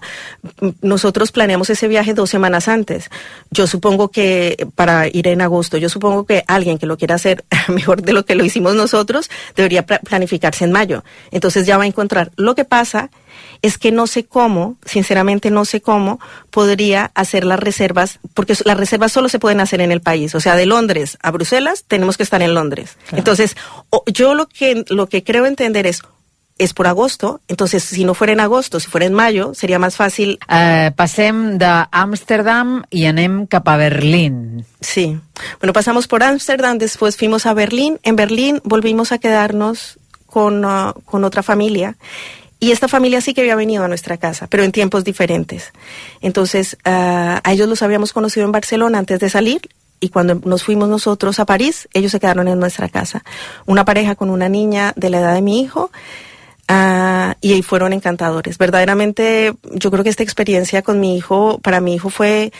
nosotros 0.81 1.33
planeamos 1.33 1.69
ese 1.69 1.89
viaje 1.89 2.13
dos 2.13 2.29
semanas 2.29 2.69
antes. 2.69 3.09
Yo 3.51 3.67
supongo 3.67 4.07
que 4.11 4.65
para 4.75 5.09
ir 5.09 5.27
en 5.27 5.41
agosto, 5.41 5.75
yo 5.75 5.89
supongo 5.89 6.25
que 6.25 6.45
alguien 6.47 6.77
que 6.77 6.85
lo 6.85 6.97
quiera 6.97 7.15
hacer 7.15 7.43
mejor 7.67 8.01
de 8.01 8.13
lo 8.13 8.23
que 8.23 8.35
lo 8.35 8.45
hicimos 8.45 8.75
nosotros 8.75 9.29
debería 9.57 9.85
pla- 9.85 9.99
planificarse 9.99 10.63
en 10.63 10.71
mayo. 10.71 11.03
Entonces 11.31 11.65
ya 11.67 11.75
va 11.75 11.83
a 11.83 11.87
encontrar. 11.87 12.31
Lo 12.37 12.55
que 12.55 12.63
pasa 12.63 13.09
es 13.61 13.77
que 13.77 13.91
no 13.91 14.07
sé 14.07 14.25
cómo, 14.25 14.77
sinceramente 14.85 15.51
no 15.51 15.65
sé 15.65 15.81
cómo 15.81 16.19
podría 16.49 17.11
hacer 17.13 17.43
las 17.45 17.59
reservas, 17.59 18.19
porque 18.33 18.55
las 18.65 18.77
reservas 18.77 19.11
solo 19.11 19.29
se 19.29 19.39
pueden 19.39 19.59
hacer 19.59 19.81
en 19.81 19.91
el 19.91 20.01
país. 20.01 20.33
O 20.35 20.39
sea, 20.39 20.55
de 20.55 20.65
Londres 20.65 21.17
a 21.21 21.31
Bruselas 21.31 21.85
tenemos 21.87 22.17
que 22.17 22.23
estar 22.23 22.41
en 22.41 22.53
Londres. 22.53 22.97
Entonces, 23.11 23.55
yo 24.07 24.33
lo 24.33 24.47
que, 24.47 24.83
lo 24.89 25.07
que 25.07 25.23
creo 25.23 25.45
entender 25.45 25.85
es, 25.85 26.01
es 26.57 26.73
por 26.73 26.87
agosto, 26.87 27.41
entonces 27.47 27.83
si 27.83 28.05
no 28.05 28.13
fuera 28.13 28.33
en 28.33 28.39
agosto, 28.39 28.79
si 28.79 28.87
fuera 28.87 29.05
en 29.05 29.13
mayo, 29.13 29.53
sería 29.53 29.79
más 29.79 29.95
fácil. 29.95 30.39
Eh, 30.47 30.91
passem 30.95 31.57
d'Amsterdam 31.57 32.83
i 32.89 33.07
anem 33.09 33.45
cap 33.47 33.67
a 33.67 33.77
Berlín. 33.77 34.65
Sí. 34.79 35.17
Bueno, 35.59 35.73
pasamos 35.73 36.07
por 36.07 36.23
Ámsterdam, 36.23 36.77
después 36.77 37.17
fuimos 37.17 37.45
a 37.45 37.53
Berlín. 37.53 37.99
En 38.03 38.15
Berlín 38.15 38.61
volvimos 38.63 39.11
a 39.11 39.17
quedarnos 39.17 39.97
con, 40.27 40.63
ah, 40.65 40.93
con 41.05 41.23
otra 41.23 41.41
familia. 41.41 41.97
Y 42.63 42.71
esta 42.71 42.87
familia 42.87 43.21
sí 43.21 43.33
que 43.33 43.41
había 43.41 43.55
venido 43.55 43.83
a 43.83 43.87
nuestra 43.87 44.17
casa, 44.17 44.45
pero 44.45 44.63
en 44.63 44.71
tiempos 44.71 45.03
diferentes. 45.03 45.73
Entonces, 46.21 46.77
ah, 46.85 47.41
a 47.43 47.53
ellos 47.53 47.67
los 47.67 47.81
habíamos 47.81 48.13
conocido 48.13 48.45
en 48.45 48.51
Barcelona 48.51 48.99
antes 48.99 49.19
de 49.19 49.31
salir 49.31 49.61
y 49.99 50.09
cuando 50.09 50.35
nos 50.35 50.63
fuimos 50.63 50.87
nosotros 50.87 51.39
a 51.39 51.45
París, 51.45 51.89
ellos 51.91 52.11
se 52.11 52.19
quedaron 52.19 52.47
en 52.47 52.59
nuestra 52.59 52.87
casa. 52.87 53.23
Una 53.65 53.83
pareja 53.83 54.13
con 54.13 54.29
una 54.29 54.47
niña 54.47 54.93
de 54.95 55.09
la 55.09 55.21
edad 55.21 55.33
de 55.33 55.41
mi 55.41 55.59
hijo. 55.59 55.89
Ah, 56.67 57.35
y 57.41 57.53
ahí 57.53 57.63
fueron 57.63 57.93
encantadores. 57.93 58.59
Verdaderamente, 58.59 59.55
yo 59.71 59.89
creo 59.89 60.03
que 60.03 60.11
esta 60.11 60.21
experiencia 60.21 60.83
con 60.83 60.99
mi 60.99 61.17
hijo, 61.17 61.57
para 61.63 61.81
mi 61.81 61.95
hijo 61.95 62.11
fue 62.11 62.53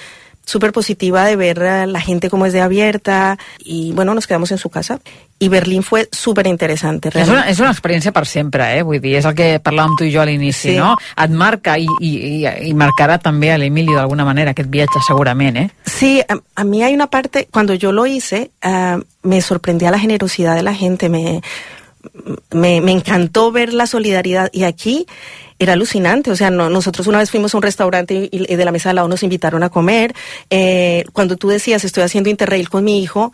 súper 0.45 0.71
positiva 0.71 1.25
de 1.25 1.35
ver 1.35 1.59
la 1.59 2.01
gente 2.01 2.31
como 2.31 2.47
es 2.47 2.53
de 2.53 2.61
abierta 2.61 3.37
y 3.59 3.91
bueno, 3.93 4.15
nos 4.15 4.25
quedamos 4.25 4.51
en 4.51 4.57
su 4.57 4.71
casa 4.71 4.99
i 5.41 5.47
Berlín 5.49 5.81
fue 5.81 6.07
súper 6.11 6.45
interesante. 6.45 7.09
És 7.17 7.27
una, 7.27 7.47
és 7.49 7.57
una 7.59 7.71
experiència 7.73 8.11
per 8.13 8.27
sempre, 8.29 8.67
eh? 8.77 8.83
Vull 8.85 8.99
dir, 9.01 9.15
és 9.17 9.25
el 9.25 9.33
que 9.33 9.47
parlàvem 9.59 9.95
tu 9.97 10.05
i 10.05 10.11
jo 10.13 10.21
a 10.21 10.25
l'inici, 10.29 10.69
Sí. 10.71 10.75
no? 10.77 10.91
Et 11.17 11.31
marca 11.33 11.79
i, 11.81 11.87
i, 11.99 12.11
i, 12.45 12.45
i 12.69 12.73
marcarà 12.77 13.17
també 13.17 13.49
a 13.51 13.57
l'Emili 13.57 13.95
d'alguna 13.97 14.23
manera 14.27 14.53
aquest 14.53 14.69
viatge 14.69 15.01
segurament, 15.07 15.57
eh? 15.57 15.67
Sí, 15.89 16.21
a, 16.21 16.37
a 16.55 16.63
mí 16.63 16.83
hay 16.83 16.93
una 16.93 17.07
parte, 17.07 17.47
cuando 17.51 17.73
yo 17.73 17.91
lo 17.91 18.05
hice, 18.05 18.51
ah, 18.61 18.99
me 19.23 19.41
sorprendía 19.41 19.89
la 19.89 19.97
generosidad 19.99 20.55
de 20.55 20.61
la 20.63 20.75
gente, 20.75 21.09
me, 21.09 21.41
me, 22.51 22.79
me 22.81 22.91
encantó 22.91 23.51
ver 23.51 23.73
la 23.73 23.87
solidaridad 23.87 24.49
y 24.53 24.63
aquí 24.63 25.05
era 25.59 25.73
alucinante, 25.73 26.31
o 26.31 26.35
sea, 26.35 26.49
no, 26.49 26.69
nosotros 26.69 27.05
una 27.07 27.19
vez 27.19 27.29
fuimos 27.29 27.53
a 27.53 27.57
un 27.57 27.63
restaurante 27.63 28.15
y, 28.15 28.29
y 28.31 28.55
de 28.55 28.65
la 28.65 28.71
mesa 28.71 28.89
de 28.89 28.95
lado 28.95 29.07
nos 29.07 29.21
invitaron 29.21 29.61
a 29.63 29.69
comer, 29.69 30.13
eh, 30.49 31.03
cuando 31.13 31.35
tú 31.37 31.49
decías 31.49 31.83
estoy 31.83 32.01
haciendo 32.03 32.29
interrail 32.31 32.67
con 32.69 32.83
mi 32.83 33.01
hijo, 33.03 33.31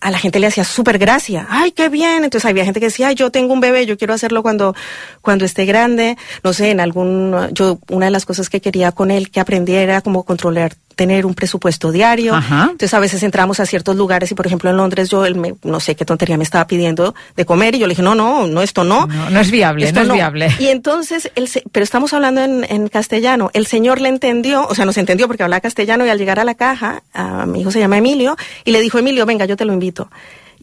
a 0.00 0.10
la 0.10 0.18
gente 0.18 0.38
le 0.38 0.46
hacía 0.46 0.64
súper 0.64 0.98
gracia, 0.98 1.46
ay, 1.50 1.72
qué 1.72 1.88
bien, 1.88 2.24
entonces 2.24 2.48
había 2.48 2.64
gente 2.64 2.80
que 2.80 2.86
decía, 2.86 3.08
ay, 3.08 3.14
yo 3.14 3.30
tengo 3.30 3.52
un 3.52 3.60
bebé, 3.60 3.84
yo 3.86 3.98
quiero 3.98 4.14
hacerlo 4.14 4.42
cuando, 4.42 4.74
cuando 5.20 5.44
esté 5.44 5.66
grande, 5.66 6.16
no 6.42 6.52
sé, 6.52 6.70
en 6.70 6.80
algún, 6.80 7.50
yo, 7.52 7.78
una 7.90 8.06
de 8.06 8.10
las 8.10 8.24
cosas 8.24 8.48
que 8.48 8.60
quería 8.60 8.92
con 8.92 9.10
él 9.10 9.30
que 9.30 9.40
aprendiera 9.40 9.82
era 9.82 10.00
como 10.00 10.24
controlar, 10.24 10.74
tener 11.00 11.24
un 11.24 11.32
presupuesto 11.34 11.90
diario, 11.92 12.34
Ajá. 12.34 12.64
entonces 12.72 12.92
a 12.92 13.00
veces 13.00 13.22
entramos 13.22 13.58
a 13.58 13.64
ciertos 13.64 13.96
lugares 13.96 14.30
y 14.32 14.34
por 14.34 14.46
ejemplo 14.46 14.68
en 14.68 14.76
Londres 14.76 15.08
yo, 15.08 15.24
él 15.24 15.34
me- 15.34 15.54
no 15.64 15.80
sé 15.80 15.94
qué 15.96 16.04
tontería 16.04 16.36
me 16.36 16.44
estaba 16.44 16.66
pidiendo 16.66 17.14
de 17.36 17.44
comer 17.46 17.74
y 17.74 17.78
yo 17.78 17.86
le 17.86 17.92
dije, 17.92 18.02
no, 18.02 18.14
no, 18.14 18.46
no, 18.46 18.60
esto 18.60 18.84
no. 18.84 19.06
No, 19.06 19.30
no 19.30 19.40
és 19.40 19.50
viable, 19.50 19.86
Esto 19.86 20.00
no 20.04 20.12
és 20.12 20.18
viable. 20.20 20.48
Y 20.58 20.66
entonces, 20.68 21.30
el 21.36 21.48
se- 21.48 21.62
pero 21.72 21.84
estamos 21.84 22.12
hablando 22.12 22.42
en, 22.42 22.66
en 22.68 22.88
castellano. 22.88 23.48
El 23.54 23.64
señor 23.66 23.98
le 24.02 24.10
entendió, 24.10 24.66
o 24.68 24.74
sea, 24.74 24.84
nos 24.84 24.98
entendió 24.98 25.26
porque 25.26 25.42
hablaba 25.42 25.60
castellano 25.62 26.04
y 26.04 26.10
al 26.10 26.18
llegar 26.18 26.38
a 26.38 26.44
la 26.44 26.54
caja, 26.54 27.02
a 27.14 27.46
mi 27.46 27.62
hijo 27.62 27.70
se 27.70 27.78
llama 27.80 27.96
Emilio, 27.96 28.36
y 28.66 28.72
le 28.72 28.80
dijo, 28.82 28.98
Emilio, 28.98 29.24
venga, 29.24 29.46
yo 29.46 29.56
te 29.56 29.64
lo 29.64 29.72
invito. 29.72 30.10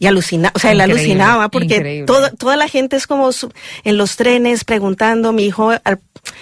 Y 0.00 0.06
alucina, 0.06 0.52
o 0.54 0.58
sea, 0.60 0.70
él 0.72 0.78
alucinaba 0.80 1.48
porque 1.48 1.74
toda, 2.06 2.30
toda 2.30 2.56
la 2.56 2.68
gente 2.68 2.94
es 2.96 3.06
como 3.08 3.32
su- 3.32 3.52
en 3.82 3.96
los 3.96 4.14
trenes 4.16 4.64
preguntando, 4.64 5.32
mi 5.32 5.44
hijo 5.44 5.70
al- 5.82 6.00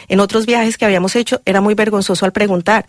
en 0.09 0.21
otros 0.21 0.45
viajes 0.47 0.77
que 0.77 0.85
habíamos 0.85 1.16
hecho 1.16 1.40
era 1.47 1.61
muy 1.62 1.75
vergonzoso 1.75 2.25
al 2.27 2.33
preguntar, 2.33 2.85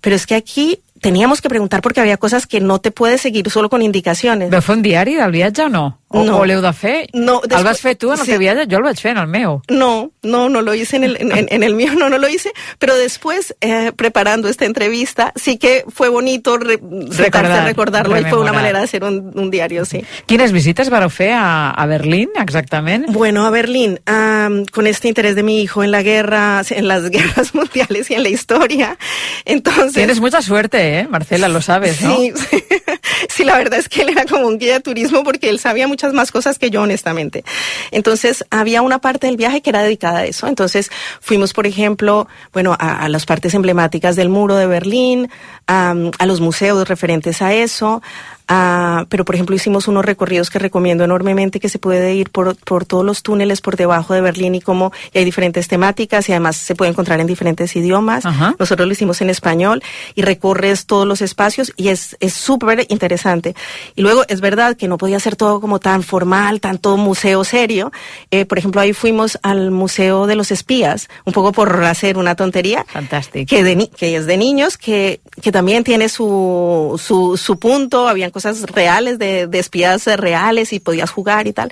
pero 0.00 0.16
es 0.16 0.26
que 0.26 0.34
aquí 0.34 0.80
teníamos 1.02 1.42
que 1.42 1.48
preguntar 1.50 1.82
porque 1.82 2.00
había 2.00 2.16
cosas 2.16 2.46
que 2.46 2.60
no 2.60 2.78
te 2.78 2.90
puedes 2.90 3.20
seguir 3.20 3.50
solo 3.50 3.68
con 3.68 3.82
indicaciones. 3.82 4.50
Fer 4.62 4.76
un 4.76 4.82
diari 4.82 5.14
del 5.16 5.30
viatge 5.30 5.62
o 5.64 5.68
no? 5.68 5.98
O, 6.16 6.24
No. 6.24 6.38
o 6.38 6.44
l'heu 6.46 6.60
de 6.62 6.72
fer? 6.72 7.08
No, 7.12 7.40
el 7.42 7.48
després- 7.50 7.64
vas 7.64 7.80
fer 7.80 7.94
tu 7.96 8.12
en 8.12 8.18
el 8.18 8.24
sí. 8.24 8.30
teu 8.32 8.38
viatge? 8.40 8.66
Jo 8.70 8.78
el 8.78 8.84
vaig 8.84 8.98
fer 9.00 9.12
en 9.12 9.18
el 9.18 9.26
meu. 9.28 9.60
No, 9.68 10.10
no, 10.22 10.48
no 10.48 10.62
lo 10.62 10.74
hice 10.74 10.96
en 10.96 11.04
el, 11.04 11.16
en, 11.20 11.32
en- 11.48 11.62
el 11.62 11.74
mío, 11.74 11.92
no, 11.94 12.08
no 12.08 12.18
lo 12.18 12.28
hice, 12.28 12.52
pero 12.78 12.94
después, 12.96 13.54
eh, 13.60 13.92
preparando 13.94 14.48
esta 14.48 14.64
entrevista, 14.64 15.32
sí 15.36 15.58
que 15.58 15.84
fue 15.88 16.08
bonito 16.08 16.56
re- 16.58 16.80
Recordar, 16.80 17.60
a 17.60 17.64
recordarlo 17.64 18.18
y 18.18 18.24
fue 18.24 18.40
una 18.40 18.52
manera 18.52 18.78
de 18.78 18.84
hacer 18.84 19.04
un, 19.04 19.32
un 19.38 19.50
diario, 19.50 19.84
sí. 19.84 20.04
Quines 20.26 20.52
visites 20.52 20.90
vareu 20.90 21.10
fer 21.10 21.32
a, 21.32 21.70
a 21.70 21.86
Berlín, 21.86 22.30
exactament? 22.40 23.06
Bueno, 23.10 23.44
a 23.46 23.50
Berlín, 23.50 24.00
am, 24.06 24.64
con 24.66 24.86
este 24.86 25.08
interés 25.08 25.34
de 25.34 25.42
mi 25.42 25.60
hijo 25.60 25.82
en 25.84 25.90
la 25.90 26.02
guerra, 26.02 26.62
en 26.70 26.88
las 26.88 27.10
guerras 27.10 27.54
mundiales 27.54 28.10
y 28.10 28.14
en 28.14 28.22
la 28.22 28.28
historia, 28.28 28.96
entonces... 29.44 29.92
Tienes 29.94 30.20
mucha 30.20 30.40
suerte, 30.42 31.00
¿eh? 31.00 31.08
Marcela, 31.08 31.48
lo 31.48 31.60
sabes, 31.60 32.00
¿no? 32.02 32.16
Sí, 32.16 32.32
sí. 32.50 32.64
Sí, 33.28 33.44
la 33.44 33.56
verdad 33.56 33.78
es 33.78 33.88
que 33.88 34.02
él 34.02 34.10
era 34.10 34.24
como 34.24 34.46
un 34.46 34.58
guía 34.58 34.74
de 34.74 34.80
turismo 34.80 35.22
porque 35.24 35.48
él 35.48 35.58
sabía 35.58 35.86
muchas 35.86 36.12
más 36.12 36.32
cosas 36.32 36.58
que 36.58 36.70
yo, 36.70 36.82
honestamente. 36.82 37.44
Entonces, 37.90 38.44
había 38.50 38.82
una 38.82 39.00
parte 39.00 39.26
del 39.26 39.36
viaje 39.36 39.60
que 39.60 39.70
era 39.70 39.82
dedicada 39.82 40.20
a 40.20 40.24
eso. 40.24 40.46
Entonces, 40.46 40.90
fuimos, 41.20 41.52
por 41.52 41.66
ejemplo, 41.66 42.28
bueno, 42.52 42.76
a, 42.78 43.08
las 43.08 43.26
partes 43.26 43.54
emblemáticas 43.54 44.16
del 44.16 44.28
muro 44.28 44.56
de 44.56 44.66
Berlín, 44.66 45.30
a 45.66 46.26
los 46.26 46.40
museos 46.40 46.88
referentes 46.88 47.42
a 47.42 47.54
eso. 47.54 48.02
A- 48.48 49.06
pero, 49.08 49.24
por 49.24 49.34
ejemplo, 49.34 49.56
hicimos 49.56 49.88
unos 49.88 50.04
recorridos 50.04 50.50
que 50.50 50.58
recomiendo 50.58 51.04
enormemente 51.04 51.60
que 51.60 51.68
se 51.68 51.78
puede 51.78 52.14
ir 52.14 52.30
por, 52.30 52.56
por 52.56 52.84
todos 52.84 53.04
los 53.04 53.22
túneles 53.22 53.60
por 53.60 53.76
debajo 53.76 54.14
de 54.14 54.20
Berlín 54.20 54.54
y 54.54 54.60
cómo 54.60 54.92
y 55.12 55.18
hay 55.18 55.24
diferentes 55.24 55.68
temáticas 55.68 56.28
y 56.28 56.32
además 56.32 56.56
se 56.56 56.74
puede 56.74 56.90
encontrar 56.90 57.20
en 57.20 57.26
diferentes 57.26 57.74
idiomas. 57.76 58.24
Ajá. 58.26 58.54
Nosotros 58.58 58.86
lo 58.86 58.92
hicimos 58.92 59.20
en 59.20 59.30
español 59.30 59.82
y 60.14 60.22
recorres 60.22 60.86
todos 60.86 61.06
los 61.06 61.22
espacios 61.22 61.72
y 61.76 61.88
es 61.88 62.16
es 62.20 62.34
súper 62.34 62.86
interesante. 62.88 63.54
Y 63.94 64.02
luego 64.02 64.22
es 64.28 64.40
verdad 64.40 64.76
que 64.76 64.88
no 64.88 64.98
podía 64.98 65.18
ser 65.20 65.36
todo 65.36 65.60
como 65.60 65.78
tan 65.80 66.02
formal, 66.02 66.60
tanto 66.60 66.96
museo 66.96 67.44
serio. 67.44 67.90
Eh, 68.30 68.44
por 68.44 68.58
ejemplo, 68.58 68.80
ahí 68.80 68.92
fuimos 68.92 69.38
al 69.42 69.70
Museo 69.70 70.26
de 70.26 70.36
los 70.36 70.50
Espías, 70.50 71.08
un 71.24 71.32
poco 71.32 71.52
por 71.52 71.82
hacer 71.84 72.16
una 72.18 72.34
tontería. 72.34 72.84
Fantàstic. 72.92 73.46
Que, 73.48 73.62
de 73.64 73.76
ni- 73.76 73.88
que 73.88 74.16
es 74.16 74.26
de 74.26 74.36
niños, 74.36 74.76
que, 74.78 75.20
que 75.42 75.50
también 75.52 75.84
tiene 75.84 76.08
su, 76.08 77.00
su, 77.02 77.36
su 77.36 77.58
punto. 77.58 78.08
Habían 78.08 78.30
cosas 78.36 78.62
reales 78.78 79.14
de, 79.18 79.46
de 79.52 79.58
espías 79.58 80.04
reales 80.26 80.72
y 80.72 80.78
podías 80.80 81.10
jugar 81.16 81.46
y 81.46 81.52
tal. 81.58 81.68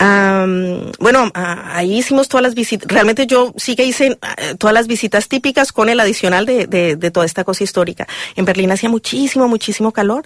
Am, 0.00 0.92
bueno, 1.00 1.20
a- 1.34 1.76
ahí 1.76 1.98
hicimos 1.98 2.28
todas 2.28 2.42
las 2.46 2.54
visitas. 2.54 2.86
Realmente 2.88 3.26
yo 3.26 3.52
sí 3.56 3.74
que 3.74 3.84
hice 3.84 4.06
eh, 4.38 4.54
todas 4.56 4.72
las 4.74 4.86
visitas 4.86 5.26
típicas 5.28 5.72
con 5.72 5.88
el 5.88 5.98
adicional 5.98 6.46
de, 6.46 6.66
de, 6.68 6.94
de 6.96 7.10
toda 7.10 7.26
esta 7.26 7.42
cosa 7.42 7.64
histórica. 7.64 8.06
En 8.36 8.44
Berlín 8.44 8.70
hacía 8.70 8.88
muchísimo, 8.88 9.48
muchísimo 9.48 9.90
calor 9.90 10.22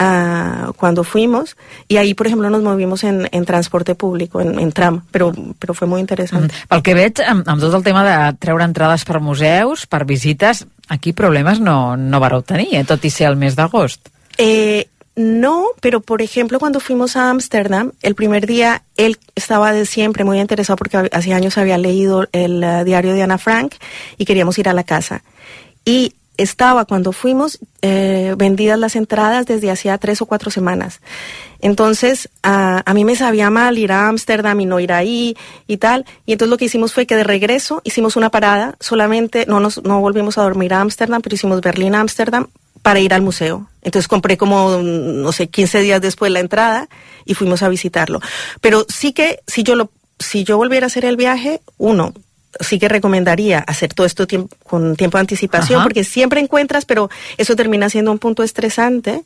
ah, 0.00 0.72
cuando 0.76 1.04
fuimos 1.04 1.56
y 1.86 1.96
ahí, 1.98 2.14
por 2.14 2.26
ejemplo, 2.26 2.50
nos 2.50 2.62
movimos 2.62 3.04
en, 3.04 3.28
en 3.30 3.44
transporte 3.44 3.94
público, 3.94 4.40
en, 4.40 4.58
en 4.58 4.72
tram, 4.72 5.04
pero, 5.12 5.32
pero 5.60 5.74
fue 5.74 5.86
muy 5.86 6.00
interesante. 6.00 6.52
Pel 6.68 6.82
que 6.82 6.94
veig, 6.98 7.22
amb, 7.22 7.46
amb 7.48 7.62
tot 7.62 7.78
el 7.78 7.86
tema 7.86 8.02
de 8.06 8.18
treure 8.42 8.66
entrades 8.66 9.06
per 9.06 9.20
museus, 9.22 9.86
per 9.86 10.02
visites, 10.10 10.66
aquí 10.88 11.12
problemes 11.14 11.60
no, 11.62 11.94
no 11.96 12.18
vareu 12.18 12.42
tenir, 12.42 12.72
eh, 12.74 12.84
tot 12.84 13.04
i 13.06 13.10
ser 13.14 13.30
el 13.30 13.36
mes 13.38 13.54
d'agost. 13.58 14.10
Eh, 14.38 14.88
no, 15.16 15.66
pero 15.80 16.00
por 16.00 16.22
ejemplo, 16.22 16.60
cuando 16.60 16.78
fuimos 16.78 17.16
a 17.16 17.28
Ámsterdam, 17.28 17.90
el 18.02 18.14
primer 18.14 18.46
día 18.46 18.84
él 18.96 19.18
estaba 19.34 19.72
de 19.72 19.84
siempre 19.84 20.22
muy 20.22 20.38
interesado 20.38 20.76
porque 20.76 20.96
hace 20.96 21.34
años 21.34 21.58
había 21.58 21.76
leído 21.76 22.28
el 22.30 22.62
eh, 22.62 22.84
diario 22.84 23.12
de 23.12 23.22
Ana 23.22 23.36
Frank 23.36 23.74
y 24.16 24.24
queríamos 24.24 24.56
ir 24.58 24.68
a 24.68 24.72
la 24.72 24.84
casa. 24.84 25.24
Y 25.84 26.14
estaba 26.36 26.84
cuando 26.84 27.10
fuimos 27.10 27.58
eh, 27.82 28.34
vendidas 28.38 28.78
las 28.78 28.94
entradas 28.94 29.44
desde 29.44 29.72
hacía 29.72 29.98
tres 29.98 30.22
o 30.22 30.26
cuatro 30.26 30.52
semanas. 30.52 31.00
Entonces, 31.60 32.28
a, 32.44 32.88
a 32.88 32.94
mí 32.94 33.04
me 33.04 33.16
sabía 33.16 33.50
mal 33.50 33.76
ir 33.76 33.90
a 33.90 34.06
Ámsterdam 34.06 34.60
y 34.60 34.66
no 34.66 34.78
ir 34.78 34.92
ahí 34.92 35.36
y 35.66 35.78
tal. 35.78 36.06
Y 36.26 36.32
entonces 36.32 36.50
lo 36.50 36.58
que 36.58 36.66
hicimos 36.66 36.94
fue 36.94 37.06
que 37.06 37.16
de 37.16 37.24
regreso 37.24 37.80
hicimos 37.82 38.14
una 38.14 38.30
parada, 38.30 38.76
solamente 38.78 39.46
no 39.46 39.58
nos 39.58 39.82
no 39.82 40.00
volvimos 40.00 40.38
a 40.38 40.42
dormir 40.42 40.74
a 40.74 40.80
Ámsterdam, 40.80 41.22
pero 41.22 41.34
hicimos 41.34 41.60
Berlín-Ámsterdam 41.60 42.46
para 42.82 43.00
ir 43.00 43.12
al 43.12 43.22
museo. 43.22 43.66
Entonces 43.88 44.06
compré 44.06 44.36
como, 44.36 44.82
no 44.82 45.32
sé, 45.32 45.48
15 45.48 45.80
días 45.80 46.02
después 46.02 46.30
la 46.30 46.40
entrada 46.40 46.88
y 47.24 47.32
fuimos 47.32 47.62
a 47.62 47.70
visitarlo. 47.70 48.20
Pero 48.60 48.84
sí 48.86 49.14
que, 49.14 49.40
si 49.46 49.62
yo 49.62 49.76
lo, 49.76 49.90
si 50.18 50.44
yo 50.44 50.58
volviera 50.58 50.84
a 50.84 50.88
hacer 50.88 51.06
el 51.06 51.16
viaje, 51.16 51.62
uno, 51.78 52.12
sí 52.60 52.78
que 52.78 52.86
recomendaría 52.86 53.60
hacer 53.60 53.94
todo 53.94 54.06
esto 54.06 54.26
con 54.62 54.94
tiempo 54.94 55.16
de 55.16 55.20
anticipación, 55.20 55.78
Ajá. 55.78 55.84
porque 55.86 56.04
siempre 56.04 56.38
encuentras, 56.38 56.84
pero 56.84 57.08
eso 57.38 57.56
termina 57.56 57.88
siendo 57.88 58.12
un 58.12 58.18
punto 58.18 58.42
estresante. 58.42 59.24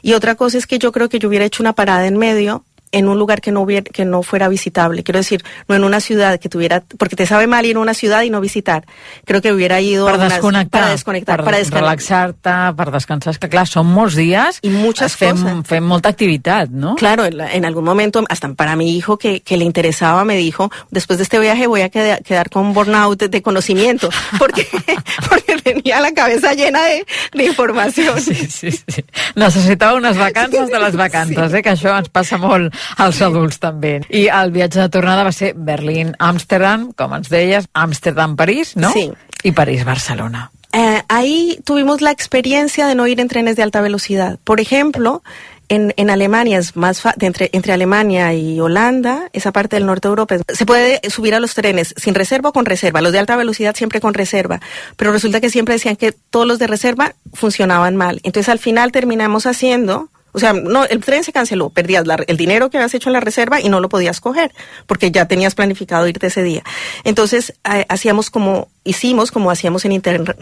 Y 0.00 0.12
otra 0.12 0.36
cosa 0.36 0.58
es 0.58 0.68
que 0.68 0.78
yo 0.78 0.92
creo 0.92 1.08
que 1.08 1.18
yo 1.18 1.28
hubiera 1.28 1.44
hecho 1.44 1.64
una 1.64 1.72
parada 1.72 2.06
en 2.06 2.16
medio 2.16 2.64
en 2.96 3.08
un 3.08 3.18
lugar 3.18 3.40
que 3.40 3.52
no 3.52 3.60
hubiera, 3.62 3.84
que 3.84 4.04
no 4.04 4.22
fuera 4.22 4.48
visitable. 4.48 5.02
Quiero 5.02 5.18
decir, 5.18 5.42
no 5.68 5.74
en 5.74 5.84
una 5.84 6.00
ciudad 6.00 6.38
que 6.40 6.48
tuviera, 6.48 6.82
porque 6.98 7.16
te 7.16 7.26
sabe 7.26 7.46
mal 7.46 7.66
ir 7.66 7.76
a 7.76 7.80
una 7.80 7.94
ciudad 7.94 8.22
y 8.22 8.30
no 8.30 8.40
visitar. 8.40 8.84
Creo 9.24 9.42
que 9.42 9.52
hubiera 9.52 9.80
ido 9.80 10.06
Per 10.06 10.14
a 10.14 10.18
unas- 10.18 10.32
desconnectar, 10.32 10.80
para 10.80 10.92
desconectar, 10.92 11.36
per 11.36 11.44
para 11.44 11.58
descansar. 11.58 11.82
relaxar-te, 11.82 12.76
per 12.76 12.90
descansar. 12.92 13.30
És 13.34 13.38
que, 13.38 13.48
clar, 13.48 13.66
són 13.68 13.86
molts 13.90 14.14
dies 14.16 14.58
I 14.62 14.70
muchas 14.70 15.16
fem, 15.16 15.36
cosas. 15.36 15.66
fem 15.66 15.84
molta 15.84 16.08
activitat, 16.08 16.70
no? 16.70 16.94
Claro, 16.96 17.24
en, 17.24 17.40
en 17.40 17.64
algún 17.64 17.84
momento, 17.84 18.22
hasta 18.28 18.52
para 18.54 18.76
mi 18.76 18.96
hijo 18.96 19.18
que, 19.18 19.40
que 19.40 19.56
le 19.56 19.64
interesaba, 19.64 20.24
me 20.24 20.36
dijo, 20.36 20.70
después 20.90 21.18
de 21.18 21.24
este 21.24 21.38
viaje 21.40 21.66
voy 21.66 21.82
a 21.82 21.88
queda- 21.90 22.18
quedar 22.18 22.50
con 22.50 22.72
burnout 22.72 23.18
de, 23.18 23.28
de 23.28 23.42
conocimiento, 23.42 24.08
porque, 24.38 24.66
porque 25.28 25.56
tenía 25.62 26.00
la 26.00 26.12
cabeza 26.12 26.54
llena 26.54 26.82
de, 26.84 27.04
de 27.32 27.44
información. 27.44 28.20
Sí, 28.20 28.34
sí, 28.34 28.70
sí. 28.70 29.04
Necessitava 29.34 29.94
unes 29.94 30.16
vacances 30.16 30.68
de 30.68 30.78
les 30.78 30.96
vacances, 31.04 31.52
eh? 31.54 31.62
que 31.62 31.70
això 31.74 31.94
ens 31.98 32.08
passa 32.12 32.36
molt 32.38 32.72
als 32.96 33.20
adults 33.22 33.58
també. 33.58 34.00
I 34.10 34.26
el 34.28 34.50
viatge 34.52 34.80
de 34.80 34.88
tornada 34.88 35.24
va 35.24 35.32
ser 35.32 35.54
Berlín-Amsterdam, 35.56 36.92
com 36.96 37.14
ens 37.14 37.28
deies, 37.30 37.66
Amsterdam-París, 37.72 38.76
no? 38.76 38.92
Sí. 38.92 39.10
I 39.42 39.52
París-Barcelona. 39.52 40.50
Eh, 40.72 41.02
ahí 41.08 41.58
tuvimos 41.64 42.00
la 42.00 42.10
experiencia 42.10 42.86
de 42.86 42.94
no 42.94 43.06
ir 43.06 43.20
en 43.20 43.28
trenes 43.28 43.56
de 43.56 43.62
alta 43.62 43.80
velocidad. 43.80 44.38
Por 44.42 44.58
ejemplo, 44.60 45.22
en, 45.68 45.94
en 45.96 46.10
Alemania 46.10 46.58
es 46.58 46.74
más 46.76 47.00
fa- 47.00 47.14
entre, 47.20 47.48
entre 47.52 47.72
Alemania 47.72 48.34
y 48.34 48.58
Holanda, 48.60 49.28
esa 49.32 49.52
parte 49.52 49.76
del 49.76 49.86
norte 49.86 50.08
de 50.08 50.10
Europa, 50.10 50.36
se 50.52 50.66
puede 50.66 51.00
subir 51.08 51.34
a 51.34 51.40
los 51.40 51.54
trenes 51.54 51.94
sin 51.96 52.14
reserva 52.14 52.48
o 52.48 52.52
con 52.52 52.66
reserva. 52.66 53.00
Los 53.02 53.12
de 53.12 53.20
alta 53.20 53.36
velocidad 53.36 53.76
siempre 53.76 54.00
con 54.00 54.14
reserva. 54.14 54.60
Pero 54.96 55.12
resulta 55.12 55.40
que 55.40 55.48
siempre 55.48 55.74
decían 55.74 55.96
que 55.96 56.12
todos 56.12 56.46
los 56.46 56.58
de 56.58 56.66
reserva 56.66 57.14
funcionaban 57.32 57.94
mal. 57.96 58.20
Entonces 58.24 58.48
al 58.48 58.58
final 58.58 58.90
terminamos 58.92 59.46
haciendo 59.46 60.08
O 60.36 60.38
sea, 60.40 60.52
no, 60.52 60.84
el 60.84 61.02
tren 61.02 61.22
se 61.24 61.32
canceló, 61.32 61.70
perdías 61.70 62.06
la- 62.06 62.22
el 62.26 62.36
dinero 62.36 62.68
que 62.68 62.76
habías 62.76 62.92
hecho 62.92 63.08
en 63.08 63.14
la 63.14 63.20
reserva 63.20 63.60
y 63.60 63.68
no 63.68 63.80
lo 63.80 63.88
podías 63.88 64.20
coger 64.20 64.52
porque 64.86 65.10
ya 65.12 65.26
tenías 65.28 65.54
planificado 65.54 66.06
irte 66.08 66.26
ese 66.26 66.42
día. 66.42 66.62
Entonces, 67.04 67.54
hacíamos 67.62 68.30
como, 68.30 68.68
hicimos 68.84 69.30
como 69.30 69.50
hacíamos 69.50 69.84
en, 69.84 69.92
Inter- 69.92 70.36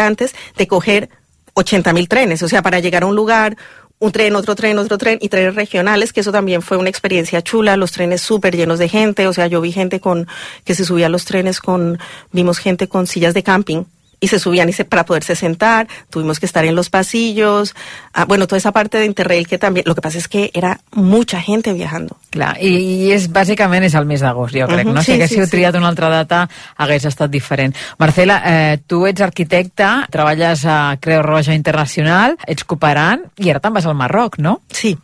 antes, 0.00 0.34
de 0.56 0.66
coger 0.66 1.10
80 1.54 1.92
mil 1.92 2.08
trenes, 2.08 2.42
o 2.42 2.48
sea, 2.48 2.62
para 2.62 2.80
llegar 2.80 3.02
a 3.02 3.06
un 3.06 3.14
lugar, 3.16 3.56
un 4.00 4.12
tren, 4.12 4.36
otro 4.36 4.54
tren, 4.54 4.78
otro 4.78 4.96
tren 4.96 5.18
y 5.20 5.28
trenes 5.28 5.56
regionales, 5.56 6.12
que 6.12 6.20
eso 6.20 6.30
también 6.32 6.62
fue 6.62 6.76
una 6.76 6.88
experiencia 6.88 7.42
chula, 7.42 7.76
los 7.76 7.90
trenes 7.92 8.20
súper 8.22 8.56
llenos 8.56 8.78
de 8.78 8.88
gente, 8.88 9.26
o 9.26 9.32
sea, 9.32 9.46
yo 9.48 9.60
vi 9.60 9.72
gente 9.72 9.98
con, 10.00 10.26
que 10.64 10.74
se 10.74 10.84
subía 10.84 11.06
a 11.06 11.08
los 11.08 11.24
trenes 11.24 11.60
con, 11.60 11.98
vimos 12.32 12.58
gente 12.58 12.88
con 12.88 13.06
sillas 13.08 13.34
de 13.34 13.42
camping 13.42 13.84
y 14.20 14.28
se 14.28 14.38
subían 14.38 14.68
y 14.68 14.72
se, 14.72 14.84
para 14.84 15.04
poderse 15.04 15.36
sentar, 15.36 15.86
tuvimos 16.10 16.40
que 16.40 16.46
estar 16.46 16.64
en 16.64 16.74
los 16.74 16.90
pasillos, 16.90 17.74
ah, 18.12 18.24
bueno, 18.24 18.46
toda 18.46 18.58
esa 18.58 18.72
parte 18.72 18.98
de 18.98 19.04
Interrail 19.06 19.46
que 19.46 19.58
también, 19.58 19.84
lo 19.86 19.94
que 19.94 20.00
pasa 20.02 20.18
es 20.18 20.28
que 20.28 20.50
era 20.54 20.80
mucha 20.92 21.40
gente 21.40 21.72
viajando. 21.72 22.16
Clar, 22.30 22.56
i, 22.60 22.68
i 23.08 23.12
és, 23.12 23.28
bàsicament 23.32 23.84
és 23.86 23.94
el 23.94 24.04
mes 24.06 24.20
d'agost, 24.20 24.54
jo 24.54 24.66
crec, 24.68 24.86
Mhm, 24.86 24.94
no? 24.94 25.00
sí, 25.02 25.06
si 25.06 25.12
haguéssiu 25.12 25.44
sí, 25.44 25.44
sí. 25.46 25.50
triat 25.56 25.74
una 25.76 25.88
altra 25.88 26.08
data, 26.10 26.48
hagués 26.76 27.04
estat 27.04 27.30
diferent. 27.30 27.74
Marcela, 27.98 28.42
eh, 28.44 28.78
tu 28.86 29.06
ets 29.06 29.20
arquitecta, 29.20 30.06
treballes 30.10 30.64
a 30.66 30.96
Creu 31.00 31.22
Roja 31.22 31.54
Internacional, 31.54 32.36
ets 32.46 32.64
cooperant, 32.64 33.22
i 33.38 33.50
ara 33.50 33.60
te'n 33.60 33.72
vas 33.72 33.86
al 33.86 33.94
Marroc, 33.94 34.38
no? 34.38 34.60
Sí, 34.70 34.96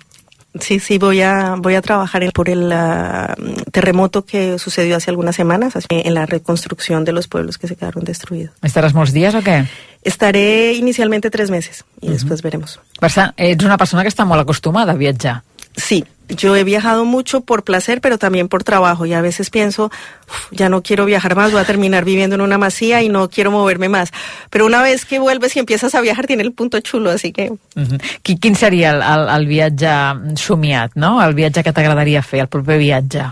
sí, 0.61 0.81
sí, 0.81 0.99
voy 0.99 1.21
a, 1.23 1.57
voy 1.59 1.75
a 1.75 1.83
trabajar 1.83 2.23
por 2.33 2.49
el 2.49 2.71
ah, 2.73 3.35
terremoto 3.73 4.25
que 4.25 4.59
sucedió 4.59 4.97
hace 4.97 5.11
algunas 5.11 5.37
semanas, 5.37 5.75
en 5.89 6.15
la 6.15 6.27
reconstrucción 6.27 7.05
de 7.05 7.13
los 7.13 7.29
pueblos 7.29 7.59
que 7.59 7.69
se 7.69 7.77
quedaron 7.77 8.05
destruidos. 8.05 8.55
Estaràs 8.63 8.95
molts 8.95 9.13
dies 9.15 9.35
o 9.35 9.43
què? 9.45 9.65
Estaré 10.05 10.75
inicialmente 10.75 11.31
tres 11.31 11.51
meses 11.51 11.85
y 12.01 12.11
después 12.11 12.43
veremos. 12.43 12.79
Tant, 13.01 13.33
ets 13.37 13.65
una 13.65 13.79
persona 13.81 14.05
que 14.05 14.13
està 14.13 14.27
molt 14.29 14.45
acostumada 14.45 14.93
a 14.93 15.01
viatjar. 15.01 15.43
Sí, 15.77 16.05
yo 16.29 16.57
he 16.57 16.65
viajado 16.65 17.05
mucho 17.05 17.43
por 17.43 17.65
placer, 17.65 18.01
pero 18.01 18.17
también 18.19 18.49
por 18.49 18.65
trabajo. 18.65 19.05
Y 19.07 19.13
a 19.13 19.21
veces 19.21 19.51
pienso, 19.51 19.91
"Uf, 20.29 20.47
ya 20.53 20.69
no 20.69 20.83
quiero 20.83 21.05
viajar 21.05 21.37
más, 21.37 21.53
voy 21.53 21.61
a 21.61 21.65
terminar 21.65 22.05
viviendo 22.05 22.35
en 22.37 22.41
una 22.41 22.57
masía 22.59 23.03
y 23.03 23.09
no 23.09 23.29
quiero 23.29 23.51
moverme 23.51 23.89
más. 23.89 24.11
Pero 24.51 24.65
una 24.67 24.83
vez 24.83 25.05
que 25.05 25.19
vuelves 25.19 25.55
y 25.57 25.59
empiezas 25.59 25.95
a 25.95 26.01
viajar, 26.01 26.27
tiene 26.27 26.43
el 26.43 26.53
punto 26.53 26.81
chulo, 26.81 27.11
así 27.11 27.33
que 27.33 27.51
Uh 27.53 27.59
-huh. 27.81 28.01
Qui, 28.23 28.37
quin 28.39 28.55
seria 28.57 28.91
el, 28.93 29.03
el, 29.03 29.29
el 29.37 29.47
viatge 29.47 30.37
somiat, 30.37 30.93
no? 30.95 31.21
El 31.23 31.35
viatge 31.35 31.63
que 31.63 31.73
t'agradaria 31.73 32.23
fer, 32.23 32.41
el 32.41 32.49
proper 32.49 32.79
viatge? 32.79 33.23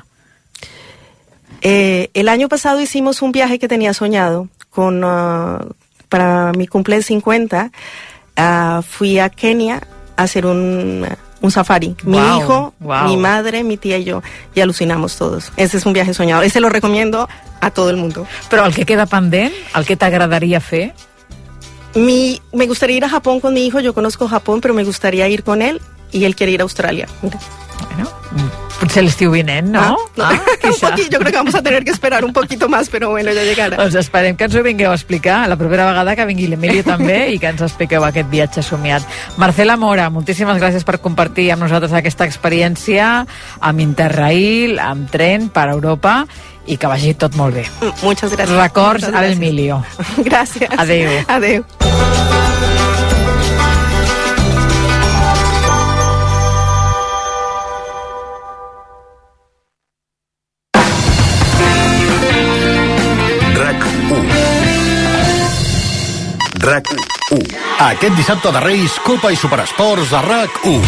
Eh, 1.63 2.11
el 2.15 2.29
año 2.29 2.49
pasado 2.49 2.81
hicimos 2.81 3.23
un 3.23 3.31
viaje 3.33 3.59
que 3.59 3.69
tenía 3.69 3.95
soñado 3.95 4.49
con 4.71 5.03
ah, 5.05 5.65
para 6.09 6.53
mi 6.53 6.67
cumple 6.67 6.97
de 6.97 7.03
50. 7.03 7.71
ah, 8.37 8.83
fui 8.87 9.19
a 9.19 9.29
Kenia 9.29 9.81
a 10.17 10.23
hacer 10.25 10.45
un, 10.47 11.07
un 11.43 11.51
safari. 11.51 11.95
Mi 12.05 12.17
hijo, 12.17 12.73
mi 12.81 13.17
madre, 13.17 13.63
mi 13.65 13.77
tía 13.77 13.99
y 13.99 14.05
yo. 14.05 14.23
Y 14.55 14.61
alucinamos 14.61 15.17
todos. 15.17 15.53
Ese 15.57 15.77
es 15.77 15.85
un 15.85 15.93
viaje 15.93 16.15
soñado. 16.15 16.43
Ese 16.43 16.61
lo 16.61 16.69
recomiendo 16.69 17.29
a 17.61 17.71
todo 17.71 17.91
el 17.91 17.97
mundo. 17.97 18.27
Però 18.49 18.65
el 18.65 18.75
que 18.75 18.87
queda 18.87 19.07
pendent, 19.07 19.53
el 19.75 19.85
que 19.85 19.97
t'agradaria 19.97 20.61
fer, 20.61 20.95
Mi, 21.95 22.41
me 22.53 22.67
gustaría 22.67 22.97
ir 22.97 23.05
a 23.05 23.09
Japón 23.09 23.41
con 23.41 23.53
mi 23.53 23.67
hijo. 23.67 23.81
Yo 23.81 23.93
conozco 23.93 24.27
Japón, 24.27 24.61
pero 24.61 24.73
me 24.73 24.85
gustaría 24.85 25.29
ir 25.29 25.45
con 25.45 25.61
él. 25.61 25.81
Y 26.11 26.25
él 26.25 26.35
quiere 26.35 26.53
ir 26.53 26.61
a 26.61 26.65
Australia. 26.65 27.07
Mira. 27.23 27.39
bueno, 27.95 28.11
potser 28.83 29.05
l'estiu 29.07 29.31
vinent, 29.33 29.71
no? 29.73 29.81
Ah. 30.19 30.33
Ah, 30.33 30.57
qui 30.61 30.69
Un 30.69 30.75
sap? 30.75 30.91
poquito, 30.91 31.11
yo 31.15 31.19
creo 31.21 31.31
que 31.33 31.39
vamos 31.39 31.55
a 31.55 31.63
tener 31.63 31.85
que 31.85 31.93
esperar 31.93 32.25
un 32.25 32.33
poquito 32.33 32.69
más, 32.69 32.89
pero 32.91 33.11
bueno, 33.11 33.33
ya 33.33 33.45
llegará. 33.47 33.77
Doncs 33.79 33.95
esperem 34.03 34.37
que 34.37 34.45
ens 34.51 34.55
ho 34.59 34.63
vingueu 34.67 34.91
a 34.91 34.97
explicar 34.99 35.47
la 35.49 35.57
propera 35.57 35.87
vegada 35.89 36.17
que 36.19 36.27
vingui 36.29 36.49
l'Emilio 36.51 36.83
també 36.85 37.31
i 37.33 37.39
que 37.39 37.49
ens 37.55 37.63
expliqueu 37.63 38.05
aquest 38.05 38.29
viatge 38.31 38.63
somiat. 38.67 39.07
Marcela 39.39 39.77
Mora, 39.79 40.11
moltíssimes 40.11 40.59
gràcies 40.61 40.85
per 40.85 40.99
compartir 41.01 41.51
amb 41.55 41.63
nosaltres 41.65 41.93
aquesta 41.95 42.27
experiència 42.29 43.23
amb 43.61 43.81
Interrail, 43.81 44.79
amb 44.83 45.09
tren 45.11 45.49
per 45.55 45.69
Europa 45.71 46.25
i 46.67 46.77
que 46.77 46.87
vagi 46.91 47.15
tot 47.15 47.35
molt 47.39 47.55
bé. 47.59 47.65
Muchas 48.03 48.31
gracias. 48.35 48.57
Records 48.59 49.03
Muchas 49.03 49.09
a 49.09 49.19
gracias. 49.19 49.39
l'Emilio. 49.39 49.83
Gracias. 50.25 50.71
Adeu. 50.79 51.11
Adeu. 51.29 52.42
RAC1. 66.63 67.59
Aquest 67.83 68.15
dissabte 68.15 68.53
de 68.55 68.61
Reis, 68.63 68.95
Copa 69.03 69.33
i 69.35 69.37
Superesports 69.37 70.13
a 70.15 70.23
RAC1. 70.23 70.87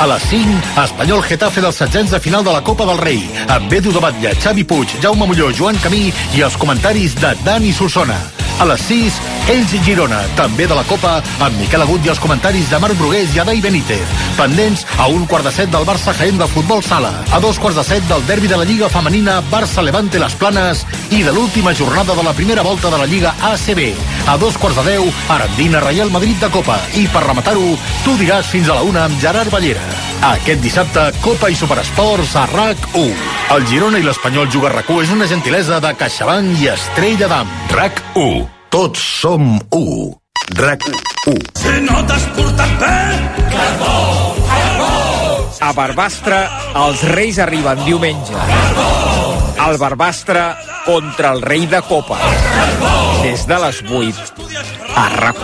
A 0.00 0.06
les 0.08 0.28
5, 0.30 0.60
Espanyol 0.80 1.22
Getafe 1.28 1.60
dels 1.60 1.76
setzents 1.82 2.14
de 2.16 2.20
final 2.24 2.44
de 2.44 2.54
la 2.56 2.64
Copa 2.64 2.88
del 2.88 3.00
Rei, 3.04 3.20
amb 3.52 3.72
Edu 3.72 3.92
de 3.92 4.00
Batlle, 4.00 4.32
Xavi 4.40 4.64
Puig, 4.64 4.96
Jaume 5.02 5.28
Molló, 5.28 5.52
Joan 5.52 5.76
Camí 5.84 6.08
i 6.08 6.46
els 6.46 6.56
comentaris 6.56 7.18
de 7.20 7.34
Dani 7.44 7.74
Solsona. 7.76 8.16
A 8.60 8.66
les 8.68 8.82
6, 8.84 9.14
Ells 9.48 9.70
i 9.72 9.78
Girona, 9.80 10.18
també 10.36 10.66
de 10.68 10.76
la 10.76 10.82
Copa, 10.84 11.14
amb 11.40 11.56
Miquel 11.56 11.80
Agut 11.80 12.04
i 12.04 12.10
els 12.12 12.18
comentaris 12.20 12.68
de 12.68 12.76
Marc 12.82 12.98
Brugués 12.98 13.32
i 13.32 13.40
Adai 13.40 13.62
Benítez. 13.64 14.12
Pendents 14.36 14.84
a 15.00 15.06
un 15.08 15.24
quart 15.30 15.48
de 15.48 15.52
set 15.56 15.72
del 15.72 15.86
Barça 15.88 16.12
Jaén 16.18 16.36
de 16.36 16.48
Futbol 16.52 16.84
Sala, 16.84 17.14
a 17.32 17.40
dos 17.40 17.56
quarts 17.56 17.80
de 17.80 17.86
set 17.88 18.04
del 18.10 18.26
derbi 18.28 18.52
de 18.52 18.60
la 18.60 18.68
Lliga 18.68 18.92
Femenina 18.92 19.38
Barça-Levante 19.48 20.20
Les 20.20 20.36
Planes 20.36 20.84
i 21.08 21.22
de 21.24 21.32
l'última 21.32 21.72
jornada 21.72 22.12
de 22.12 22.28
la 22.28 22.36
primera 22.36 22.60
volta 22.60 22.92
de 22.92 23.00
la 23.00 23.08
Lliga 23.08 23.32
ACB. 23.54 23.94
A 24.28 24.36
dos 24.36 24.60
quarts 24.60 24.76
de 24.82 24.88
deu, 24.92 25.08
Arandina 25.32 25.80
Real 25.80 26.12
Madrid 26.12 26.36
de 26.36 26.52
Copa. 26.52 26.76
I 27.00 27.08
per 27.08 27.24
rematar-ho, 27.24 27.78
tu 28.04 28.18
diràs 28.20 28.52
fins 28.52 28.68
a 28.68 28.76
la 28.76 28.84
una 28.84 29.08
amb 29.08 29.20
Gerard 29.24 29.48
Ballera. 29.48 29.88
Aquest 30.36 30.60
dissabte, 30.60 31.14
Copa 31.24 31.48
i 31.48 31.56
Superesports 31.56 32.36
a 32.36 32.44
RAC1. 32.52 33.39
El 33.50 33.64
Girona 33.66 33.98
i 33.98 34.04
l'Espanyol 34.06 34.46
Juga 34.46 34.68
RAC1 34.70 35.00
és 35.02 35.10
una 35.10 35.26
gentilesa 35.26 35.80
de 35.82 35.90
CaixaBank 35.98 36.60
i 36.62 36.68
Estrella 36.70 37.26
d'Am. 37.32 37.48
RAC1. 37.74 38.44
Tots 38.70 39.02
som 39.22 39.48
u. 39.74 39.86
RAC1. 40.54 41.40
Si 41.58 41.72
no 41.82 41.96
t'has 42.06 42.28
portat 42.36 42.76
bé, 42.78 42.98
A 45.66 45.72
Barbastre, 45.74 46.38
els 46.78 47.02
Reis 47.10 47.40
arriben 47.42 47.82
diumenge. 47.84 48.38
El 49.66 49.76
Barbastre 49.82 50.46
contra 50.86 51.34
el 51.34 51.42
rei 51.42 51.66
de 51.66 51.82
Copa. 51.90 52.20
Des 53.24 53.44
de 53.50 53.58
les 53.66 53.82
8 53.82 54.46
a 54.94 55.08
rac 55.18 55.42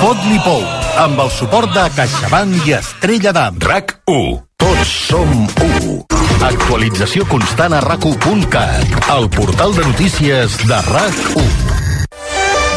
Fot-li 0.00 0.40
pou, 0.44 0.64
amb 1.04 1.20
el 1.26 1.30
suport 1.36 1.76
de 1.76 1.86
CaixaBank 2.00 2.72
i 2.72 2.76
Estrella 2.80 3.36
d'Am. 3.36 3.60
RAC1. 3.68 4.42
Tots 4.64 4.98
som 5.12 5.40
u. 5.44 6.13
Actualització 6.42 7.26
constant 7.30 7.76
a 7.76 7.80
rac1.cat, 7.84 8.96
el 9.14 9.28
portal 9.30 9.74
de 9.76 9.86
notícies 9.86 10.58
de 10.66 10.80
RAC1. 10.90 11.48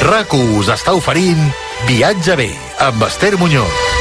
RAC1 0.05 0.57
us 0.61 0.73
està 0.77 0.93
oferint 0.97 1.47
Viatge 1.89 2.37
bé, 2.37 2.51
amb 2.85 3.07
Esther 3.09 3.37
Muñoz. 3.41 3.96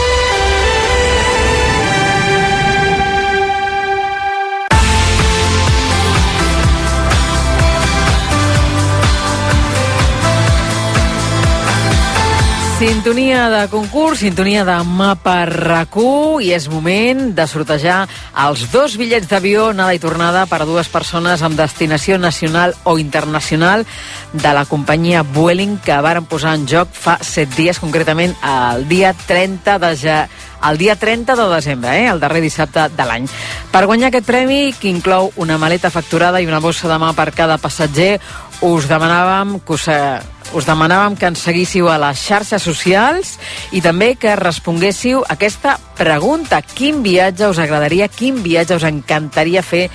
Sintonia 12.76 13.48
de 13.48 13.68
concurs, 13.72 14.18
sintonia 14.20 14.60
de 14.68 14.74
mapa 14.84 15.46
RAC1 15.48 16.42
i 16.44 16.50
és 16.52 16.66
moment 16.68 17.30
de 17.32 17.46
sortejar 17.48 18.02
els 18.44 18.66
dos 18.68 18.98
bitllets 19.00 19.30
d'avió 19.30 19.70
anada 19.70 19.94
i 19.96 20.02
tornada 20.02 20.42
per 20.44 20.58
a 20.60 20.66
dues 20.68 20.90
persones 20.92 21.40
amb 21.40 21.56
destinació 21.56 22.18
nacional 22.20 22.76
o 22.84 22.98
internacional 23.00 23.86
de 24.34 24.52
la 24.52 24.66
companyia 24.68 25.24
Vueling 25.24 25.78
que 25.80 25.96
varen 26.04 26.28
posar 26.28 26.52
en 26.60 26.68
joc 26.68 26.92
fa 26.92 27.16
set 27.24 27.56
dies, 27.56 27.80
concretament 27.80 28.36
el 28.44 28.84
dia 28.92 29.14
30 29.24 29.78
de 29.80 29.94
ja 29.96 30.20
el 30.68 30.76
dia 30.76 30.96
30 31.00 31.32
de 31.32 31.48
desembre, 31.54 31.96
eh, 31.96 32.06
el 32.12 32.20
darrer 32.20 32.42
dissabte 32.44 32.90
de 32.92 33.04
l'any. 33.08 33.26
Per 33.72 33.86
guanyar 33.86 34.08
aquest 34.08 34.26
premi, 34.26 34.74
que 34.76 34.92
inclou 34.92 35.32
una 35.36 35.56
maleta 35.56 35.92
facturada 35.94 36.40
i 36.40 36.48
una 36.48 36.60
bossa 36.60 36.88
de 36.92 36.96
mà 37.00 37.12
per 37.16 37.30
cada 37.32 37.56
passatger, 37.56 38.18
us 38.60 38.88
demanàvem 38.88 39.60
que 39.60 39.72
us, 39.72 39.88
eh, 39.88 40.20
us 40.56 40.64
demanàvem 40.64 41.18
que 41.20 41.28
ens 41.28 41.42
seguíssiu 41.44 41.90
a 41.92 41.98
les 42.00 42.20
xarxes 42.24 42.64
socials 42.64 43.34
i 43.76 43.82
també 43.84 44.14
que 44.16 44.32
responguéssiu 44.40 45.20
aquesta 45.28 45.76
pregunta. 45.98 46.62
Quin 46.64 47.02
viatge 47.04 47.50
us 47.52 47.60
agradaria, 47.60 48.08
quin 48.08 48.40
viatge 48.44 48.78
us 48.78 48.86
encantaria 48.88 49.60
fer 49.62 49.86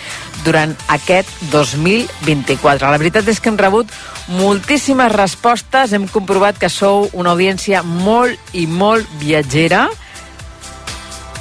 durant 0.45 0.76
aquest 0.93 1.34
2024? 1.49 2.91
La 2.93 3.01
veritat 3.01 3.28
és 3.34 3.41
que 3.41 3.49
hem 3.49 3.57
rebut 3.57 3.89
moltíssimes 4.38 5.12
respostes. 5.16 5.97
Hem 5.97 6.05
comprovat 6.12 6.62
que 6.62 6.70
sou 6.70 7.09
una 7.18 7.34
audiència 7.34 7.82
molt 7.82 8.53
i 8.53 8.68
molt 8.70 9.09
viatgera. 9.22 9.88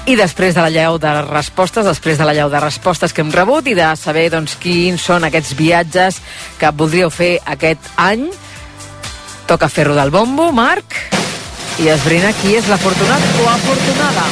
I 0.09 0.17
després 0.17 0.57
de 0.57 0.63
la 0.65 0.73
llau 0.73 0.97
de 0.99 1.11
respostes, 1.29 1.85
després 1.85 2.17
de 2.19 2.25
la 2.25 2.33
llau 2.35 2.49
de 2.51 2.61
respostes 2.63 3.13
que 3.13 3.21
hem 3.21 3.31
rebut 3.35 3.69
i 3.69 3.77
de 3.77 3.91
saber 4.01 4.31
doncs, 4.33 4.57
quins 4.59 5.05
són 5.05 5.29
aquests 5.29 5.53
viatges 5.59 6.23
que 6.59 6.73
voldríeu 6.73 7.13
fer 7.13 7.37
aquest 7.45 7.93
any, 8.01 8.31
toca 9.51 9.67
fer 9.67 9.89
rodar 9.89 10.05
el 10.07 10.13
bombo, 10.15 10.53
Marc, 10.55 10.95
i 11.83 11.89
esbrinar 11.91 12.31
qui 12.39 12.55
és 12.55 12.69
l'afortunat 12.71 13.25
o 13.43 13.49
afortunada. 13.51 14.27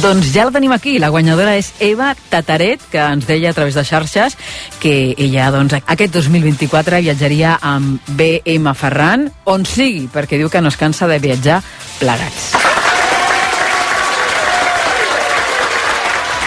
Doncs 0.00 0.30
ja 0.32 0.46
la 0.48 0.54
tenim 0.54 0.72
aquí. 0.72 0.94
La 1.00 1.10
guanyadora 1.12 1.58
és 1.60 1.74
Eva 1.84 2.14
Tataret, 2.32 2.80
que 2.88 3.00
ens 3.00 3.28
deia 3.28 3.52
a 3.52 3.56
través 3.56 3.76
de 3.76 3.84
xarxes 3.84 4.36
que 4.80 5.12
ella 5.12 5.50
doncs, 5.52 5.76
aquest 5.84 6.16
2024 6.16 7.02
viatjaria 7.04 7.58
amb 7.60 8.00
BM 8.16 8.72
Ferran 8.72 9.28
on 9.44 9.68
sigui, 9.68 10.08
perquè 10.12 10.40
diu 10.40 10.48
que 10.48 10.64
no 10.64 10.72
es 10.72 10.80
cansa 10.80 11.08
de 11.10 11.20
viatjar 11.20 11.60
plegats. 12.00 12.54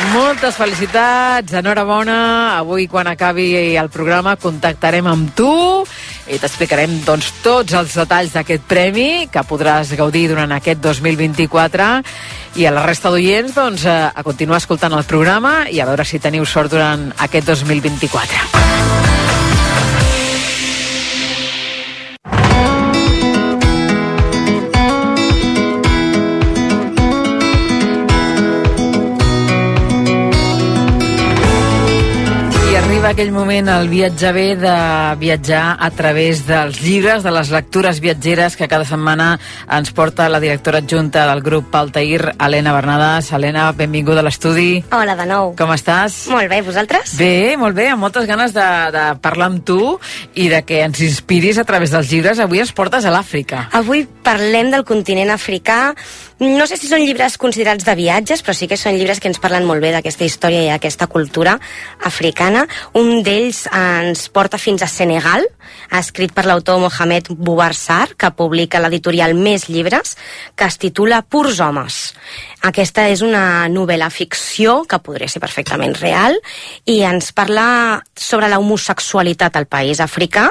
Moltes 0.10 0.56
felicitats, 0.58 1.54
enhorabona. 1.54 2.58
Avui, 2.58 2.88
quan 2.90 3.06
acabi 3.12 3.76
el 3.78 3.90
programa, 3.94 4.40
contactarem 4.42 5.06
amb 5.06 5.36
tu 5.38 5.52
i 6.28 6.40
t'explicarem 6.42 7.00
doncs, 7.06 7.32
tots 7.44 7.74
els 7.78 7.96
detalls 7.98 8.34
d'aquest 8.36 8.66
premi 8.70 9.28
que 9.32 9.46
podràs 9.48 9.94
gaudir 9.98 10.28
durant 10.32 10.52
aquest 10.56 10.82
2024 10.84 11.90
i 12.60 12.66
a 12.66 12.74
la 12.76 12.86
resta 12.88 13.14
d'oients 13.14 13.56
doncs, 13.56 13.86
a 13.86 14.26
continuar 14.26 14.60
escoltant 14.62 14.94
el 14.98 15.08
programa 15.08 15.64
i 15.70 15.80
a 15.80 15.88
veure 15.90 16.06
si 16.06 16.20
teniu 16.20 16.46
sort 16.46 16.74
durant 16.74 17.10
aquest 17.18 17.48
2024. 17.54 19.19
Arriba 33.10 33.24
aquell 33.24 33.32
moment 33.34 33.70
el 33.74 33.88
viatge 33.90 34.30
bé 34.36 34.56
de 34.60 34.72
viatjar 35.18 35.78
a 35.82 35.88
través 35.90 36.44
dels 36.46 36.78
llibres, 36.84 37.24
de 37.26 37.32
les 37.34 37.50
lectures 37.50 37.98
viatgeres 38.04 38.54
que 38.56 38.68
cada 38.70 38.86
setmana 38.86 39.40
ens 39.66 39.90
porta 39.98 40.28
la 40.30 40.40
directora 40.40 40.84
adjunta 40.84 41.26
del 41.26 41.42
grup 41.42 41.72
Paltair, 41.72 42.36
Helena 42.38 42.74
Bernades. 42.76 43.32
Helena, 43.34 43.72
benvinguda 43.72 44.22
a 44.22 44.28
l'estudi. 44.28 44.84
Hola, 44.94 45.16
de 45.18 45.26
nou. 45.26 45.56
Com 45.58 45.74
estàs? 45.74 46.28
Molt 46.30 46.52
bé, 46.54 46.62
vosaltres? 46.62 47.16
Bé, 47.18 47.58
molt 47.58 47.74
bé, 47.80 47.90
amb 47.90 48.06
moltes 48.06 48.30
ganes 48.30 48.54
de, 48.54 48.70
de 48.94 49.06
parlar 49.24 49.50
amb 49.56 49.66
tu 49.66 49.98
i 50.36 50.50
de 50.54 50.62
que 50.62 50.84
ens 50.86 51.02
inspiris 51.02 51.58
a 51.58 51.66
través 51.66 51.96
dels 51.96 52.14
llibres. 52.14 52.38
Avui 52.46 52.62
ens 52.62 52.76
portes 52.78 53.10
a 53.10 53.16
l'Àfrica. 53.16 53.72
Avui 53.80 54.06
parlem 54.06 54.70
del 54.76 54.86
continent 54.86 55.34
africà. 55.34 55.96
No 56.40 56.64
sé 56.72 56.78
si 56.80 56.88
són 56.88 57.02
llibres 57.04 57.34
considerats 57.36 57.84
de 57.84 57.94
viatges, 58.00 58.40
però 58.40 58.54
sí 58.56 58.70
que 58.72 58.78
són 58.80 58.96
llibres 58.96 59.20
que 59.20 59.28
ens 59.28 59.42
parlen 59.44 59.66
molt 59.68 59.84
bé 59.84 59.90
d'aquesta 59.92 60.24
història 60.24 60.62
i 60.64 60.70
aquesta 60.72 61.10
cultura 61.12 61.58
africana. 62.08 62.62
Un 62.96 63.26
d'ells 63.28 63.66
ens 63.76 64.30
porta 64.32 64.56
fins 64.56 64.86
a 64.86 64.88
Senegal, 64.88 65.44
escrit 65.92 66.34
per 66.36 66.46
l'autor 66.46 66.80
Mohamed 66.80 67.32
Boubarsar, 67.34 68.16
que 68.18 68.32
publica 68.38 68.82
l'editorial 68.82 69.34
Més 69.34 69.68
Llibres, 69.70 70.16
que 70.56 70.68
es 70.70 70.78
titula 70.78 71.22
Purs 71.24 71.60
Homes. 71.60 72.00
Aquesta 72.70 73.06
és 73.08 73.22
una 73.24 73.70
novel·la 73.72 74.10
ficció 74.12 74.84
que 74.90 75.00
podria 75.00 75.30
ser 75.32 75.40
perfectament 75.40 75.94
real 75.96 76.36
i 76.92 77.00
ens 77.08 77.32
parla 77.32 78.02
sobre 78.20 78.50
la 78.52 78.60
homosexualitat 78.60 79.56
al 79.56 79.70
país 79.72 80.02
africà 80.04 80.50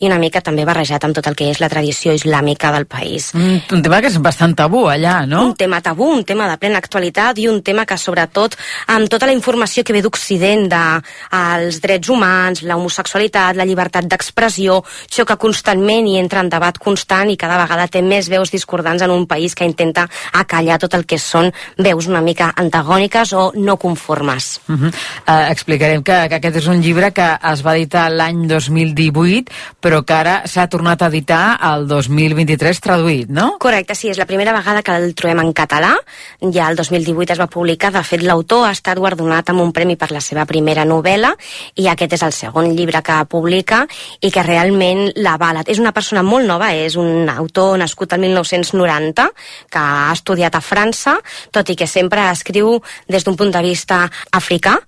i 0.00 0.08
una 0.08 0.16
mica 0.22 0.40
també 0.40 0.64
barrejat 0.64 1.04
amb 1.04 1.18
tot 1.18 1.28
el 1.28 1.36
que 1.36 1.50
és 1.52 1.60
la 1.60 1.68
tradició 1.68 2.14
islàmica 2.16 2.72
del 2.72 2.86
país. 2.88 3.30
Mm, 3.34 3.76
un 3.76 3.84
tema 3.84 4.00
que 4.00 4.08
és 4.08 4.16
bastant 4.24 4.56
tabú 4.56 4.86
allà, 4.88 5.26
no? 5.28 5.44
Un 5.50 5.54
tema 5.54 5.82
tabú, 5.84 6.08
un 6.08 6.24
tema 6.24 6.48
de 6.48 6.56
plena 6.56 6.80
actualitat 6.80 7.38
i 7.38 7.46
un 7.48 7.60
tema 7.62 7.84
que 7.84 7.98
sobretot 8.00 8.56
amb 8.88 9.12
tota 9.12 9.28
la 9.28 9.36
informació 9.36 9.84
que 9.84 9.92
ve 9.92 10.02
d'Occident 10.02 10.66
dels 10.72 11.80
drets 11.84 12.08
humans, 12.08 12.64
la 12.64 12.80
homosexualitat, 12.80 13.56
la 13.56 13.68
llibertat 13.68 14.08
d'expressió, 14.08 14.79
xoca 15.10 15.36
constantment 15.36 16.08
i 16.08 16.18
entra 16.20 16.40
en 16.44 16.50
debat 16.52 16.78
constant 16.78 17.30
i 17.30 17.38
cada 17.40 17.58
vegada 17.62 17.88
té 17.88 18.02
més 18.02 18.28
veus 18.30 18.52
discordants 18.52 19.02
en 19.02 19.10
un 19.10 19.26
país 19.26 19.54
que 19.54 19.68
intenta 19.68 20.08
acallar 20.32 20.78
tot 20.78 20.94
el 20.94 21.06
que 21.06 21.18
són 21.18 21.50
veus 21.78 22.08
una 22.10 22.22
mica 22.24 22.52
antagòniques 22.56 23.32
o 23.32 23.50
no 23.54 23.76
conformes. 23.76 24.60
Uh 24.68 24.74
-huh. 24.76 24.88
uh, 24.88 25.50
explicarem 25.50 26.02
que, 26.02 26.28
que 26.28 26.34
aquest 26.34 26.56
és 26.56 26.66
un 26.66 26.80
llibre 26.80 27.12
que 27.12 27.28
es 27.52 27.64
va 27.66 27.76
editar 27.76 28.10
l'any 28.10 28.46
2018, 28.46 29.52
però 29.80 30.04
que 30.04 30.14
ara 30.14 30.42
s'ha 30.46 30.66
tornat 30.68 31.02
a 31.02 31.06
editar 31.06 31.58
el 31.72 31.86
2023 31.88 32.80
traduït, 32.80 33.28
no? 33.28 33.56
Correcte, 33.58 33.94
sí, 33.94 34.08
és 34.08 34.18
la 34.18 34.26
primera 34.26 34.52
vegada 34.52 34.82
que 34.82 34.96
el 34.96 35.14
trobem 35.14 35.40
en 35.40 35.52
català. 35.52 35.94
Ja 36.40 36.68
el 36.70 36.76
2018 36.76 37.32
es 37.32 37.40
va 37.40 37.46
publicar, 37.46 37.92
de 37.92 38.02
fet 38.02 38.22
l'autor 38.22 38.66
ha 38.66 38.72
estat 38.72 38.98
guardonat 38.98 39.50
amb 39.50 39.60
un 39.60 39.72
premi 39.72 39.96
per 39.96 40.10
la 40.10 40.20
seva 40.20 40.46
primera 40.46 40.84
novel·la 40.84 41.34
i 41.74 41.88
aquest 41.88 42.12
és 42.12 42.22
el 42.22 42.32
segon 42.32 42.70
llibre 42.76 43.02
que 43.02 43.24
publica 43.30 43.86
i 44.20 44.30
que 44.30 44.42
realment 44.42 44.69
l'avala. 45.16 45.64
És 45.66 45.78
una 45.78 45.92
persona 45.92 46.22
molt 46.22 46.46
nova, 46.46 46.72
és 46.74 46.96
un 46.96 47.28
autor 47.28 47.78
nascut 47.78 48.12
el 48.12 48.20
1990 48.20 49.28
que 49.70 49.78
ha 49.78 50.12
estudiat 50.12 50.54
a 50.54 50.60
França, 50.60 51.16
tot 51.50 51.70
i 51.70 51.76
que 51.76 51.86
sempre 51.86 52.30
escriu 52.30 52.80
des 53.08 53.24
d'un 53.24 53.36
punt 53.36 53.50
de 53.50 53.62
vista 53.62 54.08
africà 54.32 54.78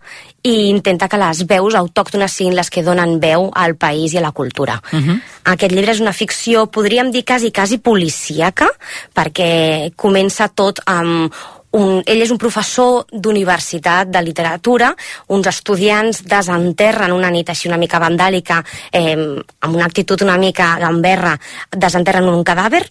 i 0.42 0.68
intenta 0.68 1.08
que 1.08 1.20
les 1.20 1.44
veus 1.46 1.74
autòctones 1.78 2.32
siguin 2.34 2.56
les 2.58 2.70
que 2.70 2.82
donen 2.82 3.20
veu 3.22 3.50
al 3.54 3.76
país 3.76 4.12
i 4.12 4.18
a 4.18 4.24
la 4.24 4.32
cultura. 4.32 4.80
Uh 4.92 4.98
-huh. 4.98 5.20
Aquest 5.44 5.72
llibre 5.72 5.92
és 5.92 6.00
una 6.00 6.12
ficció, 6.12 6.66
podríem 6.66 7.10
dir 7.10 7.24
quasi, 7.24 7.52
quasi 7.52 7.78
policíaca, 7.78 8.68
perquè 9.14 9.92
comença 9.96 10.48
tot 10.48 10.80
amb 10.86 11.32
un, 11.72 12.02
ell 12.06 12.22
és 12.24 12.32
un 12.32 12.40
professor 12.40 13.06
d'universitat 13.12 14.10
de 14.12 14.22
literatura, 14.24 14.92
uns 15.32 15.48
estudiants 15.50 16.22
desenterren 16.28 17.14
una 17.16 17.30
nit 17.32 17.50
així 17.50 17.68
una 17.70 17.80
mica 17.80 18.00
vandàlica, 18.02 18.62
eh, 18.92 19.16
amb 19.16 19.74
una 19.74 19.86
actitud 19.86 20.22
una 20.22 20.38
mica 20.38 20.76
gamberra, 20.80 21.38
desenterren 21.76 22.28
un 22.28 22.44
cadàver, 22.44 22.84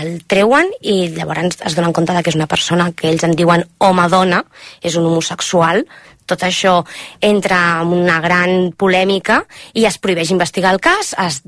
el 0.00 0.24
treuen 0.26 0.72
i 0.82 1.12
llavors 1.14 1.60
es 1.62 1.76
donen 1.78 1.92
compte 1.94 2.14
que 2.22 2.30
és 2.32 2.38
una 2.38 2.48
persona 2.50 2.90
que 2.92 3.08
ells 3.10 3.22
en 3.22 3.36
diuen 3.38 3.62
home-dona, 3.78 4.42
és 4.82 4.96
un 4.98 5.06
homosexual, 5.06 5.84
tot 6.26 6.42
això 6.42 6.80
entra 7.22 7.82
en 7.82 7.92
una 7.94 8.18
gran 8.20 8.72
polèmica 8.74 9.44
i 9.74 9.86
es 9.86 9.98
prohibeix 10.02 10.32
investigar 10.34 10.74
el 10.74 10.82
cas, 10.82 11.14
es 11.22 11.42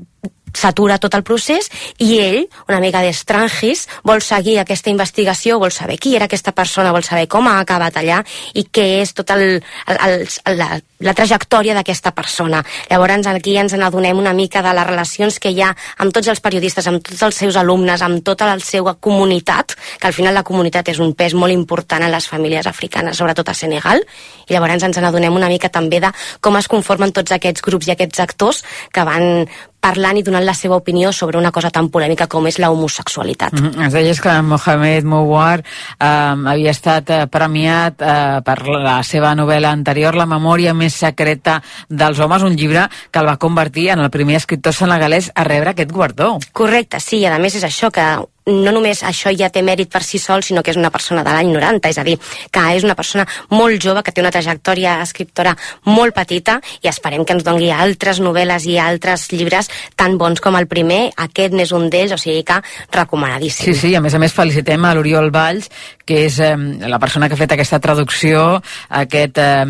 s'atura 0.53 0.99
tot 0.99 1.15
el 1.15 1.23
procés 1.23 1.69
i 1.99 2.19
ell, 2.19 2.45
una 2.67 2.81
mica 2.83 3.01
d'estrangis, 3.03 3.87
vol 4.03 4.21
seguir 4.25 4.59
aquesta 4.59 4.91
investigació, 4.91 5.59
vol 5.59 5.71
saber 5.71 5.99
qui 5.99 6.15
era 6.15 6.29
aquesta 6.29 6.53
persona, 6.55 6.93
vol 6.95 7.03
saber 7.03 7.27
com 7.27 7.47
ha 7.47 7.59
acabat 7.59 7.99
allà 7.99 8.21
i 8.53 8.65
què 8.71 8.87
és 9.01 9.13
tot 9.17 9.31
el, 9.35 9.59
el, 9.87 9.99
el, 10.09 10.57
la, 10.57 10.79
la 10.99 11.13
trajectòria 11.15 11.75
d'aquesta 11.77 12.11
persona. 12.15 12.61
Llavors 12.89 13.27
aquí 13.31 13.55
ens 13.57 13.73
n'adonem 13.77 14.17
una 14.19 14.33
mica 14.33 14.61
de 14.65 14.73
les 14.75 14.87
relacions 14.87 15.39
que 15.39 15.51
hi 15.53 15.61
ha 15.63 15.71
amb 16.03 16.13
tots 16.15 16.27
els 16.31 16.41
periodistes, 16.43 16.87
amb 16.87 17.03
tots 17.05 17.23
els 17.25 17.39
seus 17.43 17.57
alumnes, 17.59 18.03
amb 18.03 18.23
tota 18.25 18.49
la 18.49 18.59
seva 18.63 18.95
comunitat, 18.95 19.75
que 19.99 20.07
al 20.07 20.15
final 20.15 20.35
la 20.35 20.43
comunitat 20.43 20.91
és 20.91 20.99
un 20.99 21.13
pes 21.15 21.33
molt 21.33 21.55
important 21.55 22.03
en 22.03 22.11
les 22.11 22.27
famílies 22.27 22.67
africanes, 22.67 23.17
sobretot 23.17 23.49
a 23.49 23.57
Senegal, 23.57 24.03
i 24.47 24.53
llavors 24.53 24.83
ens 24.83 24.99
n'adonem 24.99 25.35
una 25.35 25.49
mica 25.51 25.71
també 25.71 26.01
de 26.03 26.11
com 26.41 26.57
es 26.59 26.67
conformen 26.67 27.15
tots 27.15 27.31
aquests 27.31 27.63
grups 27.65 27.87
i 27.87 27.95
aquests 27.95 28.19
actors 28.19 28.63
que 28.91 29.07
van 29.07 29.47
parlant 29.79 30.17
i 30.19 30.23
donant 30.23 30.45
la 30.45 30.53
seva 30.53 30.77
opinió 30.79 31.11
sobre 31.15 31.39
una 31.39 31.51
cosa 31.51 31.71
tan 31.71 31.89
polèmica 31.89 32.27
com 32.27 32.47
és 32.47 32.59
la 32.59 32.69
homosexualitat. 32.71 33.53
Mm 33.53 33.71
-hmm. 33.71 33.87
Es 33.87 33.93
deies 33.93 34.21
que 34.21 34.41
Mohamed 34.41 35.03
Mouar 35.03 35.59
eh, 35.59 36.05
havia 36.51 36.71
estat 36.71 37.09
eh, 37.09 37.27
premiat 37.27 38.01
eh, 38.01 38.41
per 38.43 38.67
la 38.67 39.03
seva 39.03 39.35
novel·la 39.35 39.71
anterior, 39.71 40.15
La 40.15 40.25
memòria 40.25 40.73
més 40.73 40.93
secreta 40.93 41.61
dels 41.87 42.19
homes, 42.19 42.43
un 42.43 42.55
llibre 42.55 42.89
que 43.11 43.19
el 43.19 43.27
va 43.27 43.37
convertir 43.37 43.89
en 43.89 43.99
el 43.99 44.09
primer 44.09 44.35
escriptor 44.35 44.73
senegalès 44.73 45.31
a 45.35 45.43
rebre 45.43 45.69
aquest 45.69 45.91
guardó. 45.91 46.39
Correcte, 46.51 46.99
sí, 46.99 47.17
i 47.17 47.25
a 47.25 47.39
més 47.39 47.55
és 47.55 47.63
això, 47.63 47.91
que 47.91 48.03
no 48.49 48.73
només 48.75 49.03
això 49.05 49.31
ja 49.35 49.51
té 49.53 49.63
mèrit 49.65 49.91
per 49.91 50.01
si 50.05 50.19
sol, 50.19 50.43
sinó 50.43 50.63
que 50.63 50.73
és 50.73 50.79
una 50.79 50.91
persona 50.91 51.23
de 51.23 51.33
l'any 51.33 51.51
90, 51.53 51.89
és 51.89 51.99
a 52.01 52.05
dir, 52.07 52.17
que 52.51 52.65
és 52.75 52.85
una 52.87 52.95
persona 52.97 53.25
molt 53.53 53.81
jove, 53.81 54.03
que 54.03 54.11
té 54.11 54.23
una 54.23 54.33
trajectòria 54.33 54.99
escriptora 55.03 55.55
molt 55.85 56.15
petita, 56.17 56.59
i 56.83 56.89
esperem 56.91 57.25
que 57.25 57.37
ens 57.37 57.45
dongui 57.45 57.71
altres 57.71 58.21
novel·les 58.23 58.65
i 58.69 58.79
altres 58.81 59.29
llibres 59.31 59.69
tan 59.95 60.17
bons 60.17 60.41
com 60.41 60.57
el 60.59 60.67
primer, 60.71 61.09
aquest 61.17 61.55
n'és 61.55 61.73
un 61.75 61.89
d'ells, 61.89 62.15
o 62.15 62.19
sigui 62.21 62.43
que 62.47 62.59
recomanadíssim. 62.95 63.69
Sí, 63.69 63.77
sí, 63.77 63.95
a 63.95 64.01
més 64.01 64.15
a 64.15 64.21
més 64.21 64.35
felicitem 64.35 64.85
a 64.85 64.93
l'Oriol 64.97 65.31
Valls, 65.33 65.69
que 66.09 66.25
és 66.25 66.39
eh, 66.41 66.55
la 66.89 66.99
persona 67.01 67.29
que 67.29 67.37
ha 67.37 67.39
fet 67.39 67.53
aquesta 67.53 67.79
traducció, 67.83 68.59
aquest 69.01 69.37
eh, 69.41 69.65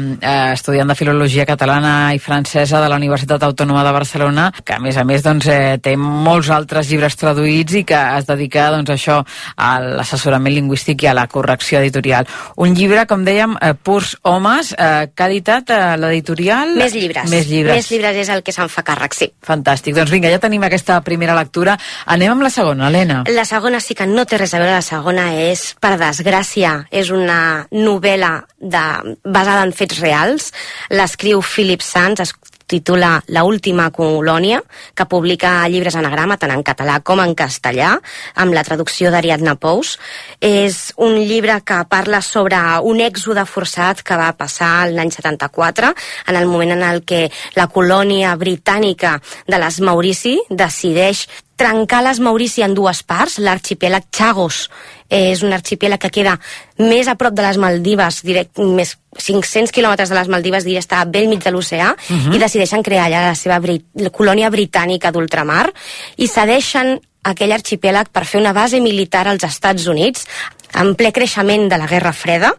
estudiant 0.53 0.87
de 0.87 0.95
Filologia 0.95 1.45
Catalana 1.49 2.13
i 2.15 2.21
Francesa 2.23 2.79
de 2.79 2.87
la 2.91 2.99
Universitat 2.99 3.43
Autònoma 3.43 3.83
de 3.83 3.93
Barcelona, 3.95 4.49
que 4.63 4.77
a 4.77 4.79
més 4.83 4.97
a 4.97 5.03
més 5.07 5.25
doncs, 5.25 5.49
eh, 5.51 5.77
té 5.83 5.97
molts 5.99 6.51
altres 6.55 6.89
llibres 6.91 7.19
traduïts 7.19 7.81
i 7.81 7.83
que 7.87 7.99
es 8.19 8.29
dedica 8.29 8.68
doncs, 8.73 8.91
això 8.93 9.19
a 9.55 9.69
l'assessorament 9.83 10.53
lingüístic 10.55 11.03
i 11.03 11.09
a 11.11 11.15
la 11.17 11.27
correcció 11.31 11.79
editorial. 11.79 12.27
Un 12.57 12.75
llibre, 12.77 13.05
com 13.09 13.23
dèiem, 13.25 13.55
eh, 13.61 13.73
Purs 13.73 14.15
Homes, 14.23 14.73
eh, 14.73 15.09
que 15.13 15.23
ha 15.23 15.29
editat 15.29 15.73
eh, 15.75 15.79
l'editorial... 16.01 16.75
Més 16.79 16.95
llibres. 16.95 17.29
Més 17.31 17.47
llibres. 17.49 17.75
Més 17.75 17.91
llibres 17.91 18.21
és 18.23 18.31
el 18.33 18.43
que 18.43 18.55
se'n 18.55 18.71
fa 18.71 18.83
càrrec, 18.87 19.17
sí. 19.17 19.29
Fantàstic. 19.45 19.95
Doncs 19.97 20.13
vinga, 20.13 20.31
ja 20.31 20.41
tenim 20.41 20.63
aquesta 20.67 20.99
primera 21.05 21.37
lectura. 21.37 21.77
Anem 22.05 22.35
amb 22.35 22.45
la 22.47 22.53
segona, 22.53 22.89
Helena. 22.89 23.23
La 23.29 23.45
segona 23.47 23.81
sí 23.83 23.97
que 23.97 24.07
no 24.09 24.25
té 24.29 24.39
res 24.41 24.53
a 24.53 24.61
veure, 24.61 24.77
la 24.77 24.85
segona 24.85 25.29
és, 25.39 25.73
per 25.81 25.95
desgràcia, 25.99 26.75
és 26.91 27.11
una 27.15 27.65
novel·la 27.71 28.33
de, 28.59 28.85
basada 29.23 29.65
en 29.67 29.75
fets 29.75 29.99
reals. 30.03 30.51
L'escriu 30.93 31.41
Philip 31.45 31.83
Sands, 31.85 32.33
titula 32.69 33.17
La 33.27 33.43
última 33.43 33.89
colònia, 33.91 34.61
que 34.93 35.07
publica 35.09 35.67
llibres 35.67 35.97
anagrama 35.99 36.37
tant 36.37 36.53
en 36.53 36.63
català 36.63 36.99
com 37.03 37.19
en 37.23 37.33
castellà, 37.35 37.95
amb 38.39 38.55
la 38.55 38.63
traducció 38.67 39.11
d'Ariadna 39.11 39.57
Pous. 39.59 39.95
És 40.39 40.93
un 41.01 41.17
llibre 41.17 41.59
que 41.65 41.81
parla 41.89 42.21
sobre 42.25 42.61
un 42.85 43.01
èxode 43.03 43.45
forçat 43.49 44.03
que 44.05 44.17
va 44.19 44.31
passar 44.37 44.87
l'any 44.93 45.11
74, 45.17 45.91
en 46.29 46.39
el 46.39 46.47
moment 46.47 46.77
en 46.77 46.85
el 46.85 47.03
que 47.03 47.25
la 47.57 47.67
colònia 47.67 48.37
britànica 48.39 49.17
de 49.49 49.59
les 49.59 49.81
Maurici 49.81 50.37
decideix 50.49 51.25
trencar 51.59 51.99
les 52.05 52.21
Maurici 52.23 52.63
en 52.63 52.73
dues 52.77 53.01
parts, 53.03 53.37
l'arxipèlag 53.43 54.07
Chagos 54.15 54.67
és 55.09 55.41
un 55.43 55.53
arxipèlag 55.55 55.99
que 55.99 56.11
queda 56.13 56.37
més 56.79 57.09
a 57.09 57.17
prop 57.19 57.35
de 57.35 57.43
les 57.43 57.57
Maldives, 57.59 58.21
direct, 58.23 58.61
més 58.61 58.95
500 59.17 59.73
quilòmetres 59.75 60.11
de 60.11 60.15
les 60.15 60.29
Maldives, 60.31 60.65
diria, 60.67 60.83
està 60.83 61.01
a 61.01 61.09
bell 61.09 61.27
mig 61.31 61.43
de 61.43 61.51
l'oceà, 61.51 61.91
uh 61.91 62.15
-huh. 62.15 62.35
i 62.35 62.39
decideixen 62.39 62.83
crear 62.83 63.07
allà 63.07 63.27
la 63.27 63.35
seva 63.35 63.59
brit 63.59 63.85
la 63.95 64.09
colònia 64.09 64.49
britànica 64.49 65.11
d'ultramar, 65.11 65.71
i 66.17 66.27
cedeixen 66.27 66.99
aquell 67.23 67.51
arxipèlag 67.51 68.09
per 68.11 68.25
fer 68.25 68.39
una 68.39 68.53
base 68.53 68.79
militar 68.79 69.27
als 69.27 69.43
Estats 69.43 69.87
Units, 69.87 70.25
en 70.73 70.93
ple 70.95 71.11
creixement 71.15 71.67
de 71.69 71.77
la 71.77 71.87
Guerra 71.87 72.13
Freda, 72.13 72.53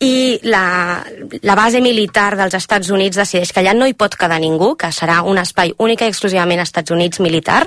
i 0.00 0.40
la, 0.48 1.04
la 1.44 1.54
base 1.58 1.82
militar 1.84 2.32
dels 2.38 2.56
Estats 2.56 2.88
Units 2.88 3.20
decideix 3.20 3.52
que 3.52 3.60
allà 3.60 3.74
no 3.76 3.86
hi 3.86 3.94
pot 3.94 4.16
quedar 4.16 4.40
ningú, 4.40 4.72
que 4.80 4.88
serà 4.96 5.20
un 5.28 5.38
espai 5.38 5.74
únic 5.76 6.00
i 6.00 6.08
exclusivament 6.08 6.64
Estats 6.64 6.94
Units 6.96 7.20
militar, 7.20 7.66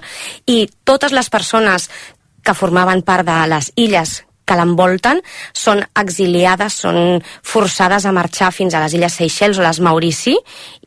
i 0.49 0.65
totes 0.83 1.13
les 1.13 1.29
persones 1.29 1.89
que 2.43 2.57
formaven 2.57 3.05
part 3.05 3.27
de 3.27 3.39
les 3.53 3.71
illes 3.77 4.23
que 4.43 4.57
l'envolten 4.59 5.21
són 5.55 5.81
exiliades, 5.99 6.75
són 6.83 7.21
forçades 7.47 8.03
a 8.05 8.11
marxar 8.15 8.51
fins 8.51 8.75
a 8.75 8.81
les 8.83 8.95
illes 8.97 9.15
Seychelles 9.19 9.59
o 9.59 9.63
les 9.63 9.79
Maurici 9.79 10.35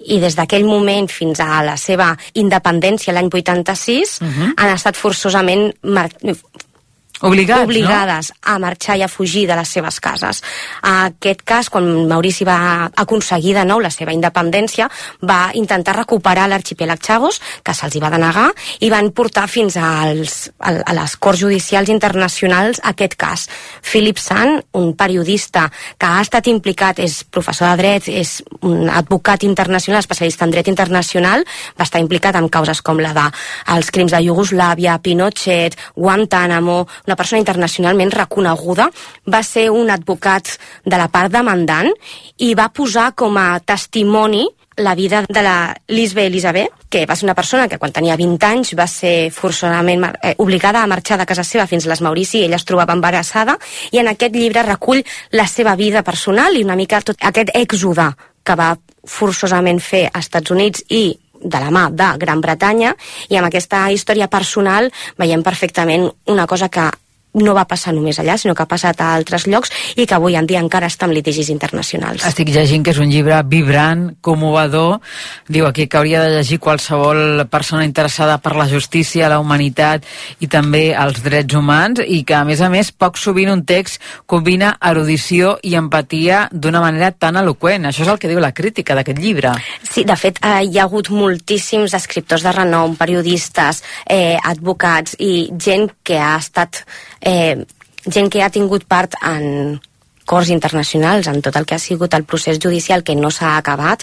i 0.05 0.21
des 0.21 0.37
d'aquell 0.37 0.67
moment 0.69 1.09
fins 1.09 1.41
a 1.41 1.63
la 1.65 1.79
seva 1.81 2.11
independència 2.35 3.15
l'any 3.17 3.31
86 3.33 4.21
uh 4.21 4.27
-huh. 4.27 4.53
han 4.57 4.75
estat 4.75 4.97
forçosament 4.97 5.73
Obligats, 7.23 7.65
obligades 7.65 8.29
no? 8.29 8.37
a 8.53 8.59
marxar 8.61 8.99
i 9.01 9.03
a 9.03 9.09
fugir 9.09 9.47
de 9.49 9.57
les 9.57 9.71
seves 9.73 10.01
cases. 10.05 10.43
En 10.83 11.15
aquest 11.17 11.41
cas, 11.49 11.71
quan 11.73 11.87
Maurici 12.09 12.45
va 12.45 12.91
aconseguir 12.93 13.55
de 13.57 13.65
nou 13.65 13.81
la 13.81 13.91
seva 13.91 14.13
independència, 14.13 14.89
va 15.25 15.51
intentar 15.57 15.97
recuperar 15.97 16.45
l'arxipèlag 16.51 17.01
Chagos, 17.01 17.41
que 17.65 17.73
se'ls 17.73 17.97
va 18.03 18.11
denegar, 18.13 18.51
i 18.85 18.91
van 18.93 19.09
portar 19.17 19.47
fins 19.49 19.79
als, 19.81 20.51
a, 20.61 20.75
a 20.85 20.97
les 20.99 21.17
Corts 21.17 21.41
Judicials 21.41 21.89
Internacionals 21.89 22.83
aquest 22.85 23.17
cas. 23.17 23.47
Philip 23.81 24.21
Sand, 24.21 24.67
un 24.77 24.93
periodista 24.97 25.71
que 25.97 26.11
ha 26.11 26.21
estat 26.21 26.53
implicat, 26.53 27.01
és 27.01 27.23
professor 27.25 27.73
de 27.73 27.81
dret, 27.81 28.11
és 28.13 28.43
un 28.61 28.91
advocat 28.93 29.49
internacional, 29.49 30.05
especialista 30.05 30.45
en 30.45 30.53
dret 30.53 30.69
internacional, 30.69 31.49
va 31.81 31.89
estar 31.89 32.03
implicat 32.05 32.37
en 32.37 32.51
causes 32.53 32.85
com 32.85 33.01
la 33.01 33.15
de 33.17 33.27
els 33.73 33.91
crims 33.91 34.13
de 34.13 34.21
Iugoslàvia, 34.29 35.01
Pinochet, 35.01 35.81
Guantánamo, 35.97 36.85
una 37.07 37.17
persona 37.17 37.41
internacionalment 37.41 38.13
reconeguda, 38.13 38.91
va 39.27 39.43
ser 39.47 39.69
un 39.71 39.91
advocat 39.91 40.57
de 40.85 40.99
la 40.99 41.09
part 41.09 41.33
demandant 41.33 41.91
i 42.43 42.55
va 42.59 42.71
posar 42.75 43.13
com 43.15 43.37
a 43.41 43.59
testimoni 43.61 44.47
la 44.77 44.95
vida 44.95 45.25
de 45.27 45.43
la 45.43 45.75
Lisbe 45.89 46.27
Elisabet, 46.27 46.69
que 46.91 47.07
va 47.07 47.17
ser 47.17 47.25
una 47.25 47.35
persona 47.35 47.67
que 47.69 47.79
quan 47.79 47.93
tenia 47.93 48.17
20 48.17 48.47
anys 48.47 48.75
va 48.77 48.87
ser 48.87 49.31
forçosament 49.33 50.05
eh, 50.05 50.35
obligada 50.39 50.83
a 50.83 50.87
marxar 50.87 51.19
de 51.19 51.27
casa 51.27 51.45
seva 51.45 51.67
fins 51.67 51.87
a 51.87 51.91
les 51.91 52.03
Maurici, 52.05 52.45
ella 52.45 52.61
es 52.61 52.65
trobava 52.69 52.93
embarassada, 52.93 53.57
i 53.91 53.99
en 53.99 54.13
aquest 54.13 54.37
llibre 54.37 54.63
recull 54.63 55.03
la 55.33 55.47
seva 55.49 55.75
vida 55.77 56.05
personal 56.05 56.57
i 56.57 56.65
una 56.65 56.77
mica 56.77 57.01
tot 57.01 57.17
aquest 57.21 57.55
èxode 57.57 58.11
que 58.45 58.55
va 58.55 58.75
forçosament 59.07 59.81
fer 59.81 60.07
als 60.13 60.27
Estats 60.27 60.51
Units 60.51 60.85
i 60.91 61.17
de 61.41 61.63
la 61.63 61.71
mà 61.71 61.89
de 61.91 62.13
Gran 62.19 62.43
Bretanya 62.45 62.95
i 63.29 63.39
amb 63.39 63.49
aquesta 63.49 63.87
història 63.93 64.31
personal 64.33 64.91
veiem 65.19 65.43
perfectament 65.47 66.09
una 66.33 66.47
cosa 66.47 66.69
que 66.69 66.91
no 67.37 67.55
va 67.57 67.67
passar 67.69 67.95
només 67.95 68.19
allà, 68.21 68.37
sinó 68.41 68.55
que 68.57 68.65
ha 68.65 68.71
passat 68.71 69.01
a 69.01 69.13
altres 69.15 69.47
llocs 69.47 69.73
i 69.97 70.07
que 70.07 70.17
avui 70.17 70.37
en 70.39 70.47
dia 70.49 70.63
encara 70.63 70.89
està 70.91 71.07
en 71.07 71.15
litigis 71.17 71.51
internacionals. 71.53 72.25
Estic 72.27 72.51
llegint 72.55 72.85
que 72.85 72.95
és 72.95 73.01
un 73.03 73.13
llibre 73.13 73.39
vibrant, 73.47 74.09
commovedor, 74.25 75.01
diu 75.53 75.67
aquí 75.69 75.87
que 75.87 76.01
hauria 76.01 76.23
de 76.25 76.33
llegir 76.37 76.59
qualsevol 76.63 77.45
persona 77.53 77.85
interessada 77.85 78.39
per 78.43 78.57
la 78.57 78.69
justícia, 78.71 79.29
la 79.29 79.41
humanitat 79.43 80.07
i 80.41 80.49
també 80.49 80.89
els 80.97 81.23
drets 81.25 81.55
humans 81.55 82.03
i 82.07 82.23
que, 82.27 82.37
a 82.39 82.45
més 82.49 82.63
a 82.65 82.71
més, 82.73 82.93
poc 82.93 83.21
sovint 83.21 83.53
un 83.53 83.65
text 83.69 84.03
combina 84.27 84.75
erudició 84.81 85.57
i 85.63 85.77
empatia 85.79 86.47
d'una 86.53 86.81
manera 86.85 87.13
tan 87.13 87.37
eloquent. 87.37 87.89
Això 87.89 88.05
és 88.07 88.13
el 88.13 88.21
que 88.23 88.31
diu 88.31 88.41
la 88.43 88.55
crítica 88.57 88.97
d'aquest 88.97 89.21
llibre. 89.21 89.53
Sí, 89.83 90.05
de 90.09 90.17
fet, 90.17 90.41
eh, 90.43 90.65
hi 90.65 90.79
ha 90.79 90.87
hagut 90.87 91.11
moltíssims 91.13 91.95
escriptors 91.97 92.45
de 92.47 92.53
renom, 92.53 92.97
periodistes, 92.97 93.83
eh, 94.07 94.37
advocats 94.43 95.17
i 95.19 95.51
gent 95.59 95.91
que 96.03 96.19
ha 96.19 96.37
estat 96.39 96.85
eh, 97.27 97.67
gent 98.07 98.31
que 98.31 98.43
ha 98.45 98.53
tingut 98.55 98.87
part 98.89 99.19
en 99.27 99.81
cors 100.27 100.51
internacionals, 100.51 101.29
en 101.31 101.41
tot 101.41 101.57
el 101.57 101.65
que 101.65 101.77
ha 101.77 101.83
sigut 101.83 102.13
el 102.15 102.27
procés 102.27 102.59
judicial 102.63 103.05
que 103.07 103.15
no 103.17 103.31
s'ha 103.31 103.57
acabat, 103.57 104.03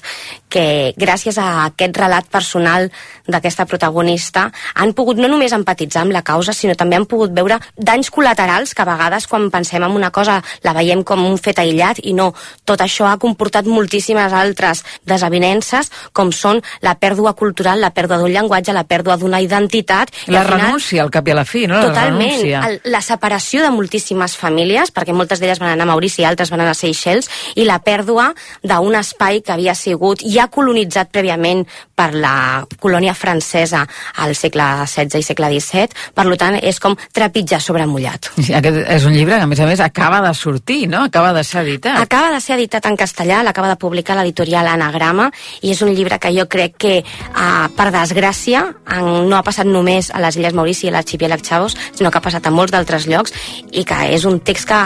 que 0.49 0.93
gràcies 0.97 1.37
a 1.37 1.65
aquest 1.65 1.97
relat 1.97 2.29
personal 2.31 2.89
d'aquesta 3.27 3.65
protagonista 3.65 4.49
han 4.75 4.93
pogut 4.95 5.19
no 5.19 5.29
només 5.31 5.53
empatitzar 5.55 6.03
amb 6.03 6.15
la 6.15 6.23
causa, 6.23 6.53
sinó 6.53 6.75
també 6.79 6.97
han 6.97 7.07
pogut 7.09 7.33
veure 7.35 7.59
danys 7.77 8.11
col·laterals 8.13 8.73
que 8.73 8.83
a 8.83 8.87
vegades 8.87 9.27
quan 9.27 9.49
pensem 9.51 9.83
en 9.83 9.91
una 9.91 10.11
cosa 10.11 10.39
la 10.63 10.73
veiem 10.73 11.03
com 11.03 11.23
un 11.25 11.37
fet 11.37 11.59
aïllat 11.59 11.99
i 12.03 12.13
no, 12.15 12.31
tot 12.65 12.81
això 12.83 13.07
ha 13.09 13.17
comportat 13.19 13.67
moltíssimes 13.67 14.33
altres 14.33 14.83
desavinences 15.09 15.91
com 16.13 16.31
són 16.31 16.61
la 16.81 16.95
pèrdua 16.99 17.33
cultural, 17.35 17.81
la 17.81 17.91
pèrdua 17.95 18.19
d'un 18.21 18.31
llenguatge, 18.31 18.75
la 18.75 18.85
pèrdua 18.87 19.17
d'una 19.17 19.41
identitat. 19.43 20.11
I 20.27 20.35
la 20.35 20.43
final, 20.45 20.67
renúncia, 20.67 21.03
al 21.03 21.11
cap 21.11 21.27
i 21.27 21.33
a 21.33 21.39
la 21.39 21.45
fi, 21.47 21.65
no? 21.67 21.81
Totalment. 21.87 22.45
La, 22.47 22.63
el, 22.69 22.79
la 22.93 23.01
separació 23.03 23.63
de 23.65 23.71
moltíssimes 23.73 24.37
famílies, 24.39 24.93
perquè 24.93 25.15
moltes 25.15 25.41
d'elles 25.41 25.59
van 25.59 25.73
anar 25.73 25.87
a 25.87 25.91
Maurici 25.93 26.12
i 26.19 26.27
altres 26.27 26.51
van 26.53 26.63
anar 26.63 26.75
a 26.75 26.79
Seychelles, 26.79 27.29
i 27.55 27.65
la 27.67 27.79
pèrdua 27.83 28.31
d'un 28.63 28.95
espai 28.99 29.41
que 29.41 29.53
havia 29.53 29.75
sigut 29.75 30.23
ja 30.23 30.47
colonitzat 30.51 31.11
prèviament 31.13 31.65
per 31.95 32.11
la 32.13 32.63
colònia 32.81 33.13
francesa 33.13 33.83
al 34.23 34.35
segle 34.35 34.65
XVI 34.85 35.19
i 35.19 35.25
segle 35.25 35.49
XVII, 35.53 35.89
per 36.15 36.25
tant 36.39 36.57
és 36.61 36.79
com 36.81 36.95
trepitjar 37.13 37.61
sobre 37.61 37.85
mullat. 37.89 38.31
Aquest 38.59 38.79
és 38.81 39.05
un 39.07 39.15
llibre 39.15 39.37
que 39.37 39.47
a 39.47 39.49
més 39.49 39.61
a 39.61 39.67
més 39.69 39.83
acaba 39.83 40.21
de 40.25 40.33
sortir, 40.37 40.87
no? 40.89 41.03
Acaba 41.07 41.33
de 41.33 41.43
ser 41.43 41.61
editat. 41.63 41.99
Acaba 42.01 42.31
de 42.33 42.41
ser 42.41 42.57
editat 42.57 42.87
en 42.89 42.97
castellà, 42.99 43.43
l'acaba 43.43 43.69
de 43.71 43.79
publicar 43.79 44.17
l'editorial 44.17 44.67
Anagrama, 44.71 45.29
i 45.61 45.73
és 45.73 45.81
un 45.85 45.93
llibre 45.93 46.19
que 46.19 46.33
jo 46.35 46.47
crec 46.49 46.77
que, 46.77 46.95
uh, 47.03 47.69
per 47.77 47.89
desgràcia, 47.93 48.65
en, 48.97 49.09
no 49.29 49.37
ha 49.37 49.45
passat 49.45 49.69
només 49.69 50.11
a 50.13 50.21
les 50.23 50.37
Illes 50.39 50.57
Maurici 50.57 50.87
i 50.87 50.93
a 50.93 50.97
l'arxipèlag 50.97 51.43
Chavos, 51.45 51.77
sinó 51.93 52.11
que 52.11 52.19
ha 52.19 52.25
passat 52.25 52.47
a 52.47 52.53
molts 52.53 52.73
d'altres 52.73 53.07
llocs, 53.09 53.33
i 53.71 53.85
que 53.87 53.99
és 54.13 54.25
un 54.29 54.39
text 54.39 54.69
que 54.69 54.81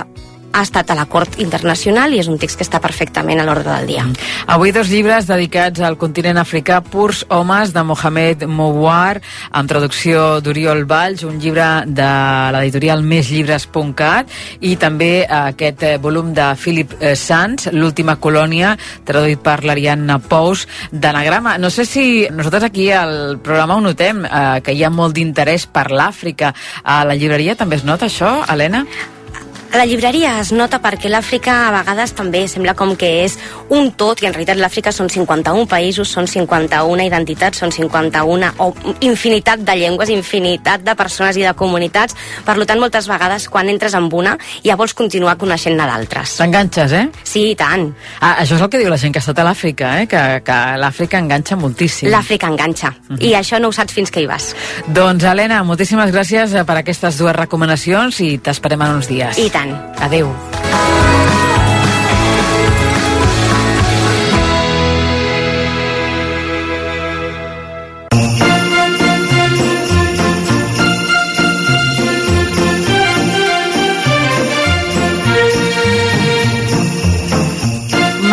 ha 0.58 0.64
estat 0.66 0.90
a 0.90 0.96
la 0.98 1.06
Cort 1.06 1.38
Internacional 1.44 2.14
i 2.16 2.22
és 2.22 2.28
un 2.32 2.40
text 2.42 2.58
que 2.58 2.66
està 2.66 2.80
perfectament 2.82 3.38
a 3.40 3.46
l'ordre 3.46 3.70
del 3.70 3.90
dia. 3.92 4.06
Avui 4.50 4.74
dos 4.74 4.90
llibres 4.90 5.28
dedicats 5.30 5.84
al 5.86 6.00
continent 6.02 6.40
africà, 6.42 6.80
Purs 6.82 7.24
Homes, 7.30 7.74
de 7.76 7.84
Mohamed 7.86 8.48
Mouar, 8.50 9.22
amb 9.52 9.70
traducció 9.70 10.40
d'Oriol 10.42 10.86
Valls, 10.90 11.22
un 11.28 11.38
llibre 11.42 11.68
de 11.86 12.10
l'editorial 12.56 13.04
mesllibres.cat 13.06 14.34
i 14.66 14.74
també 14.82 15.12
aquest 15.28 15.86
eh, 15.86 15.94
volum 16.02 16.34
de 16.34 16.48
Philip 16.58 16.96
eh, 17.00 17.14
Sanz, 17.16 17.70
L'última 17.76 18.18
colònia, 18.18 18.74
traduït 19.06 19.44
per 19.46 19.60
l'Ariadna 19.68 20.18
Pous, 20.24 20.66
d'anagrama. 20.92 21.58
No 21.62 21.70
sé 21.74 21.86
si 21.86 22.26
nosaltres 22.32 22.66
aquí 22.72 22.90
al 22.92 23.38
programa 23.44 23.78
ho 23.78 23.86
notem, 23.86 24.26
eh, 24.26 24.48
que 24.66 24.74
hi 24.74 24.82
ha 24.84 24.94
molt 24.94 25.14
d'interès 25.18 25.68
per 25.70 25.90
l'Àfrica. 25.94 26.56
A 26.84 27.04
la 27.06 27.20
llibreria 27.20 27.58
també 27.60 27.78
es 27.78 27.86
nota 27.86 28.10
això, 28.10 28.40
Helena? 28.50 28.86
A 29.68 29.78
la 29.78 29.86
llibreria 29.86 30.38
es 30.40 30.54
nota 30.56 30.78
perquè 30.80 31.10
l'Àfrica 31.12 31.54
a 31.68 31.72
vegades 31.76 32.14
també 32.16 32.46
sembla 32.48 32.72
com 32.78 32.94
que 32.96 33.08
és 33.26 33.34
un 33.74 33.90
tot, 34.00 34.22
i 34.24 34.28
en 34.30 34.34
realitat 34.34 34.56
l'Àfrica 34.62 34.94
són 34.96 35.10
51 35.12 35.68
països, 35.68 36.08
són 36.08 36.28
51 36.28 37.04
identitats, 37.04 37.60
són 37.60 37.74
51 37.76 38.54
o 38.64 38.70
infinitat 39.04 39.66
de 39.68 39.76
llengües, 39.76 40.10
infinitat 40.14 40.86
de 40.88 40.96
persones 40.96 41.36
i 41.36 41.44
de 41.44 41.52
comunitats. 41.60 42.16
Per 42.48 42.56
tant, 42.64 42.80
moltes 42.80 43.10
vegades 43.12 43.50
quan 43.52 43.68
entres 43.68 43.98
en 43.98 44.08
una 44.08 44.38
ja 44.64 44.78
vols 44.80 44.96
continuar 44.96 45.36
coneixent-ne 45.38 45.84
d'altres. 45.90 46.38
T'enganxes, 46.40 46.96
eh? 46.96 47.04
Sí, 47.28 47.50
i 47.52 47.60
tant. 47.60 47.90
Ah, 48.22 48.38
això 48.46 48.56
és 48.56 48.64
el 48.64 48.72
que 48.72 48.80
diu 48.82 48.90
la 48.90 48.98
gent 49.02 49.12
que 49.12 49.20
ha 49.20 49.26
estat 49.26 49.44
a 49.44 49.48
l'Àfrica, 49.50 49.92
eh? 50.02 50.08
que, 50.08 50.24
que 50.48 50.58
l'Àfrica 50.80 51.20
enganxa 51.20 51.60
moltíssim. 51.60 52.08
L'Àfrica 52.14 52.48
enganxa, 52.48 52.94
uh 52.96 53.16
-huh. 53.18 53.20
i 53.20 53.36
això 53.36 53.60
no 53.60 53.68
ho 53.68 53.76
saps 53.76 53.94
fins 53.94 54.12
que 54.12 54.22
hi 54.22 54.28
vas. 54.32 54.56
Doncs, 54.88 55.24
Helena, 55.24 55.62
moltíssimes 55.64 56.10
gràcies 56.12 56.56
eh, 56.56 56.64
per 56.64 56.78
aquestes 56.78 57.18
dues 57.18 57.36
recomanacions 57.36 58.22
i 58.22 58.38
t'esperem 58.38 58.82
en 58.82 58.96
uns 58.96 59.08
dies. 59.08 59.38
I 59.38 59.50
tant. 59.50 59.57
Adeu. 60.00 60.30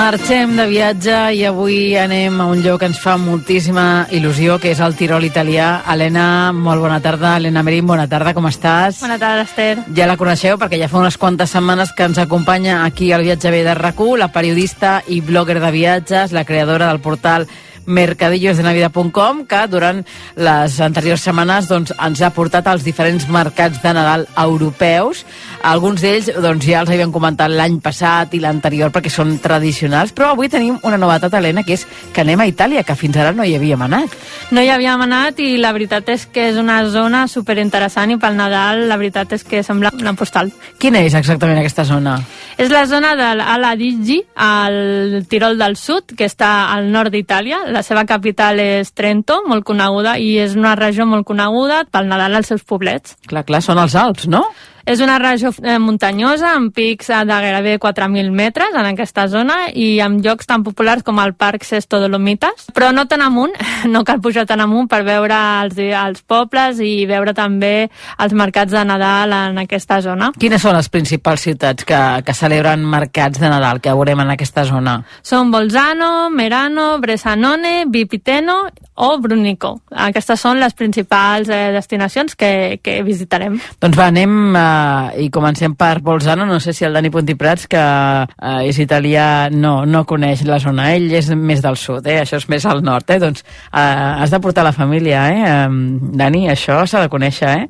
Marxem 0.05 0.51
de 0.53 0.65
viatge 0.69 1.15
i 1.33 1.39
avui 1.49 1.95
anem 1.97 2.35
a 2.37 2.45
un 2.53 2.59
lloc 2.61 2.83
que 2.83 2.91
ens 2.91 2.99
fa 3.01 3.15
moltíssima 3.17 4.05
il·lusió, 4.13 4.59
que 4.61 4.75
és 4.75 4.83
el 4.85 4.93
Tirol 4.99 5.25
italià. 5.25 5.79
Helena, 5.89 6.27
molt 6.53 6.85
bona 6.85 6.99
tarda. 7.01 7.39
Helena 7.39 7.63
Merín, 7.65 7.89
bona 7.89 8.05
tarda, 8.05 8.35
com 8.37 8.45
estàs? 8.51 9.01
Bona 9.01 9.17
tarda, 9.17 9.49
Esther. 9.49 9.79
Ja 9.97 10.05
la 10.11 10.19
coneixeu 10.21 10.61
perquè 10.61 10.77
ja 10.83 10.91
fa 10.93 11.01
unes 11.01 11.17
quantes 11.17 11.57
setmanes 11.57 11.97
que 11.97 12.05
ens 12.05 12.21
acompanya 12.21 12.83
aquí 12.85 13.15
al 13.17 13.25
Viatge 13.25 13.49
B 13.49 13.65
de 13.65 13.79
rac 13.81 14.05
la 14.21 14.29
periodista 14.29 14.99
i 15.09 15.23
blogger 15.23 15.57
de 15.57 15.71
viatges, 15.73 16.37
la 16.37 16.45
creadora 16.45 16.93
del 16.93 17.01
portal 17.01 17.49
mercadillosdenavida.com 17.87 19.45
que 19.49 19.63
durant 19.69 20.03
les 20.37 20.77
anteriors 20.85 21.25
setmanes 21.25 21.69
doncs, 21.69 21.93
ens 21.97 22.23
ha 22.23 22.33
portat 22.35 22.69
als 22.69 22.85
diferents 22.85 23.29
mercats 23.29 23.81
de 23.83 23.93
Nadal 23.97 24.27
europeus. 24.37 25.25
Alguns 25.65 26.03
d'ells 26.05 26.27
doncs, 26.45 26.67
ja 26.69 26.83
els 26.83 26.91
havíem 26.93 27.13
comentat 27.13 27.49
l'any 27.49 27.79
passat 27.81 28.35
i 28.37 28.41
l'anterior 28.43 28.91
perquè 28.93 29.09
són 29.09 29.39
tradicionals, 29.41 30.13
però 30.13 30.35
avui 30.35 30.51
tenim 30.53 30.77
una 30.85 30.99
novetat, 31.01 31.33
Helena, 31.33 31.63
que 31.65 31.79
és 31.79 31.87
que 32.13 32.21
anem 32.21 32.43
a 32.45 32.49
Itàlia, 32.51 32.83
que 32.85 32.97
fins 33.01 33.17
ara 33.17 33.33
no 33.33 33.47
hi 33.49 33.55
havíem 33.57 33.81
anat. 33.87 34.13
No 34.53 34.61
hi 34.61 34.69
havíem 34.69 35.07
anat 35.07 35.41
i 35.41 35.55
la 35.57 35.73
veritat 35.73 36.11
és 36.13 36.27
que 36.29 36.51
és 36.51 36.59
una 36.61 36.83
zona 36.93 37.23
superinteressant 37.33 38.13
i 38.13 38.19
pel 38.21 38.37
Nadal 38.37 38.85
la 38.91 38.99
veritat 39.01 39.33
és 39.39 39.47
que 39.49 39.63
sembla 39.65 39.95
una 39.97 40.13
postal. 40.19 40.53
Quina 40.83 41.01
és 41.01 41.17
exactament 41.17 41.63
aquesta 41.63 41.87
zona? 41.89 42.19
És 42.61 42.69
la 42.71 42.85
zona 42.87 43.15
de 43.17 43.31
l'Aladigi, 43.41 44.21
al 44.37 45.25
Tirol 45.33 45.57
del 45.59 45.79
Sud, 45.81 46.13
que 46.13 46.29
està 46.29 46.53
al 46.75 46.93
nord 46.93 47.15
d'Itàlia. 47.15 47.65
La 47.73 47.83
seva 47.83 48.05
capital 48.05 48.61
és 48.61 48.93
Trento, 48.93 49.41
molt 49.49 49.65
coneguda, 49.65 50.19
i 50.21 50.37
és 50.45 50.61
una 50.61 50.77
regió 50.79 51.09
molt 51.09 51.25
coneguda 51.27 51.87
pel 51.91 52.13
Nadal 52.13 52.37
als 52.37 52.53
seus 52.53 52.69
poblets. 52.69 53.17
Clar, 53.27 53.47
clar, 53.49 53.65
són 53.65 53.81
els 53.81 53.97
Alps, 53.97 54.29
no? 54.29 54.45
És 54.85 55.01
una 55.01 55.17
regió 55.19 55.49
eh, 55.63 55.79
muntanyosa 55.81 56.51
amb 56.59 56.75
pics 56.77 57.09
de 57.09 57.37
gairebé 57.41 57.79
4.000 57.81 58.33
metres 58.37 58.75
en 58.77 58.85
aquesta 58.91 59.25
zona 59.33 59.71
i 59.73 59.99
amb 60.05 60.21
llocs 60.25 60.45
tan 60.51 60.65
populars 60.67 61.03
com 61.07 61.21
el 61.23 61.33
Parc 61.33 61.65
Sesto 61.65 62.03
Dolomites, 62.03 62.69
però 62.77 62.91
no 62.93 63.07
tan 63.09 63.25
amunt, 63.25 63.57
no 63.95 64.05
cal 64.05 64.21
pujar 64.21 64.45
tan 64.47 64.61
amunt 64.61 64.91
per 64.93 65.01
veure 65.07 65.39
els, 65.65 65.81
els 65.81 66.21
pobles 66.29 66.83
i 66.85 67.07
veure 67.09 67.33
també 67.33 67.89
els 68.21 68.37
mercats 68.37 68.77
de 68.77 68.85
Nadal 68.85 69.33
en 69.33 69.65
aquesta 69.65 70.03
zona. 70.05 70.33
Quines 70.37 70.61
són 70.61 70.77
les 70.77 70.93
principals 70.93 71.49
ciutats 71.49 71.89
que, 71.89 72.01
que 72.27 72.37
celebren 72.37 72.85
mercats 72.85 73.41
de 73.41 73.49
Nadal 73.49 73.81
que 73.81 73.95
veurem 73.97 74.21
en 74.27 74.35
aquesta 74.37 74.67
zona? 74.69 74.99
Són 75.25 75.53
Bolzano, 75.55 76.29
Merano, 76.29 76.99
Bresanone, 77.01 77.85
Vipiteno 77.89 78.67
o 78.95 79.19
Brunico. 79.19 79.81
Aquestes 79.91 80.41
són 80.41 80.61
les 80.63 80.75
principals 80.79 81.49
eh, 81.51 81.73
destinacions 81.75 82.37
que, 82.39 82.79
que 82.83 83.01
visitarem. 83.07 83.57
Doncs 83.83 83.99
va, 83.99 84.09
anem 84.13 84.55
eh, 84.55 85.25
i 85.25 85.29
comencem 85.35 85.75
per 85.79 85.99
Bolzano. 86.05 86.47
No 86.47 86.61
sé 86.63 86.75
si 86.77 86.87
el 86.87 86.95
Dani 86.95 87.11
Pontiprats, 87.15 87.67
que 87.71 87.83
eh, 87.83 88.69
és 88.69 88.79
italià, 88.83 89.51
no, 89.51 89.75
no 89.87 90.05
coneix 90.07 90.45
la 90.47 90.61
zona. 90.63 90.93
Ell 90.95 91.11
és 91.15 91.33
més 91.35 91.63
del 91.65 91.79
sud, 91.81 92.07
eh? 92.07 92.21
això 92.23 92.39
és 92.39 92.49
més 92.53 92.67
al 92.71 92.85
nord. 92.87 93.11
Eh? 93.11 93.19
Doncs 93.23 93.43
eh, 93.43 93.81
has 93.81 94.35
de 94.35 94.41
portar 94.45 94.67
la 94.67 94.75
família, 94.77 95.27
eh? 95.33 95.43
eh 95.49 96.13
Dani, 96.15 96.47
això 96.53 96.83
s'ha 96.87 97.03
de 97.05 97.11
conèixer. 97.11 97.55
Eh? 97.65 97.67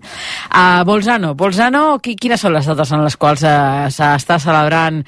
A 0.61 0.83
Bolzano, 0.85 1.35
Bolzano 1.39 1.87
qui, 2.05 2.19
quines 2.21 2.43
són 2.45 2.57
les 2.57 2.69
dates 2.69 2.93
en 2.93 3.05
les 3.05 3.17
quals 3.17 3.47
eh, 3.49 3.89
s'està 3.95 4.39
celebrant 4.43 5.01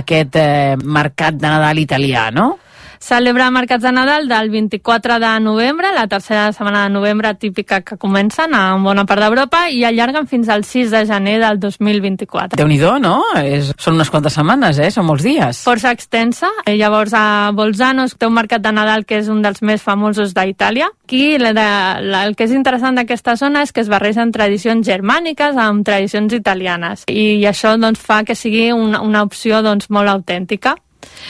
aquest 0.00 0.36
eh, 0.36 0.76
mercat 0.82 1.40
de 1.40 1.48
Nadal 1.48 1.80
italià, 1.80 2.28
no? 2.34 2.52
Celebra 3.02 3.50
mercats 3.50 3.82
de 3.82 3.90
Nadal 3.90 4.28
del 4.28 4.48
24 4.50 5.18
de 5.18 5.40
novembre, 5.40 5.88
la 5.92 6.06
tercera 6.06 6.52
setmana 6.52 6.84
de 6.84 6.90
novembre 6.90 7.34
típica 7.34 7.80
que 7.80 7.96
comencen 7.96 8.54
a 8.54 8.76
bona 8.78 9.04
part 9.04 9.24
d'Europa 9.24 9.64
i 9.74 9.82
allarguen 9.84 10.28
fins 10.30 10.48
al 10.48 10.62
6 10.64 10.92
de 10.94 11.00
gener 11.06 11.40
del 11.42 11.58
2024. 11.58 12.56
déu 12.56 12.68
nhi 12.70 12.78
no? 13.02 13.16
És, 13.42 13.72
són 13.78 13.98
unes 13.98 14.10
quantes 14.10 14.32
setmanes, 14.38 14.78
eh? 14.78 14.90
Són 14.90 15.06
molts 15.06 15.24
dies. 15.26 15.64
Força 15.66 15.90
extensa. 15.90 16.48
I 16.66 16.76
llavors 16.78 17.12
a 17.12 17.50
Bolzano 17.52 18.06
té 18.06 18.26
un 18.26 18.34
mercat 18.34 18.62
de 18.62 18.72
Nadal 18.72 19.04
que 19.04 19.18
és 19.18 19.28
un 19.28 19.42
dels 19.42 19.62
més 19.62 19.82
famosos 19.82 20.34
d'Itàlia. 20.34 20.88
Aquí 21.04 21.38
la, 21.38 21.52
la, 21.52 22.22
el 22.24 22.36
que 22.36 22.46
és 22.46 22.54
interessant 22.54 22.94
d'aquesta 22.94 23.34
zona 23.36 23.64
és 23.66 23.72
que 23.72 23.82
es 23.82 23.90
barregen 23.90 24.30
tradicions 24.32 24.86
germàniques 24.86 25.58
amb 25.58 25.84
tradicions 25.84 26.32
italianes 26.32 27.04
i 27.10 27.42
això 27.50 27.74
doncs, 27.76 27.98
fa 27.98 28.22
que 28.22 28.38
sigui 28.38 28.70
una, 28.72 29.02
una 29.02 29.26
opció 29.26 29.62
doncs, 29.62 29.90
molt 29.90 30.08
autèntica. 30.08 30.76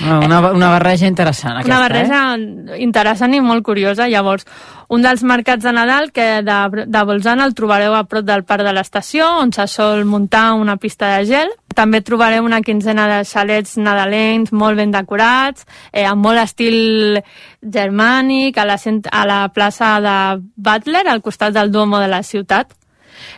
Ah, 0.00 0.18
una, 0.24 0.40
una 0.50 0.68
barreja 0.72 1.06
interessant, 1.06 1.58
aquesta, 1.58 1.70
Una 1.70 1.80
barreja 1.82 2.20
eh? 2.34 2.78
interessant 2.82 3.34
i 3.36 3.40
molt 3.44 3.62
curiosa. 3.62 4.08
Llavors, 4.08 4.46
un 4.92 5.04
dels 5.04 5.22
mercats 5.22 5.64
de 5.64 5.72
Nadal 5.72 6.10
que 6.12 6.42
de, 6.42 6.84
de 6.86 7.02
Bolzano 7.08 7.44
el 7.46 7.54
trobareu 7.54 7.94
a 7.94 8.02
prop 8.08 8.26
del 8.26 8.44
parc 8.48 8.64
de 8.66 8.72
l'estació, 8.74 9.28
on 9.40 9.52
se 9.52 9.66
sol 9.70 10.04
muntar 10.08 10.52
una 10.58 10.76
pista 10.76 11.14
de 11.16 11.26
gel. 11.28 11.54
També 11.76 12.02
trobareu 12.04 12.44
una 12.44 12.60
quinzena 12.64 13.06
de 13.08 13.22
xalets 13.28 13.78
nadalencs 13.80 14.52
molt 14.52 14.80
ben 14.80 14.92
decorats, 14.92 15.64
eh, 15.92 16.04
amb 16.08 16.24
molt 16.24 16.42
estil 16.42 17.22
germànic, 17.62 18.58
a 18.58 18.68
la, 18.68 18.76
a 18.76 19.24
la 19.28 19.40
plaça 19.54 19.96
de 20.04 20.18
Butler, 20.56 21.06
al 21.08 21.22
costat 21.22 21.54
del 21.56 21.72
Duomo 21.72 22.02
de 22.02 22.10
la 22.12 22.22
ciutat. 22.22 22.74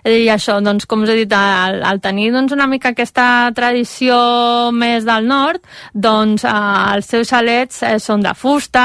I 0.04 0.28
això, 0.32 0.58
doncs, 0.64 0.86
com 0.90 1.04
us 1.04 1.12
he 1.12 1.16
dit, 1.22 1.32
al, 1.36 1.80
al 1.86 2.00
tenir 2.04 2.30
doncs, 2.34 2.54
una 2.56 2.66
mica 2.70 2.92
aquesta 2.94 3.50
tradició 3.56 4.16
més 4.74 5.06
del 5.08 5.28
nord, 5.28 5.62
doncs 5.94 6.44
eh, 6.48 6.54
els 6.96 7.10
seus 7.10 7.30
xalets 7.30 7.82
eh, 7.82 7.96
són 8.02 8.24
de 8.24 8.34
fusta 8.38 8.84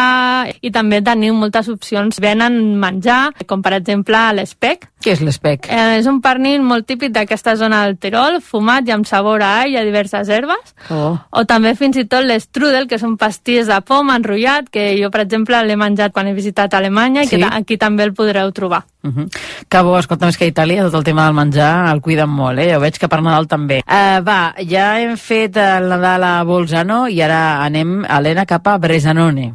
i 0.62 0.72
també 0.76 1.02
teniu 1.06 1.36
moltes 1.38 1.70
opcions. 1.72 2.20
Venen 2.24 2.78
menjar, 2.80 3.22
com 3.48 3.64
per 3.66 3.76
exemple 3.80 4.22
l'espec. 4.38 4.90
Què 5.00 5.14
és 5.16 5.22
l'espec? 5.24 5.70
Eh, 5.72 6.00
és 6.02 6.08
un 6.12 6.18
pernil 6.20 6.60
molt 6.66 6.84
típic 6.90 7.14
d'aquesta 7.16 7.54
zona 7.56 7.86
del 7.86 7.96
Tirol, 8.04 8.42
fumat 8.44 8.88
i 8.90 8.92
amb 8.92 9.08
sabor 9.08 9.40
a 9.46 9.54
all 9.62 9.72
i 9.72 9.78
a 9.80 9.84
diverses 9.88 10.28
herbes. 10.28 10.74
Oh. 10.92 11.14
O 11.32 11.46
també 11.48 11.72
fins 11.80 11.96
i 12.02 12.04
tot 12.10 12.28
l'estrudel, 12.28 12.90
que 12.92 13.00
són 13.00 13.16
pastís 13.20 13.72
de 13.72 13.80
pom 13.88 14.12
enrotllat, 14.12 14.68
que 14.74 14.90
jo, 15.00 15.08
per 15.14 15.24
exemple, 15.24 15.62
l'he 15.64 15.80
menjat 15.80 16.12
quan 16.16 16.28
he 16.28 16.36
visitat 16.36 16.76
Alemanya 16.76 17.24
sí? 17.24 17.38
i 17.38 17.40
que 17.40 17.52
aquí 17.62 17.80
també 17.80 18.04
el 18.04 18.14
podreu 18.14 18.52
trobar. 18.52 18.84
Uh 19.02 19.12
-huh. 19.12 19.30
Que 19.70 19.82
bo, 19.82 19.98
escolta, 19.98 20.26
més 20.26 20.38
que 20.38 20.46
a 20.46 20.52
Itàlia 20.52 20.84
tot 20.84 20.96
el 20.96 21.04
tema 21.04 21.26
del 21.26 21.34
menjar 21.34 21.94
el 21.94 22.02
cuiden 22.02 22.30
molt, 22.30 22.60
eh? 22.60 22.74
Jo 22.74 22.80
veig 22.80 22.98
que 23.00 23.08
per 23.08 23.22
Nadal 23.22 23.48
també. 23.48 23.82
Uh, 23.88 24.20
va, 24.22 24.54
ja 24.68 25.00
hem 25.00 25.16
fet 25.16 25.56
el 25.56 25.88
Nadal 25.88 26.24
a 26.24 26.44
Bolzano 26.44 27.08
i 27.08 27.22
ara 27.22 27.64
anem, 27.64 28.04
Helena, 28.04 28.46
cap 28.46 28.68
a 28.68 28.78
Bresanone. 28.78 29.54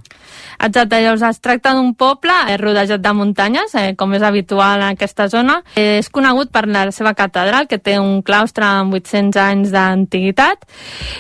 Exacte, 0.59 1.01
llavors 1.03 1.23
es 1.27 1.41
tracta 1.43 1.75
d'un 1.75 1.93
poble 1.99 2.35
eh, 2.49 2.57
rodejat 2.61 3.03
de 3.03 3.13
muntanyes, 3.17 3.75
eh, 3.75 3.95
com 3.99 4.15
és 4.15 4.23
habitual 4.23 4.83
en 4.83 4.95
aquesta 4.95 5.29
zona. 5.29 5.61
Eh, 5.75 5.99
és 5.99 6.11
conegut 6.11 6.51
per 6.55 6.67
la 6.69 6.87
seva 6.95 7.15
catedral, 7.15 7.69
que 7.69 7.79
té 7.79 7.99
un 7.99 8.23
claustre 8.23 8.67
amb 8.67 8.95
800 8.95 9.41
anys 9.43 9.75
d'antiguitat. 9.75 10.65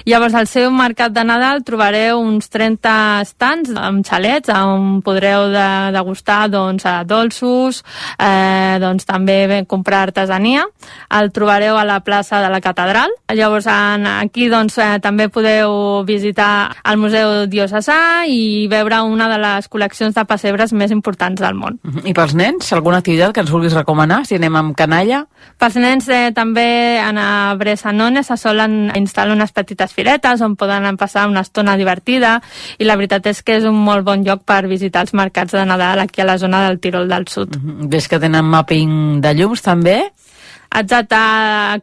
Llavors, 0.07 0.35
al 0.35 0.49
seu 0.51 0.70
mercat 0.74 1.12
de 1.14 1.24
Nadal 1.24 1.64
trobareu 1.64 2.20
uns 2.20 2.49
30 2.53 2.95
estants 3.24 3.72
amb 3.74 4.05
xalets 4.07 4.53
on 4.55 5.01
podreu 5.05 5.49
de, 5.53 5.68
degustar 5.95 6.49
doncs, 6.53 6.87
dolços, 7.09 7.82
eh, 8.18 8.78
doncs, 8.82 9.07
també 9.09 9.64
comprar 9.68 10.05
artesania. 10.09 10.64
El 11.11 11.30
trobareu 11.32 11.78
a 11.78 11.85
la 11.85 12.01
plaça 12.01 12.41
de 12.43 12.51
la 12.53 12.61
catedral. 12.61 13.12
Llavors, 13.32 13.66
en, 13.66 14.07
aquí 14.07 14.49
doncs, 14.53 14.78
eh, 14.78 14.99
també 15.03 15.28
podeu 15.28 16.05
visitar 16.07 16.74
el 16.85 17.01
Museu 17.01 17.47
Diocesà 17.51 18.26
i 18.28 18.66
veure 18.70 19.03
una 19.03 19.24
una 19.25 19.33
de 19.33 19.41
les 19.41 19.68
col·leccions 19.70 20.14
de 20.14 20.25
pessebres 20.29 20.72
més 20.77 20.93
importants 20.93 21.41
del 21.41 21.55
món. 21.55 21.79
-huh. 21.83 22.03
I 22.05 22.12
pels 22.12 22.35
nens, 22.35 22.72
alguna 22.72 22.99
activitat 22.99 23.33
que 23.33 23.41
ens 23.41 23.51
vulguis 23.51 23.72
recomanar, 23.72 24.27
si 24.27 24.35
anem 24.37 24.57
amb 24.57 24.77
canalla? 24.77 25.27
Pels 25.59 25.77
nens 25.77 26.09
eh, 26.09 26.33
també 26.33 27.01
a 27.01 27.55
Bresanone 27.57 28.22
se 28.22 28.37
solen 28.37 28.91
instal·lar 28.95 29.33
unes 29.33 29.53
petites 29.53 29.93
firetes 29.93 30.41
on 30.41 30.57
poden 30.57 30.97
passar 30.97 31.29
una 31.29 31.41
estona 31.41 31.77
divertida 31.77 32.43
i 32.79 32.85
la 32.85 32.97
veritat 32.97 33.27
és 33.27 33.43
que 33.43 33.57
és 33.57 33.64
un 33.64 33.75
molt 33.75 34.05
bon 34.05 34.25
lloc 34.25 34.45
per 34.45 34.66
visitar 34.66 35.03
els 35.03 35.14
mercats 35.14 35.53
de 35.53 35.64
Nadal 35.64 36.01
aquí 36.01 36.20
a 36.20 36.25
la 36.25 36.39
zona 36.39 36.68
del 36.68 36.81
Tirol 36.81 37.09
del 37.09 37.29
Sud. 37.29 37.57
-huh. 37.57 37.89
Ves 37.89 38.09
que 38.09 38.18
tenen 38.18 38.45
mapping 38.45 39.20
de 39.20 39.35
llums 39.35 39.62
també? 39.62 40.12
Exacte, 40.75 41.18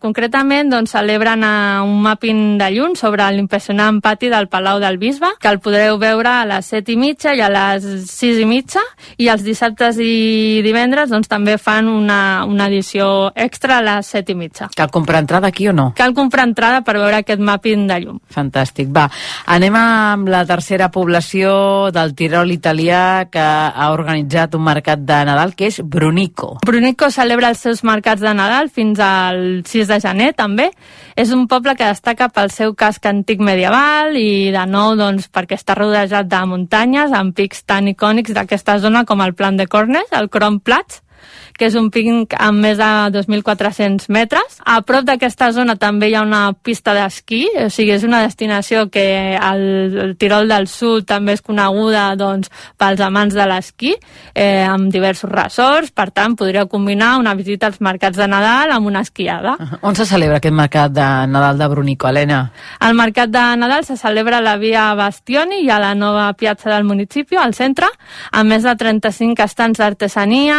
concretament 0.04 0.68
doncs, 0.68 0.92
celebren 0.92 1.46
un 1.46 2.02
mapping 2.04 2.58
de 2.60 2.68
llum 2.76 2.96
sobre 3.00 3.24
l'impressionant 3.32 4.02
pati 4.04 4.28
del 4.28 4.50
Palau 4.52 4.82
del 4.84 4.98
Bisbe, 5.00 5.30
que 5.40 5.48
el 5.48 5.62
podreu 5.64 5.96
veure 6.02 6.28
a 6.28 6.48
les 6.50 6.68
7 6.74 6.92
i 6.92 6.98
mitja 7.00 7.32
i 7.32 7.40
a 7.40 7.48
les 7.48 7.86
6 8.12 8.42
i 8.44 8.48
mitja, 8.50 8.84
i 9.16 9.30
els 9.32 9.46
dissabtes 9.48 9.96
i 10.04 10.60
divendres 10.66 11.08
doncs, 11.14 11.30
també 11.32 11.56
fan 11.56 11.88
una, 11.88 12.44
una 12.44 12.68
edició 12.68 13.32
extra 13.32 13.78
a 13.78 13.86
les 13.86 14.12
7 14.12 14.36
i 14.36 14.36
mitja. 14.36 14.68
Cal 14.76 14.92
comprar 14.92 15.24
entrada 15.24 15.48
aquí 15.48 15.70
o 15.72 15.74
no? 15.74 15.94
Cal 15.96 16.12
comprar 16.18 16.50
entrada 16.50 16.84
per 16.84 16.98
veure 17.00 17.22
aquest 17.22 17.40
mapping 17.40 17.88
de 17.88 18.00
llum. 18.04 18.20
Fantàstic. 18.36 18.92
Va, 18.92 19.08
anem 19.56 19.80
amb 19.80 20.28
la 20.36 20.44
tercera 20.50 20.92
població 20.92 21.54
del 21.96 22.12
Tirol 22.20 22.52
italià 22.52 23.30
que 23.32 23.40
ha 23.40 23.90
organitzat 23.96 24.60
un 24.60 24.68
mercat 24.68 25.08
de 25.08 25.24
Nadal, 25.32 25.56
que 25.56 25.72
és 25.72 25.80
Brunico. 25.80 26.58
Brunico 26.68 27.08
celebra 27.08 27.56
els 27.56 27.64
seus 27.64 27.86
mercats 27.88 28.20
de 28.20 28.36
Nadal 28.36 28.68
fins 28.68 28.81
fins 28.82 29.02
al 29.04 29.62
6 29.68 29.90
de 29.92 30.00
gener 30.02 30.32
també. 30.38 30.70
És 31.20 31.32
un 31.36 31.46
poble 31.52 31.76
que 31.78 31.90
destaca 31.92 32.30
pel 32.34 32.50
seu 32.54 32.74
casc 32.78 33.06
antic 33.10 33.42
medieval 33.44 34.18
i 34.18 34.50
de 34.54 34.66
nou 34.70 34.96
doncs, 35.00 35.30
perquè 35.30 35.60
està 35.60 35.78
rodejat 35.78 36.30
de 36.32 36.42
muntanyes 36.50 37.14
amb 37.14 37.36
pics 37.38 37.66
tan 37.70 37.92
icònics 37.92 38.34
d'aquesta 38.38 38.80
zona 38.82 39.06
com 39.06 39.22
el 39.22 39.36
Plan 39.38 39.60
de 39.60 39.68
Cornes, 39.70 40.10
el 40.18 40.32
Crom 40.34 40.60
Plats, 40.64 41.04
que 41.62 41.68
és 41.70 41.76
un 41.78 41.92
pic 41.94 42.34
amb 42.42 42.58
més 42.58 42.80
de 42.80 42.90
2.400 43.14 44.08
metres. 44.10 44.58
A 44.66 44.80
prop 44.82 45.06
d'aquesta 45.06 45.52
zona 45.54 45.76
també 45.78 46.10
hi 46.10 46.16
ha 46.18 46.24
una 46.26 46.56
pista 46.58 46.96
d'esquí, 46.98 47.44
o 47.62 47.68
sigui, 47.70 47.94
és 47.94 48.06
una 48.08 48.24
destinació 48.24 48.88
que 48.90 49.04
el, 49.38 49.62
el 50.08 50.16
Tirol 50.18 50.50
del 50.50 50.66
Sud 50.72 51.06
també 51.12 51.36
és 51.38 51.44
coneguda 51.46 52.08
doncs, 52.18 52.50
pels 52.82 53.04
amants 53.06 53.38
de 53.38 53.46
l'esquí, 53.46 53.94
eh, 54.34 54.64
amb 54.66 54.90
diversos 54.90 55.30
resorts, 55.30 55.92
per 55.94 56.08
tant, 56.10 56.34
podria 56.40 56.66
combinar 56.66 57.12
una 57.22 57.36
visita 57.38 57.70
als 57.70 57.78
mercats 57.78 58.18
de 58.18 58.26
Nadal 58.32 58.74
amb 58.74 58.90
una 58.90 59.06
esquiada. 59.06 59.54
On 59.86 59.94
se 59.94 60.10
celebra 60.10 60.42
aquest 60.42 60.58
mercat 60.58 60.98
de 60.98 61.08
Nadal 61.30 61.62
de 61.62 61.70
Brunico, 61.70 62.10
Helena? 62.10 62.42
El 62.82 62.98
mercat 62.98 63.30
de 63.30 63.46
Nadal 63.62 63.86
se 63.86 64.00
celebra 64.02 64.42
a 64.42 64.48
la 64.48 64.58
via 64.58 64.88
Bastioni 64.98 65.62
i 65.68 65.70
a 65.70 65.78
la 65.84 65.94
nova 65.94 66.32
piazza 66.34 66.74
del 66.74 66.90
municipi, 66.90 67.38
al 67.38 67.54
centre, 67.54 67.92
amb 68.32 68.50
més 68.50 68.66
de 68.66 68.76
35 68.82 69.46
estants 69.46 69.78
d'artesania 69.78 70.58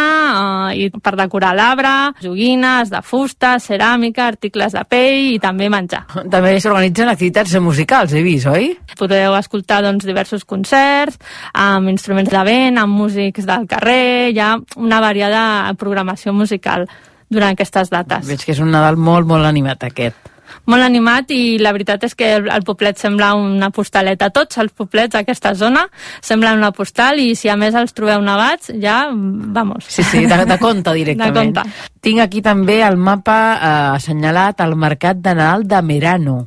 eh, 0.71 0.87
i 0.87 0.92
per 1.01 1.15
decorar 1.17 1.53
l'arbre, 1.57 1.91
joguines 2.21 2.91
de 2.91 3.01
fusta, 3.05 3.55
ceràmica, 3.63 4.27
articles 4.33 4.75
de 4.75 4.83
pell 4.89 5.29
i 5.33 5.39
també 5.41 5.69
menjar. 5.73 6.03
També 6.31 6.55
s'organitzen 6.61 7.11
activitats 7.11 7.55
musicals, 7.63 8.13
he 8.13 8.23
vist, 8.25 8.49
oi? 8.51 8.73
Podeu 8.99 9.37
escoltar 9.39 9.81
doncs, 9.85 10.05
diversos 10.05 10.45
concerts 10.45 11.17
amb 11.53 11.89
instruments 11.93 12.31
de 12.33 12.43
vent, 12.45 12.81
amb 12.81 12.99
músics 13.03 13.47
del 13.49 13.65
carrer, 13.69 14.33
hi 14.33 14.43
ha 14.43 14.53
una 14.77 15.01
variada 15.03 15.73
programació 15.79 16.35
musical 16.35 16.87
durant 17.33 17.55
aquestes 17.55 17.89
dates. 17.89 18.27
Veig 18.29 18.45
que 18.45 18.53
és 18.53 18.61
un 18.61 18.71
Nadal 18.73 18.99
molt, 18.99 19.27
molt 19.29 19.49
animat 19.49 19.89
aquest 19.89 20.32
molt 20.69 20.85
animat 20.85 21.31
i 21.33 21.57
la 21.61 21.73
veritat 21.75 22.03
és 22.07 22.15
que 22.15 22.33
el, 22.37 22.49
el 22.51 22.65
poblet 22.67 22.99
sembla 22.99 23.33
una 23.39 23.69
postaleta. 23.73 24.31
Tots 24.33 24.59
els 24.63 24.73
poblets 24.75 25.15
d'aquesta 25.15 25.53
zona 25.59 25.85
semblen 26.21 26.61
una 26.61 26.71
postal 26.75 27.19
i 27.19 27.33
si 27.39 27.51
a 27.51 27.57
més 27.59 27.75
els 27.75 27.93
trobeu 27.95 28.21
nevats, 28.23 28.71
ja, 28.81 29.07
vamos. 29.13 29.85
Sí, 29.87 30.03
sí, 30.03 30.25
de, 30.29 30.43
de 30.45 30.59
compte 30.61 30.93
directament. 30.99 31.53
De 31.53 31.63
compte. 31.63 31.91
Tinc 32.03 32.23
aquí 32.23 32.41
també 32.43 32.81
el 32.83 32.97
mapa 32.97 33.37
eh, 33.53 33.75
assenyalat 33.99 34.61
al 34.61 34.75
Mercat 34.79 35.21
de 35.23 35.35
Nadal 35.37 35.67
de 35.67 35.81
Merano. 35.81 36.39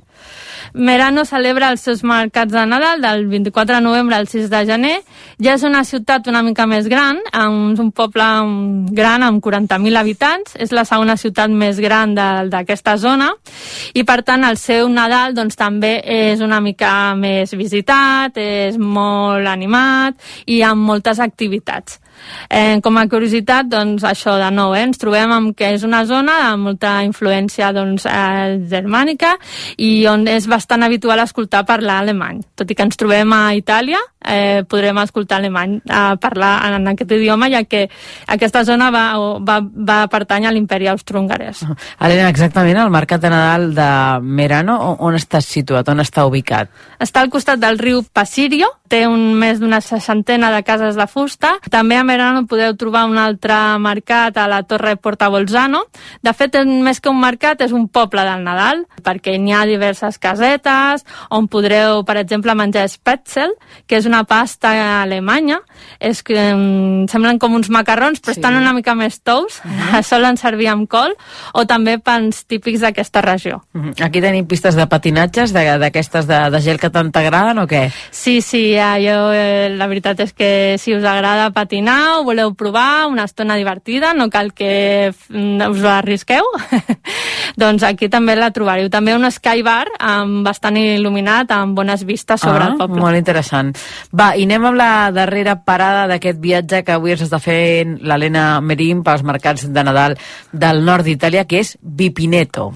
Merano 0.76 1.24
celebra 1.24 1.70
els 1.72 1.80
seus 1.80 2.02
mercats 2.04 2.52
de 2.52 2.62
Nadal 2.68 3.00
del 3.00 3.22
24 3.30 3.78
de 3.78 3.80
novembre 3.80 4.16
al 4.16 4.26
6 4.28 4.50
de 4.52 4.60
gener. 4.68 4.96
Ja 5.40 5.54
és 5.56 5.62
una 5.64 5.80
ciutat 5.88 6.28
una 6.28 6.42
mica 6.44 6.66
més 6.68 6.84
gran, 6.92 7.22
amb 7.32 7.80
un 7.80 7.88
poble 7.96 8.26
gran 8.92 9.24
amb 9.24 9.40
40.000 9.40 9.96
habitants. 9.96 10.52
És 10.60 10.76
la 10.76 10.84
segona 10.84 11.16
ciutat 11.16 11.48
més 11.48 11.80
gran 11.80 12.12
d'aquesta 12.14 12.98
zona 13.00 13.32
i 13.96 14.04
per 14.04 14.20
tant 14.20 14.44
el 14.44 14.60
seu 14.60 14.90
Nadal 14.92 15.32
doncs, 15.32 15.56
també 15.56 15.96
és 16.04 16.44
una 16.44 16.60
mica 16.60 17.14
més 17.16 17.56
visitat, 17.56 18.36
és 18.36 18.76
molt 18.76 19.48
animat 19.48 20.20
i 20.44 20.60
amb 20.60 20.84
moltes 20.84 21.24
activitats. 21.24 22.02
Eh, 22.48 22.80
com 22.82 22.96
a 22.98 23.06
curiositat, 23.10 23.68
doncs, 23.70 24.04
això 24.06 24.36
de 24.40 24.50
nou, 24.54 24.74
eh, 24.74 24.84
ens 24.86 24.98
trobem 24.98 25.32
amb 25.32 25.54
que 25.56 25.72
és 25.74 25.84
una 25.86 26.04
zona 26.06 26.36
amb 26.50 26.70
molta 26.70 26.98
influència 27.06 27.72
doncs, 27.74 28.06
eh, 28.06 28.58
germànica 28.70 29.36
i 29.76 30.06
on 30.06 30.26
és 30.28 30.46
bastant 30.46 30.82
habitual 30.82 31.20
escoltar 31.24 31.64
parlar 31.66 32.00
alemany. 32.02 32.42
Tot 32.54 32.70
i 32.70 32.74
que 32.74 32.86
ens 32.86 32.96
trobem 32.96 33.32
a 33.32 33.54
Itàlia, 33.58 34.00
eh, 34.26 34.64
podrem 34.68 34.98
escoltar 35.02 35.38
alemany 35.38 35.80
eh, 35.84 36.16
parlar 36.20 36.54
en 36.72 36.88
aquest 36.92 37.12
idioma, 37.12 37.48
ja 37.52 37.64
que 37.64 37.86
aquesta 38.26 38.64
zona 38.64 38.90
va, 38.90 39.06
va, 39.40 39.60
va 39.60 39.98
pertany 40.12 40.46
a 40.46 40.52
l'imperi 40.54 40.90
austro-hongarès. 40.92 41.64
Helena, 42.00 42.28
exactament, 42.28 42.78
el 42.82 42.90
Mercat 42.90 43.22
de 43.22 43.30
Nadal 43.32 43.70
de 43.76 43.90
Merano, 44.22 44.78
on 44.98 45.18
està 45.18 45.40
situat, 45.44 45.88
on 45.88 46.02
està 46.04 46.26
ubicat? 46.26 46.70
Està 47.02 47.22
al 47.22 47.30
costat 47.30 47.60
del 47.62 47.78
riu 47.78 48.02
Pasirio, 48.12 48.70
té 48.88 49.04
un, 49.08 49.34
més 49.38 49.60
d'una 49.60 49.80
seixantena 49.82 50.50
de 50.54 50.62
cases 50.66 50.98
de 50.98 51.06
fusta. 51.10 51.56
També 51.70 51.98
a 52.06 52.08
Merano 52.08 52.46
podeu 52.46 52.76
trobar 52.78 53.04
un 53.10 53.18
altre 53.18 53.54
mercat 53.82 54.36
a 54.38 54.46
la 54.46 54.62
Torre 54.62 54.94
Porta 54.96 55.28
Bolzano. 55.28 55.82
De 56.22 56.32
fet, 56.36 56.54
més 56.62 57.00
que 57.02 57.10
un 57.10 57.18
mercat, 57.18 57.60
és 57.66 57.72
un 57.74 57.88
poble 57.90 58.22
del 58.22 58.44
Nadal, 58.46 58.84
perquè 59.02 59.34
n'hi 59.40 59.54
ha 59.56 59.64
diverses 59.66 60.20
casetes 60.22 61.02
on 61.34 61.48
podreu, 61.50 62.04
per 62.06 62.16
exemple, 62.20 62.54
menjar 62.54 62.86
spetzel, 62.92 63.56
que 63.86 63.98
és 63.98 64.06
una 64.06 64.22
pasta 64.24 64.72
alemanya. 65.02 65.58
És 65.98 66.22
que 66.22 66.36
um, 66.54 67.06
semblen 67.10 67.40
com 67.42 67.56
uns 67.58 67.70
macarrons, 67.72 68.22
però 68.22 68.34
sí. 68.34 68.40
estan 68.40 68.60
una 68.60 68.74
mica 68.76 68.94
més 68.94 69.18
tous. 69.20 69.58
Uh 69.64 69.68
-huh. 69.96 70.02
Solen 70.06 70.36
servir 70.36 70.68
amb 70.68 70.88
col, 70.88 71.14
o 71.52 71.66
també 71.66 71.98
pans 71.98 72.44
típics 72.46 72.80
d'aquesta 72.80 73.20
regió. 73.20 73.62
Uh 73.74 73.86
-huh. 73.86 74.04
Aquí 74.04 74.20
tenim 74.20 74.46
pistes 74.46 74.76
de 74.76 74.86
patinatges, 74.86 75.52
d'aquestes 75.52 76.26
de, 76.26 76.34
de, 76.34 76.50
de 76.50 76.60
gel 76.60 76.78
que 76.78 76.90
tant 76.90 77.10
t'agraden 77.10 77.58
o 77.58 77.66
què? 77.66 77.90
Sí, 78.10 78.40
sí, 78.40 78.74
ja, 78.74 78.96
jo, 78.98 79.32
eh, 79.32 79.70
la 79.70 79.86
veritat 79.86 80.20
és 80.20 80.32
que 80.32 80.76
si 80.78 80.94
us 80.94 81.04
agrada 81.04 81.50
patinar 81.50 81.95
o 82.16 82.24
voleu 82.24 82.54
provar 82.54 83.06
una 83.10 83.24
estona 83.24 83.56
divertida, 83.56 84.12
no 84.14 84.28
cal 84.30 84.52
que 84.54 85.12
mm, 85.12 85.66
us 85.70 85.84
arrisqueu, 85.90 86.46
doncs 87.60 87.84
aquí 87.86 88.08
també 88.12 88.36
la 88.36 88.50
trobareu. 88.54 88.88
També 88.92 89.14
un 89.16 89.28
sky 89.32 89.62
bar 89.66 89.86
amb 89.98 90.46
bastant 90.46 90.78
il·luminat, 90.80 91.52
amb 91.54 91.76
bones 91.78 92.04
vistes 92.08 92.42
sobre 92.42 92.64
ah, 92.64 92.70
el 92.72 92.80
poble. 92.80 93.00
Molt 93.02 93.18
interessant. 93.18 93.72
Va, 94.16 94.32
i 94.36 94.46
anem 94.48 94.70
amb 94.70 94.80
la 94.80 94.90
darrera 95.14 95.56
parada 95.66 96.06
d'aquest 96.10 96.40
viatge 96.42 96.82
que 96.86 96.96
avui 96.96 97.16
ens 97.16 97.26
està 97.26 97.40
fent 97.42 97.98
l'Helena 98.06 98.60
Merim 98.60 99.04
pels 99.06 99.24
mercats 99.26 99.68
de 99.70 99.86
Nadal 99.86 100.16
del 100.52 100.82
nord 100.86 101.06
d'Itàlia, 101.06 101.46
que 101.48 101.62
és 101.64 101.76
Vipineto. 101.80 102.70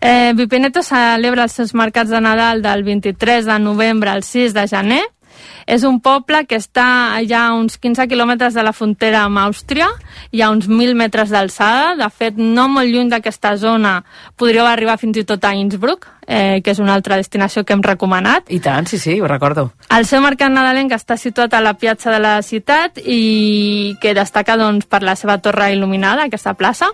Eh, 0.00 0.32
Vipineto 0.36 0.82
celebra 0.86 1.46
els 1.48 1.56
seus 1.56 1.74
mercats 1.74 2.10
de 2.10 2.20
Nadal 2.20 2.62
del 2.62 2.84
23 2.84 3.46
de 3.46 3.58
novembre 3.62 4.10
al 4.10 4.22
6 4.26 4.54
de 4.54 4.66
gener 4.70 5.02
és 5.70 5.84
un 5.86 6.00
poble 6.02 6.42
que 6.50 6.58
està 6.58 6.86
ja 7.30 7.44
a 7.46 7.54
uns 7.54 7.78
15 7.78 8.08
quilòmetres 8.10 8.56
de 8.56 8.64
la 8.66 8.74
frontera 8.74 9.22
amb 9.26 9.38
Àustria, 9.38 9.86
hi 10.34 10.42
ha 10.42 10.50
uns 10.50 10.66
1.000 10.66 10.98
metres 10.98 11.30
d'alçada, 11.30 11.94
de 12.00 12.08
fet 12.10 12.40
no 12.40 12.66
molt 12.72 12.90
lluny 12.90 13.12
d'aquesta 13.12 13.54
zona 13.60 14.00
podríeu 14.36 14.66
arribar 14.66 14.98
fins 14.98 15.20
i 15.20 15.26
tot 15.28 15.46
a 15.46 15.54
Innsbruck, 15.54 16.08
eh, 16.30 16.60
que 16.62 16.70
és 16.70 16.78
una 16.78 16.94
altra 16.94 17.18
destinació 17.18 17.64
que 17.66 17.74
hem 17.74 17.82
recomanat. 17.82 18.50
I 18.54 18.60
tant, 18.62 18.86
sí, 18.86 18.98
sí, 19.02 19.18
ho 19.20 19.28
recordo. 19.28 19.70
El 19.90 20.06
seu 20.06 20.22
mercat 20.22 20.52
nadalenc 20.52 20.94
està 20.94 21.16
situat 21.18 21.54
a 21.54 21.62
la 21.62 21.74
piazza 21.78 22.12
de 22.14 22.20
la 22.22 22.36
ciutat 22.46 23.00
i 23.02 23.96
que 24.00 24.14
destaca 24.14 24.56
doncs, 24.60 24.86
per 24.90 25.02
la 25.06 25.16
seva 25.18 25.38
torre 25.42 25.70
il·luminada, 25.74 26.28
aquesta 26.28 26.54
plaça, 26.54 26.92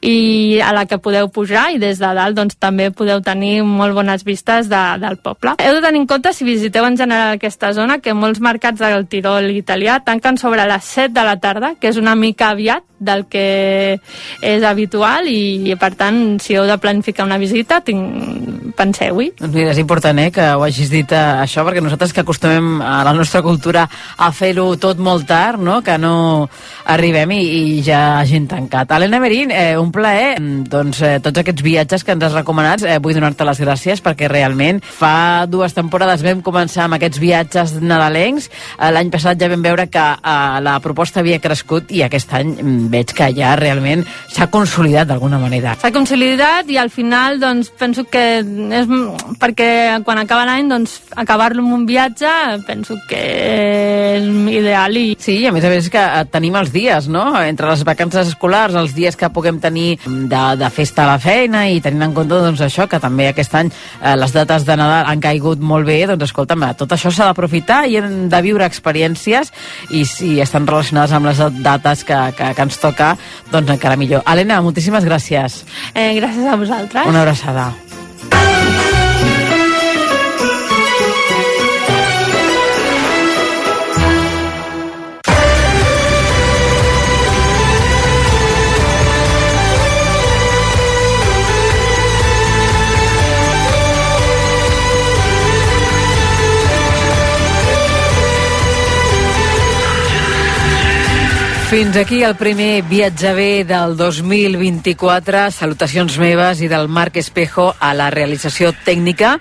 i 0.00 0.60
a 0.62 0.72
la 0.76 0.86
que 0.86 1.00
podeu 1.02 1.28
pujar 1.34 1.68
i 1.74 1.80
des 1.82 1.98
de 2.02 2.12
dalt 2.18 2.38
doncs, 2.38 2.58
també 2.62 2.92
podeu 2.94 3.20
tenir 3.26 3.60
molt 3.66 3.96
bones 3.96 4.24
vistes 4.24 4.70
de, 4.70 4.84
del 5.02 5.18
poble. 5.18 5.56
Heu 5.58 5.78
de 5.78 5.82
tenir 5.84 6.04
en 6.04 6.08
compte, 6.10 6.32
si 6.32 6.46
visiteu 6.46 6.86
en 6.86 6.96
general 6.96 7.36
aquesta 7.36 7.72
zona, 7.74 7.98
que 7.98 8.14
molts 8.16 8.40
mercats 8.42 8.80
del 8.82 9.06
Tirol 9.10 9.50
italià 9.54 10.00
tanquen 10.04 10.40
sobre 10.40 10.66
les 10.68 10.90
7 10.96 11.14
de 11.14 11.24
la 11.26 11.36
tarda, 11.40 11.74
que 11.80 11.92
és 11.92 12.00
una 12.00 12.16
mica 12.18 12.50
aviat 12.54 12.84
del 12.98 13.26
que 13.28 13.98
és 14.42 14.64
habitual 14.64 15.28
i, 15.28 15.74
per 15.80 15.92
tant, 15.98 16.38
si 16.42 16.56
heu 16.56 16.66
de 16.68 16.78
planificar 16.80 17.26
una 17.26 17.38
visita, 17.40 17.82
penseu-hi. 17.84 19.30
Doncs 19.40 19.54
mira, 19.54 19.72
és 19.72 19.80
important 19.80 20.18
eh, 20.22 20.30
que 20.34 20.46
ho 20.56 20.64
hagis 20.64 20.90
dit 20.92 21.12
eh, 21.12 21.24
això, 21.42 21.64
perquè 21.66 21.82
nosaltres 21.84 22.14
que 22.14 22.24
acostumem 22.24 22.80
a 22.84 23.02
la 23.06 23.14
nostra 23.16 23.42
cultura 23.44 23.86
a 24.16 24.30
fer-ho 24.32 24.68
tot 24.80 25.00
molt 25.02 25.26
tard, 25.28 25.60
no? 25.62 25.80
que 25.84 25.96
no 26.00 26.48
arribem 26.92 27.34
i, 27.36 27.40
i 27.42 27.82
ja 27.84 28.20
hagin 28.20 28.46
tancat. 28.48 28.92
Helena 28.96 29.20
Merín, 29.22 29.52
eh, 29.52 29.76
un 29.78 29.92
plaer. 29.92 30.36
Doncs 30.40 31.02
eh, 31.04 31.16
tots 31.24 31.42
aquests 31.42 31.64
viatges 31.64 32.04
que 32.04 32.14
ens 32.16 32.26
has 32.26 32.36
recomanat, 32.36 32.84
eh, 32.86 32.98
vull 33.02 33.16
donar-te 33.16 33.46
les 33.48 33.60
gràcies 33.62 34.02
perquè 34.04 34.30
realment 34.30 34.80
fa 34.84 35.46
dues 35.50 35.74
temporades 35.76 36.24
vam 36.24 36.42
començar 36.44 36.86
amb 36.86 36.98
aquests 36.98 37.20
viatges 37.22 37.76
nadalencs. 37.80 38.50
Eh, 38.78 38.90
L'any 38.94 39.12
passat 39.12 39.40
ja 39.40 39.50
vam 39.52 39.64
veure 39.64 39.88
que 39.92 40.06
eh, 40.16 40.60
la 40.64 40.78
proposta 40.84 41.20
havia 41.20 41.40
crescut 41.42 41.92
i 41.92 42.04
aquest 42.06 42.32
any 42.36 42.54
mm, 42.56 42.85
veig 42.92 43.12
que 43.16 43.30
ja 43.36 43.54
realment 43.58 44.04
s'ha 44.32 44.48
consolidat 44.52 45.08
d'alguna 45.08 45.40
manera. 45.42 45.76
S'ha 45.80 45.92
consolidat 45.94 46.68
i 46.72 46.78
al 46.80 46.90
final 46.90 47.40
doncs, 47.40 47.70
penso 47.78 48.04
que 48.10 48.24
és 48.40 48.90
perquè 49.40 49.70
quan 50.04 50.20
acaba 50.22 50.46
l'any 50.48 50.70
doncs, 50.70 50.98
acabar-lo 51.16 51.64
amb 51.64 51.74
un 51.80 51.86
viatge 51.88 52.30
penso 52.66 52.96
que 53.08 53.22
és 54.16 54.26
ideal. 54.52 54.96
I... 54.96 55.16
Sí, 55.20 55.38
a 55.46 55.52
més 55.54 55.64
a 55.64 55.70
més 55.72 55.88
que 55.92 56.04
tenim 56.32 56.56
els 56.58 56.72
dies, 56.74 57.08
no? 57.12 57.24
Entre 57.42 57.68
les 57.70 57.84
vacances 57.86 58.32
escolars, 58.32 58.76
els 58.78 58.94
dies 58.96 59.16
que 59.16 59.30
puguem 59.32 59.60
tenir 59.62 59.96
de, 60.06 60.44
de 60.60 60.70
festa 60.74 61.04
a 61.04 61.10
la 61.12 61.18
feina 61.22 61.66
i 61.70 61.80
tenint 61.84 62.08
en 62.08 62.16
compte 62.16 62.40
doncs, 62.42 62.62
això, 62.64 62.86
que 62.90 63.00
també 63.02 63.30
aquest 63.30 63.54
any 63.58 63.70
eh, 63.70 64.14
les 64.18 64.34
dates 64.34 64.66
de 64.66 64.76
Nadal 64.78 65.10
han 65.10 65.22
caigut 65.24 65.62
molt 65.62 65.88
bé, 65.88 65.98
doncs 66.10 66.28
escolta'm, 66.28 66.64
tot 66.78 66.92
això 66.96 67.12
s'ha 67.12 67.30
d'aprofitar 67.30 67.84
i 67.86 67.98
hem 68.00 68.28
de 68.32 68.42
viure 68.44 68.66
experiències 68.66 69.52
i 69.96 70.04
si 70.08 70.36
estan 70.42 70.66
relacionades 70.68 71.14
amb 71.16 71.30
les 71.30 71.42
dates 71.62 72.04
que, 72.06 72.18
que, 72.36 72.52
que 72.56 72.66
ens 72.66 72.75
ens 72.76 72.84
toca, 72.84 73.16
doncs 73.52 73.72
encara 73.76 73.96
millor. 73.96 74.22
Helena, 74.28 74.60
moltíssimes 74.64 75.08
gràcies. 75.08 75.62
Eh, 75.94 76.12
gràcies 76.20 76.46
a 76.46 76.60
vosaltres. 76.60 77.08
Una 77.08 77.24
abraçada. 77.24 77.72
Fins 101.66 101.96
aquí 101.96 102.20
el 102.22 102.36
primer 102.38 102.84
viatge 102.86 103.32
bé 103.34 103.64
del 103.66 103.96
2024. 103.98 105.48
Salutacions 105.50 106.14
meves 106.22 106.60
i 106.62 106.68
del 106.70 106.86
Marc 106.86 107.16
Espejo 107.18 107.72
a 107.82 107.88
la 107.98 108.06
realització 108.14 108.70
tècnica 108.86 109.32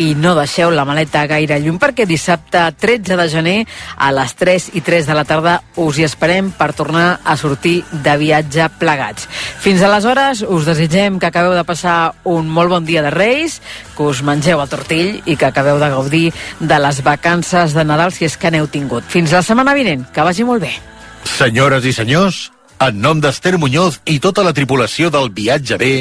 i 0.00 0.14
no 0.16 0.32
deixeu 0.38 0.72
la 0.72 0.86
maleta 0.88 1.26
gaire 1.28 1.58
lluny 1.60 1.76
perquè 1.82 2.06
dissabte 2.08 2.62
13 2.80 3.18
de 3.20 3.26
gener 3.28 3.56
a 4.00 4.08
les 4.16 4.32
3 4.32 4.70
i 4.80 4.82
3 4.86 5.10
de 5.10 5.18
la 5.18 5.26
tarda 5.28 5.58
us 5.84 6.00
hi 6.00 6.06
esperem 6.08 6.48
per 6.56 6.70
tornar 6.72 7.20
a 7.20 7.36
sortir 7.36 7.74
de 7.92 8.16
viatge 8.16 8.70
plegats. 8.80 9.28
Fins 9.60 9.84
aleshores 9.84 10.40
us 10.40 10.64
desitgem 10.64 11.20
que 11.20 11.28
acabeu 11.28 11.52
de 11.52 11.68
passar 11.68 12.14
un 12.24 12.48
molt 12.48 12.72
bon 12.72 12.88
dia 12.88 13.04
de 13.04 13.12
Reis, 13.12 13.60
que 13.92 14.08
us 14.08 14.24
mengeu 14.24 14.64
el 14.64 14.72
tortill 14.72 15.20
i 15.26 15.36
que 15.36 15.52
acabeu 15.52 15.76
de 15.76 15.92
gaudir 15.92 16.24
de 16.64 16.80
les 16.80 17.04
vacances 17.04 17.76
de 17.76 17.84
Nadal 17.84 18.16
si 18.16 18.24
és 18.24 18.40
que 18.40 18.48
n'heu 18.48 18.72
tingut. 18.72 19.04
Fins 19.04 19.36
la 19.36 19.44
setmana 19.44 19.76
vinent, 19.76 20.08
que 20.08 20.24
vagi 20.24 20.48
molt 20.48 20.64
bé. 20.64 20.93
Senyores 21.24 21.84
i 21.84 21.92
senyors, 21.92 22.50
en 22.80 23.00
nom 23.00 23.20
d'Ester 23.20 23.56
Muñoz 23.58 24.00
i 24.06 24.20
tota 24.20 24.44
la 24.46 24.52
tripulació 24.56 25.10
del 25.10 25.30
Viatge 25.34 25.78
B, 25.80 25.92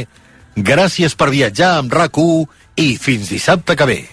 gràcies 0.56 1.16
per 1.16 1.32
viatjar 1.34 1.78
amb 1.80 1.94
rac 1.94 2.20
i 2.76 2.98
fins 2.98 3.30
dissabte 3.30 3.76
que 3.76 3.86
ve. 3.86 4.12